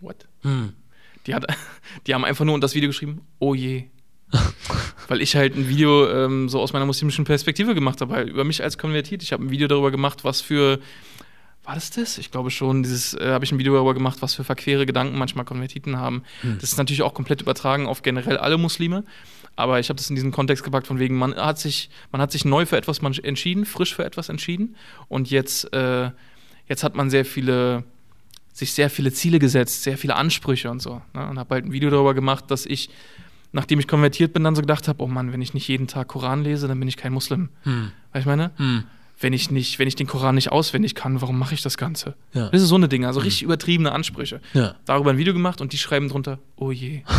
[0.00, 0.28] what?
[0.42, 0.72] Hm.
[1.26, 1.46] Die, hat,
[2.06, 3.84] die haben einfach nur unter das Video geschrieben, oh je.
[5.08, 8.44] Weil ich halt ein Video ähm, so aus meiner muslimischen Perspektive gemacht habe, halt über
[8.44, 9.22] mich als konvertiert.
[9.24, 10.78] Ich habe ein Video darüber gemacht, was für,
[11.64, 12.16] war das das?
[12.16, 15.18] Ich glaube schon, dieses, äh, habe ich ein Video darüber gemacht, was für verquere Gedanken
[15.18, 16.22] manchmal Konvertiten haben.
[16.60, 19.02] Das ist natürlich auch komplett übertragen auf generell alle Muslime.
[19.56, 22.32] Aber ich habe das in diesen Kontext gepackt, von wegen, man hat sich, man hat
[22.32, 24.76] sich neu für etwas entschieden, frisch für etwas entschieden.
[25.08, 26.10] Und jetzt, äh,
[26.66, 27.84] jetzt hat man sehr viele,
[28.52, 31.02] sich sehr viele Ziele gesetzt, sehr viele Ansprüche und so.
[31.14, 31.28] Ne?
[31.28, 32.90] Und habe halt ein Video darüber gemacht, dass ich,
[33.52, 36.08] nachdem ich konvertiert bin, dann so gedacht habe, oh Mann, wenn ich nicht jeden Tag
[36.08, 37.50] Koran lese, dann bin ich kein Muslim.
[37.64, 37.92] Hm.
[38.12, 38.52] Weißt du, ich meine?
[38.56, 38.84] Hm.
[39.22, 42.14] Wenn ich nicht, wenn ich den Koran nicht auswendig kann, warum mache ich das Ganze?
[42.32, 42.48] Ja.
[42.48, 44.40] Das ist so eine Dinge, also richtig übertriebene Ansprüche.
[44.54, 44.76] Ja.
[44.86, 47.02] Darüber ein Video gemacht und die schreiben drunter, oh je.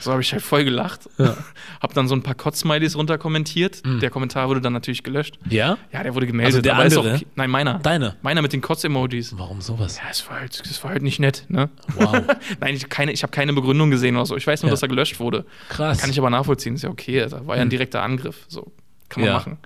[0.00, 1.08] so habe ich halt voll gelacht.
[1.18, 1.36] Ja.
[1.80, 3.84] Hab dann so ein paar Kotz-Smileys runter kommentiert.
[3.84, 4.00] Mhm.
[4.00, 5.38] Der Kommentar wurde dann natürlich gelöscht.
[5.48, 5.78] Ja?
[5.92, 6.54] Ja, der wurde gemeldet.
[6.54, 7.00] Also der andere?
[7.00, 7.26] Auch, okay.
[7.36, 7.78] nein, meiner.
[7.80, 8.16] Deine?
[8.22, 9.36] Meiner mit den Kotz-Emojis.
[9.38, 9.98] Warum sowas?
[9.98, 11.68] Ja, es war halt, es war halt nicht nett, ne?
[11.96, 12.22] Wow.
[12.60, 14.36] Nein, ich habe keine, ich hab keine Begründung gesehen oder so.
[14.36, 14.72] Ich weiß nur, Ja.
[14.72, 15.44] dass er gelöscht wurde.
[15.68, 15.98] Krass.
[15.98, 17.20] Kann ich aber nachvollziehen, ist ja okay.
[17.20, 18.44] Das war ja ein direkter Angriff.
[18.48, 18.72] So,
[19.08, 19.34] kann man Ja.
[19.36, 19.58] machen.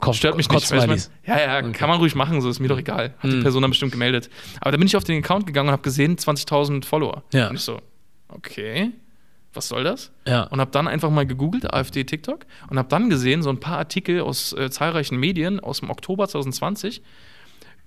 [0.00, 0.68] Kopf, Stört mich nicht.
[0.68, 1.12] du, Kotzsmileys.
[1.24, 3.14] Ja, ja, kann man ruhig machen, so ist mir doch egal.
[3.18, 3.42] Hat die Mhm.
[3.42, 4.30] Person dann bestimmt gemeldet.
[4.60, 7.22] Aber da bin ich auf den Account gegangen und habe gesehen, 20.000 Follower.
[7.32, 7.48] Ja.
[7.48, 7.80] Und ich so,
[8.28, 8.90] okay,
[9.54, 10.10] was soll das?
[10.26, 10.44] Ja.
[10.44, 13.78] Und habe dann einfach mal gegoogelt, AfD TikTok, und habe dann gesehen, so ein paar
[13.78, 17.02] Artikel aus äh, zahlreichen Medien aus dem Oktober 2020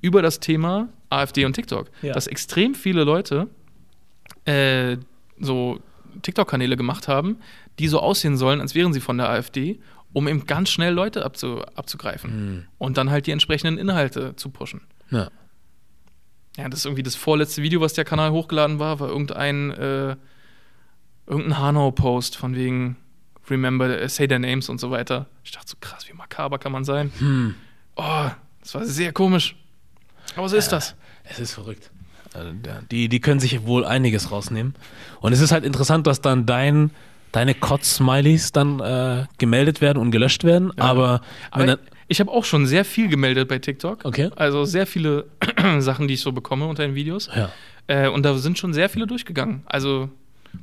[0.01, 1.89] über das Thema AfD und TikTok.
[2.01, 2.13] Ja.
[2.13, 3.47] Dass extrem viele Leute
[4.45, 4.97] äh,
[5.39, 5.79] so
[6.21, 7.37] TikTok-Kanäle gemacht haben,
[7.79, 9.79] die so aussehen sollen, als wären sie von der AfD,
[10.13, 12.63] um eben ganz schnell Leute abzu abzugreifen Hm.
[12.77, 14.81] und dann halt die entsprechenden Inhalte zu pushen.
[15.11, 15.29] Ja.
[16.57, 20.15] Ja, das ist irgendwie das vorletzte Video, was der Kanal hochgeladen war, war irgendein, äh,
[21.27, 22.97] irgendein Hanau-Post von wegen
[23.49, 25.27] Remember, äh, say their names und so weiter.
[25.43, 27.11] Ich dachte so, krass, wie makaber kann man sein?
[27.19, 27.55] Hm.
[27.95, 28.25] Oh,
[28.61, 29.55] das war sehr komisch.
[30.35, 30.95] Aber so ist das.
[31.23, 31.91] Es ist verrückt.
[32.33, 34.75] Also, ja, Die, die können sich wohl einiges rausnehmen.
[35.21, 36.91] Und es ist halt interessant, dass dann dein,
[37.31, 40.77] deine Kotz-Smileys dann äh, gemeldet werden und gelöscht werden.
[40.79, 41.21] Aber,
[41.53, 44.03] wenn Aber dann, ich habe auch schon sehr viel gemeldet bei TikTok.
[44.03, 44.29] Okay.
[44.35, 45.25] Also sehr viele
[45.79, 47.29] Sachen, die ich so bekomme unter den Videos.
[47.35, 47.49] ja.
[47.87, 49.61] Äh, und da sind schon sehr viele durchgegangen.
[49.67, 50.09] Also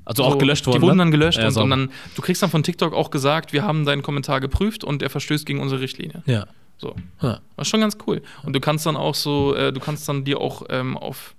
[0.05, 0.77] Also auch So, gelöscht worden.
[0.81, 1.03] Die wurden ne?
[1.05, 3.85] dann gelöscht Ja, und, und dann, du kriegst dann von TikTok auch gesagt, wir haben
[3.85, 6.23] deinen Kommentar geprüft und er verstößt gegen unsere Richtlinie.
[6.27, 6.47] Ja.
[6.79, 6.97] So.
[7.21, 7.41] ja.
[7.57, 8.23] Das ist schon ganz cool.
[8.45, 11.35] Und du kannst dann auch so, äh, du kannst dann dir auch ähm, auf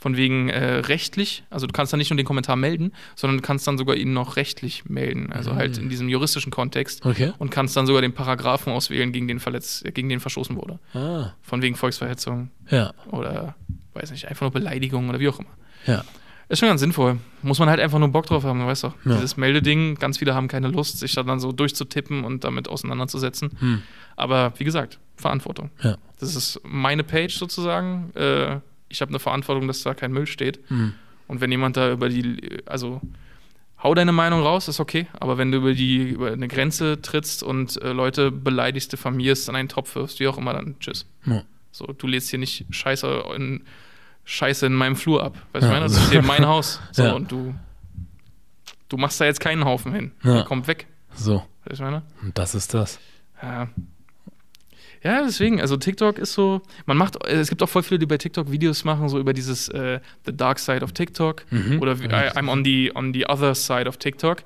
[0.00, 3.42] von wegen äh, rechtlich, also du kannst dann nicht nur den Kommentar melden, sondern du
[3.42, 7.32] kannst dann sogar ihn noch rechtlich melden, also halt in diesem juristischen Kontext Okay.
[7.38, 10.78] und kannst dann sogar den Paragraphen auswählen, gegen den verletzt, äh, gegen den verstoßen wurde.
[10.94, 11.32] Ah.
[11.42, 12.92] Von wegen Volksverhetzung Ja.
[13.10, 13.56] oder
[13.94, 15.48] weiß nicht, einfach nur Beleidigung oder wie auch immer.
[15.86, 16.04] Ja.
[16.48, 17.18] Ist schon ganz sinnvoll.
[17.42, 18.86] Muss man halt einfach nur Bock drauf haben, weißt du.
[19.04, 19.16] Ja.
[19.16, 23.50] Dieses Meldeding, ganz viele haben keine Lust, sich da dann so durchzutippen und damit auseinanderzusetzen.
[23.58, 23.82] Hm.
[24.16, 25.70] Aber wie gesagt, Verantwortung.
[25.82, 25.98] Ja.
[26.18, 28.10] Das ist meine Page sozusagen.
[28.14, 30.60] Äh, ich habe eine Verantwortung, dass da kein Müll steht.
[30.68, 30.94] Hm.
[31.26, 33.02] Und wenn jemand da über die, also
[33.82, 35.06] hau deine Meinung raus, ist okay.
[35.20, 39.56] Aber wenn du über die, über eine Grenze trittst und äh, Leute beleidigst, diffamierst, an
[39.56, 41.06] einen Topf wirfst, wie auch immer, dann tschüss.
[41.26, 41.42] Ja.
[41.70, 43.62] So, du lädst hier nicht Scheiße in,
[44.30, 45.38] Scheiße in meinem Flur ab.
[45.52, 45.84] Weißt du, Ja, ich meine?
[45.86, 46.80] Das also- ist hier mein Haus.
[46.92, 47.12] So, Ja.
[47.14, 47.54] und du,
[48.90, 50.12] du machst da jetzt keinen Haufen hin.
[50.22, 50.34] Ja.
[50.34, 50.86] Der kommt weg.
[51.14, 51.36] So.
[51.36, 52.02] Weißt du, ich meine?
[52.22, 52.98] Und das ist das.
[53.42, 53.68] Ja.
[55.02, 58.18] Ja, deswegen, also TikTok ist so, man macht, es gibt auch voll viele, die bei
[58.18, 61.80] TikTok Videos machen, so über dieses äh, The Dark Side of TikTok Mhm.
[61.80, 64.42] oder I, I'm on the, on the other side of TikTok.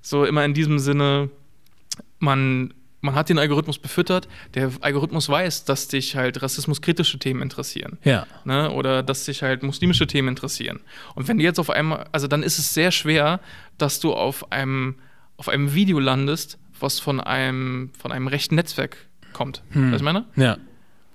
[0.00, 1.28] So immer in diesem Sinne,
[2.18, 7.98] man, man hat den Algorithmus befüttert, der Algorithmus weiß, dass dich halt rassismuskritische Themen interessieren
[8.04, 8.26] Ja.
[8.44, 8.70] ne?
[8.70, 10.80] oder dass sich halt muslimische Themen interessieren.
[11.14, 13.40] Und wenn du jetzt auf einmal, also dann ist es sehr schwer,
[13.78, 14.96] dass du auf einem,
[15.38, 18.96] auf einem Video landest, was von einem, von einem rechten Netzwerk
[19.32, 19.62] kommt.
[19.70, 19.92] Hm.
[19.92, 20.24] Weißt du, was ich meine?
[20.36, 20.56] Ja.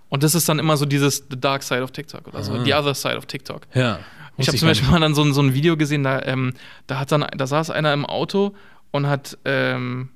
[0.10, 2.64] Und das ist dann immer so dieses The Dark Side of TikTok oder so, Ah.
[2.64, 3.68] The Other Side of TikTok.
[3.74, 4.00] Ja.
[4.38, 6.54] Ich habe zum Beispiel mal dann so, ein- so ein Video gesehen, da, ähm,
[6.88, 8.56] da hat dann, da saß einer im Auto
[8.92, 10.10] und hat, ähm,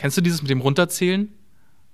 [0.00, 1.28] kennst du dieses mit dem Runterzählen?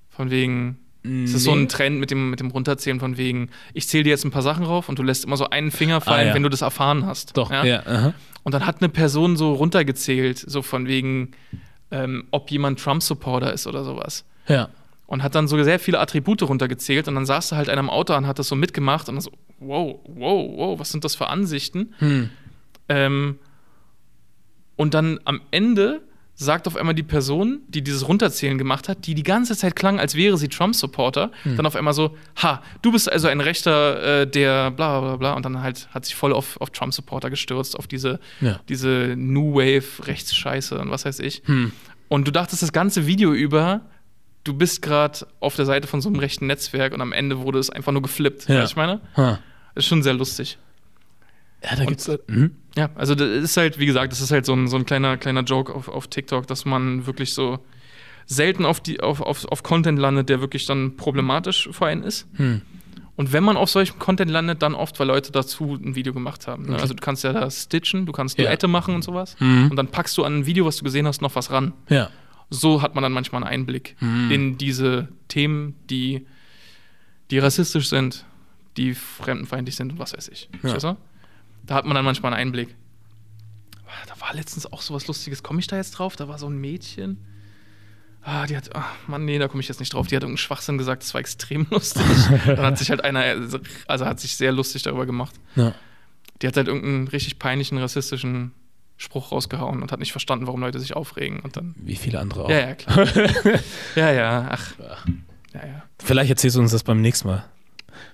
[0.08, 3.88] Von wegen, es ist so ein Trend mit dem, mit dem Runterzählen von wegen, ich
[3.88, 6.26] zähle dir jetzt ein paar Sachen rauf und du lässt immer so einen Finger fallen,
[6.26, 6.34] Ah, ja.
[6.34, 7.36] wenn du das erfahren hast.
[7.36, 7.62] Doch, ja.
[7.84, 8.14] aha.
[8.44, 11.32] Und dann hat eine Person so runtergezählt, so von wegen,
[11.90, 14.24] ähm, ob jemand Trump-Supporter ist oder sowas.
[14.48, 14.68] Ja.
[15.08, 17.90] und hat dann so sehr viele Attribute runtergezählt und dann saß da halt einer im
[17.90, 21.14] Auto und hat das so mitgemacht und dann so, wow, wow, wow, was sind das
[21.16, 21.94] für Ansichten?
[21.98, 22.30] Hm.
[22.88, 23.38] Ähm,
[24.76, 26.00] und dann am Ende
[26.38, 29.98] sagt auf einmal die Person, die dieses Runterzählen gemacht hat, die die ganze Zeit klang,
[29.98, 31.56] als wäre sie Trump-Supporter, Hm.
[31.56, 35.32] dann auf einmal so, ha, du bist also ein Rechter, äh, der bla bla bla,
[35.32, 38.60] und dann halt hat sich voll auf, auf Trump-Supporter gestürzt, auf diese, Ja.
[38.68, 41.42] diese New Wave-Rechtsscheiße und was weiß ich.
[41.46, 41.72] Hm.
[42.08, 43.80] Und du dachtest das ganze Video über,
[44.44, 47.58] du bist gerade auf der Seite von so einem rechten Netzwerk und am Ende wurde
[47.58, 48.48] es einfach nur geflippt.
[48.48, 48.56] Ja.
[48.60, 49.00] Weißt du, ich meine?
[49.16, 49.38] Ha.
[49.74, 50.58] Ist schon sehr lustig.
[51.68, 52.10] Ja, da gibt's.
[52.28, 52.52] Mhm.
[52.76, 55.16] Ja, also das ist halt, wie gesagt, das ist halt so ein, so ein kleiner,
[55.16, 57.58] kleiner Joke auf, auf TikTok, dass man wirklich so
[58.26, 62.26] selten auf, die, auf, auf, auf Content landet, der wirklich dann problematisch für einen ist.
[62.34, 62.62] Hm.
[63.16, 66.46] Und wenn man auf solchem Content landet, dann oft, weil Leute dazu ein Video gemacht
[66.46, 66.64] haben.
[66.64, 66.72] Ne?
[66.74, 66.82] Okay.
[66.82, 68.44] Also du kannst ja da stitchen, du kannst Ja.
[68.44, 69.36] Duette machen und sowas.
[69.40, 69.70] Mhm.
[69.70, 71.72] Und dann packst du an ein Video, was du gesehen hast, noch was ran.
[71.88, 72.10] Ja.
[72.50, 74.30] So hat man dann manchmal einen Einblick Mhm.
[74.30, 76.26] in diese Themen, die,
[77.30, 78.26] die rassistisch sind,
[78.76, 80.50] die fremdenfeindlich sind und was weiß ich.
[80.62, 80.96] Ja.
[81.66, 82.74] Da hat man dann manchmal einen Einblick.
[83.86, 85.42] Ah, Da war letztens auch sowas Lustiges.
[85.42, 86.16] Komme ich da jetzt drauf?
[86.16, 87.18] Da war so ein Mädchen.
[88.22, 90.08] Ah, die hat, ach Mann, nee, da komme ich jetzt nicht drauf.
[90.08, 92.02] Die hat irgendeinen Schwachsinn gesagt, das war extrem lustig.
[92.46, 93.22] Dann hat sich halt einer,
[93.86, 95.34] also hat sich sehr lustig darüber gemacht.
[95.54, 95.74] Ja.
[96.42, 98.52] Die hat halt irgendeinen richtig peinlichen, rassistischen
[98.96, 101.38] Spruch rausgehauen und hat nicht verstanden, warum Leute sich aufregen.
[101.40, 102.50] Und dann Wie viele andere auch.
[102.50, 103.06] ja, ja, klar.
[103.94, 104.74] ja, ja, ach.
[105.54, 105.82] Ja, ja.
[106.02, 107.44] Vielleicht erzählst du uns das beim nächsten Mal.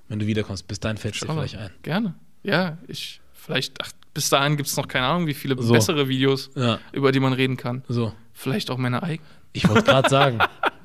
[0.09, 0.69] Wenn du wiederkommst.
[0.69, 1.71] Bis dahin fällt es dir vielleicht ein.
[1.83, 2.15] Gerne.
[2.43, 5.73] Ja, ich, vielleicht, ach, bis dahin gibt es noch keine Ahnung, wie viele So.
[5.73, 6.79] bessere Videos, Ja.
[6.93, 7.83] über die man reden kann.
[7.89, 8.13] So.
[8.33, 9.29] Vielleicht auch meine eigenen.
[9.53, 10.39] Ich wollte gerade sagen.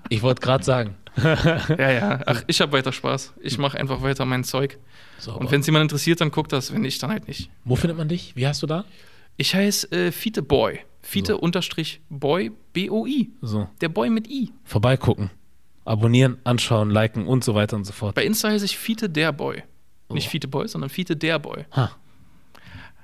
[0.10, 0.96] Ich wollte gerade sagen.
[1.18, 2.20] Ja, ja.
[2.28, 3.34] Ach, ich habe weiter Spaß.
[3.42, 4.78] Ich mache einfach weiter mein Zeug.
[5.18, 6.72] So, Und wenn es jemand interessiert, dann guckt das.
[6.72, 7.50] Wenn nicht, dann halt nicht.
[7.66, 8.36] wo findet man dich?
[8.36, 8.86] Wie heißt du da?
[9.36, 10.80] Ich heiße äh, Fiete Boy.
[11.02, 13.32] Fiete unterstrich Boy, B-O-I.
[13.42, 13.68] So.
[13.82, 14.54] Der Boy mit I.
[14.64, 15.32] Vorbeigucken.
[15.86, 18.14] Abonnieren, anschauen, liken und so weiter und so fort.
[18.14, 19.64] Bei Insta heiße ich Fiete der Boy.
[20.10, 20.32] Nicht Oh.
[20.32, 21.66] Fiete Boy, sondern Fiete der Boy.
[21.76, 21.92] Ha.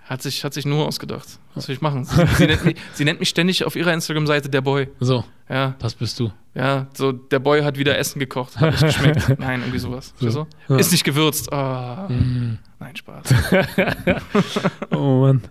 [0.05, 1.39] Hat sich, hat sich nur ausgedacht.
[1.55, 2.03] Was soll ich machen?
[2.05, 4.89] Sie, sie, nennt, mich, sie nennt mich ständig auf ihrer Instagram-Seite der Boy.
[4.99, 6.31] So, Ja, das bist du.
[6.53, 8.57] ja, so der Boy hat wieder Essen gekocht.
[8.59, 9.30] Hat nicht geschmeckt.
[9.39, 10.13] Nein, irgendwie sowas.
[10.19, 10.30] So.
[10.30, 10.47] So.
[10.67, 10.75] Ja.
[10.75, 11.51] Ist nicht gewürzt.
[11.53, 12.57] Ah, Mhm.
[12.80, 13.34] Nein, Spaß.
[14.91, 15.41] Oh Mann.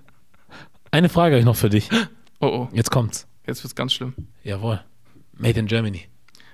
[0.90, 1.88] Eine Frage habe ich noch für dich.
[2.44, 3.28] Oh, oh, Jetzt kommt's.
[3.46, 4.14] jetzt wird's ganz schlimm.
[4.42, 4.80] Jawohl.
[5.38, 6.08] Made in Germany.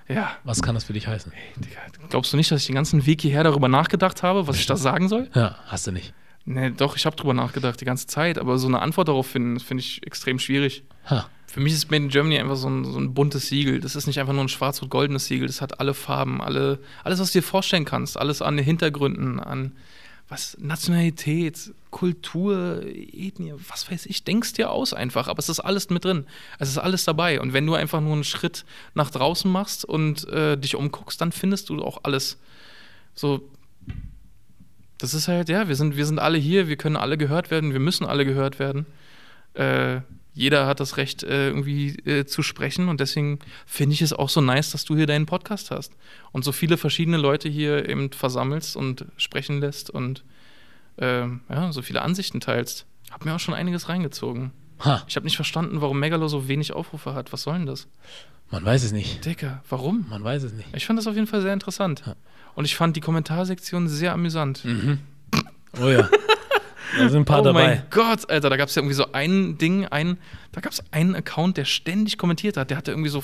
[0.06, 1.32] Ja, Was kann das für dich heißen?
[1.56, 1.78] Digga,
[2.10, 4.76] glaubst du nicht, dass ich den ganzen Weg hierher darüber nachgedacht habe, was ich da
[4.76, 5.30] sagen soll?
[5.34, 6.12] Ja, hast du nicht.
[6.50, 9.60] Nee, doch, ich habe drüber nachgedacht die ganze Zeit, aber so eine Antwort darauf finden,
[9.60, 10.82] finde ich extrem schwierig.
[11.10, 11.28] Ha.
[11.46, 13.80] Für mich ist Made in Germany einfach so ein, so ein buntes Siegel.
[13.80, 15.46] Das ist nicht einfach nur ein schwarz-rot-goldenes Siegel.
[15.46, 18.16] Das hat alle Farben, alle, alles, was du dir vorstellen kannst.
[18.16, 19.72] Alles an Hintergründen, an
[20.30, 24.24] was Nationalität, Kultur, Ethnie, was weiß ich.
[24.24, 26.24] Denkst dir aus einfach, aber es ist alles mit drin.
[26.58, 27.42] Es ist alles dabei.
[27.42, 28.64] Und wenn du einfach nur einen Schritt
[28.94, 32.38] nach draußen machst und äh, dich umguckst, dann findest du auch alles.
[33.14, 33.50] So,
[34.98, 37.72] das ist halt, ja, wir sind, wir sind alle hier, wir können alle gehört werden,
[37.72, 38.86] wir müssen alle gehört werden.
[39.54, 40.00] Äh,
[40.34, 44.28] jeder hat das Recht, äh, irgendwie äh, zu sprechen und deswegen finde ich es auch
[44.28, 45.92] so nice, dass du hier deinen Podcast hast
[46.30, 50.24] und so viele verschiedene Leute hier eben versammelst und sprechen lässt und
[50.98, 52.86] ähm, ja, so viele Ansichten teilst.
[53.10, 54.52] Hab mir auch schon einiges reingezogen.
[54.84, 55.02] Ha.
[55.08, 57.32] Ich habe nicht verstanden, warum Megalo so wenig Aufrufe hat.
[57.32, 57.86] Was soll denn das?
[58.50, 59.24] Man weiß es nicht.
[59.24, 60.06] Dicker, warum?
[60.08, 60.68] Man weiß es nicht.
[60.74, 62.02] Ich fand das auf jeden Fall sehr interessant.
[62.06, 62.14] Ja.
[62.54, 64.64] Und ich fand die Kommentarsektion sehr amüsant.
[64.64, 65.00] Mhm.
[65.80, 66.08] Oh ja.
[66.98, 67.66] Da sind ein paar oh dabei.
[67.68, 70.16] mein Gott, Alter, da gab es ja irgendwie so ein Ding, ein,
[70.52, 72.70] da gab es einen Account, der ständig kommentiert hat.
[72.70, 73.22] Der hatte irgendwie so,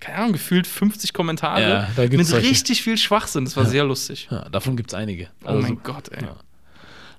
[0.00, 1.62] keine Ahnung, gefühlt 50 Kommentare
[1.96, 2.46] Ja, mit solche.
[2.46, 3.46] richtig viel Schwachsinn.
[3.46, 3.70] Das war Ja.
[3.70, 4.28] sehr lustig.
[4.30, 5.28] Ja, davon gibt es einige.
[5.44, 6.24] Oh Also mein so- Gott, ey.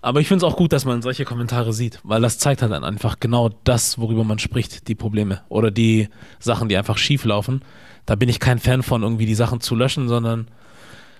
[0.08, 2.72] Aber ich finde es auch gut, dass man solche Kommentare sieht, weil das zeigt halt
[2.72, 6.08] dann einfach genau das, worüber man spricht, die Probleme oder die
[6.40, 7.62] Sachen, die einfach schief laufen.
[8.06, 10.48] Da bin ich kein Fan von, irgendwie die Sachen zu löschen, sondern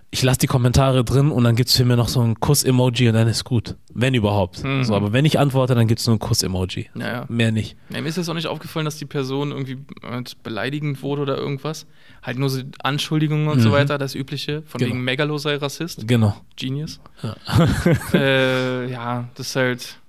[0.10, 3.10] ich lasse die Kommentare drin und dann gibt es für mich noch so ein Kuss-Emoji
[3.10, 3.76] und dann ist gut.
[3.94, 4.64] Wenn überhaupt.
[4.64, 4.84] Mhm.
[4.86, 6.90] So, aber wenn ich antworte, dann gibt es nur ein Kuss-Emoji.
[6.96, 7.26] Ja, ja.
[7.28, 7.76] Mehr nicht.
[7.90, 11.38] Ja, mir ist jetzt auch nicht aufgefallen, dass die Person irgendwie äh, beleidigend wurde oder
[11.38, 11.88] irgendwas.
[12.24, 13.74] Halt nur so Anschuldigungen und so Mhm.
[13.74, 14.62] weiter, das Übliche.
[14.66, 14.92] Von Genau.
[14.94, 16.08] wegen Megalo sei Rassist.
[16.08, 16.36] Genau.
[16.56, 17.02] Genius.
[17.22, 17.36] Ja.
[18.14, 20.00] äh, ja, das ist halt.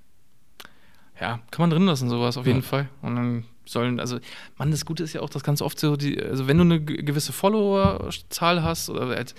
[1.19, 2.61] Ja, kann man drin lassen, sowas auf jeden.
[2.61, 2.87] Fall.
[3.01, 4.19] Und dann sollen, also,
[4.57, 6.79] Mann, das Gute ist ja auch, das ganz oft so, die, also wenn du eine
[6.79, 9.35] ge- gewisse Followerzahl hast, oder halt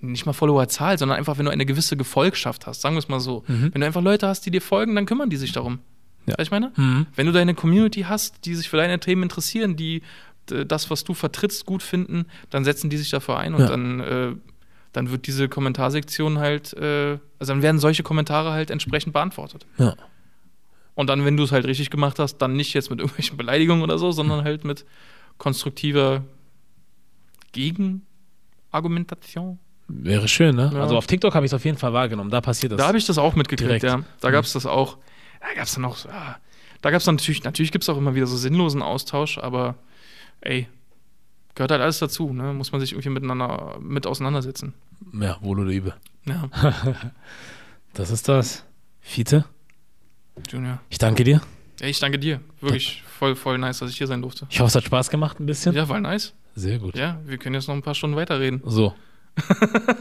[0.00, 3.20] nicht mal Followerzahl, sondern einfach, wenn du eine gewisse Gefolgschaft hast, sagen wir es mal
[3.20, 3.44] so.
[3.48, 3.70] Mhm.
[3.72, 5.80] Wenn du einfach Leute hast, die dir folgen, dann kümmern die sich darum.
[6.26, 6.34] Ja.
[6.38, 6.72] Weißt ich meine?
[6.76, 7.06] Mhm.
[7.14, 10.02] Wenn du deine Community hast, die sich für deine Themen interessieren, die
[10.46, 13.66] das, was du vertrittst, gut finden, dann setzen die sich dafür ein und Ja.
[13.68, 14.32] dann, äh,
[14.92, 19.66] dann wird diese Kommentarsektion halt, äh, also dann werden solche Kommentare halt entsprechend beantwortet.
[19.78, 19.94] Ja.
[20.94, 23.82] Und dann, wenn du es halt richtig gemacht hast, dann nicht jetzt mit irgendwelchen Beleidigungen
[23.82, 24.84] oder so, sondern halt mit
[25.38, 26.24] konstruktiver
[28.70, 29.58] Argumentation.
[29.92, 30.70] Wäre schön, ne?
[30.72, 30.80] Ja.
[30.82, 32.30] Also auf TikTok habe ich es auf jeden Fall wahrgenommen.
[32.30, 32.78] Da passiert das.
[32.78, 33.84] Da habe ich das auch mitgekriegt, Direkt.
[33.84, 34.02] ja.
[34.20, 34.98] Da gab es das auch.
[35.40, 36.04] Da gab es dann auch.
[36.04, 36.36] Ja,
[36.82, 39.74] da gab es dann natürlich, natürlich gibt es auch immer wieder so sinnlosen Austausch, aber
[40.42, 40.68] ey,
[41.54, 42.52] gehört halt alles dazu, ne?
[42.52, 44.74] Muss man sich irgendwie miteinander mit auseinandersetzen.
[45.18, 45.94] ja, wohl oder übel.
[46.26, 46.48] Ja,
[47.94, 48.64] Das ist das.
[49.00, 49.44] Fiete,
[50.48, 50.80] Junior.
[50.90, 51.40] ich danke dir.
[51.80, 52.40] Ja, ich danke dir.
[52.60, 54.46] Wirklich voll, voll nice, dass ich hier sein durfte.
[54.50, 55.74] Ich hoffe, es hat Spaß gemacht ein bisschen.
[55.74, 56.34] Ja, war nice.
[56.54, 56.96] Sehr gut.
[56.96, 58.60] Ja, wir können jetzt noch ein paar Stunden weiterreden.
[58.64, 58.94] So.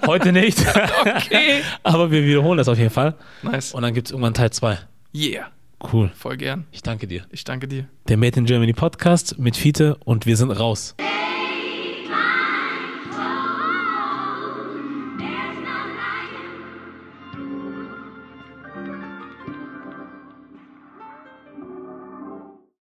[0.06, 0.60] Heute nicht.
[1.00, 1.62] Okay.
[1.84, 3.14] Aber wir wiederholen das auf jeden Fall.
[3.44, 3.74] Nice.
[3.74, 4.80] Und dann gibt es irgendwann Teil 2.
[5.16, 5.48] Yeah.
[5.92, 6.12] Cool.
[6.16, 6.66] Voll gern.
[6.72, 7.26] Ich danke dir.
[7.32, 7.86] Ich danke dir.
[8.08, 10.96] Der Made in Germany Podcast mit Fiete und wir sind raus.